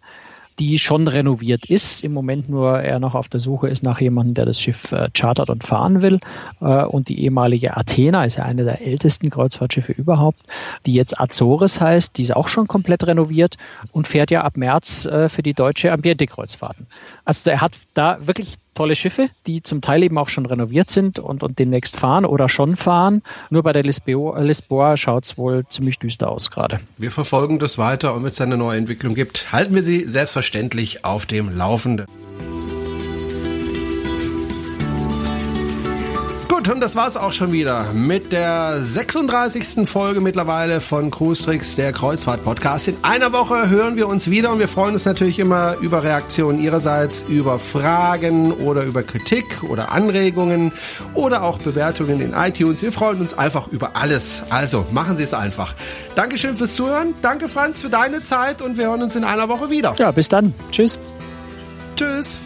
die 0.58 0.78
schon 0.78 1.06
renoviert 1.06 1.66
ist, 1.66 2.02
im 2.02 2.12
Moment 2.12 2.48
nur 2.48 2.80
er 2.80 2.98
noch 2.98 3.14
auf 3.14 3.28
der 3.28 3.40
Suche 3.40 3.68
ist 3.68 3.82
nach 3.82 4.00
jemandem, 4.00 4.34
der 4.34 4.46
das 4.46 4.60
Schiff 4.60 4.92
äh, 4.92 5.08
chartert 5.16 5.50
und 5.50 5.64
fahren 5.64 6.02
will. 6.02 6.18
Äh, 6.60 6.84
und 6.84 7.08
die 7.08 7.22
ehemalige 7.22 7.76
Athena 7.76 8.24
ist 8.24 8.36
ja 8.36 8.44
eine 8.44 8.64
der 8.64 8.84
ältesten 8.84 9.30
Kreuzfahrtschiffe 9.30 9.92
überhaupt, 9.92 10.40
die 10.84 10.94
jetzt 10.94 11.20
Azores 11.20 11.80
heißt, 11.80 12.18
die 12.18 12.22
ist 12.22 12.34
auch 12.34 12.48
schon 12.48 12.66
komplett 12.66 13.06
renoviert 13.06 13.56
und 13.92 14.08
fährt 14.08 14.30
ja 14.30 14.42
ab 14.42 14.56
März 14.56 15.06
äh, 15.06 15.28
für 15.28 15.42
die 15.42 15.54
deutsche 15.54 15.92
Ambiente-Kreuzfahrten. 15.92 16.86
Also 17.24 17.50
er 17.50 17.60
hat 17.60 17.72
da 17.94 18.18
wirklich 18.20 18.56
tolle 18.78 18.94
Schiffe, 18.94 19.28
die 19.48 19.60
zum 19.60 19.80
Teil 19.80 20.04
eben 20.04 20.16
auch 20.18 20.28
schon 20.28 20.46
renoviert 20.46 20.88
sind 20.88 21.18
und, 21.18 21.42
und 21.42 21.58
demnächst 21.58 21.98
fahren 21.98 22.24
oder 22.24 22.48
schon 22.48 22.76
fahren. 22.76 23.22
Nur 23.50 23.64
bei 23.64 23.72
der 23.72 23.82
Lisboa, 23.82 24.38
Lisboa 24.38 24.96
schaut 24.96 25.24
es 25.24 25.36
wohl 25.36 25.66
ziemlich 25.68 25.98
düster 25.98 26.30
aus 26.30 26.48
gerade. 26.48 26.78
Wir 26.96 27.10
verfolgen 27.10 27.58
das 27.58 27.76
weiter 27.76 28.14
und 28.14 28.22
wenn 28.22 28.30
es 28.30 28.40
eine 28.40 28.56
neue 28.56 28.78
Entwicklung 28.78 29.16
gibt, 29.16 29.50
halten 29.50 29.74
wir 29.74 29.82
Sie 29.82 30.06
selbstverständlich 30.06 31.04
auf 31.04 31.26
dem 31.26 31.56
Laufenden. 31.56 32.06
Gut, 36.68 36.74
und 36.74 36.80
das 36.82 36.96
war's 36.96 37.16
auch 37.16 37.32
schon 37.32 37.50
wieder 37.50 37.94
mit 37.94 38.30
der 38.30 38.82
36. 38.82 39.88
Folge 39.88 40.20
mittlerweile 40.20 40.82
von 40.82 41.10
Cruise 41.10 41.42
Tricks, 41.42 41.76
der 41.76 41.94
Kreuzfahrt-Podcast. 41.94 42.88
In 42.88 42.98
einer 43.00 43.32
Woche 43.32 43.70
hören 43.70 43.96
wir 43.96 44.06
uns 44.06 44.28
wieder 44.28 44.52
und 44.52 44.58
wir 44.58 44.68
freuen 44.68 44.92
uns 44.92 45.06
natürlich 45.06 45.38
immer 45.38 45.76
über 45.80 46.04
Reaktionen 46.04 46.60
Ihrerseits, 46.60 47.24
über 47.26 47.58
Fragen 47.58 48.52
oder 48.52 48.82
über 48.82 49.02
Kritik 49.02 49.46
oder 49.62 49.92
Anregungen 49.92 50.72
oder 51.14 51.42
auch 51.42 51.56
Bewertungen 51.56 52.20
in 52.20 52.34
iTunes. 52.34 52.82
Wir 52.82 52.92
freuen 52.92 53.22
uns 53.22 53.32
einfach 53.32 53.68
über 53.68 53.96
alles. 53.96 54.42
Also 54.50 54.84
machen 54.90 55.16
Sie 55.16 55.22
es 55.22 55.32
einfach. 55.32 55.74
Dankeschön 56.16 56.58
fürs 56.58 56.74
Zuhören. 56.74 57.14
Danke, 57.22 57.48
Franz, 57.48 57.80
für 57.80 57.88
deine 57.88 58.20
Zeit 58.20 58.60
und 58.60 58.76
wir 58.76 58.88
hören 58.88 59.02
uns 59.02 59.16
in 59.16 59.24
einer 59.24 59.48
Woche 59.48 59.70
wieder. 59.70 59.94
Ja, 59.96 60.10
bis 60.10 60.28
dann. 60.28 60.52
Tschüss. 60.70 60.98
Tschüss. 61.96 62.42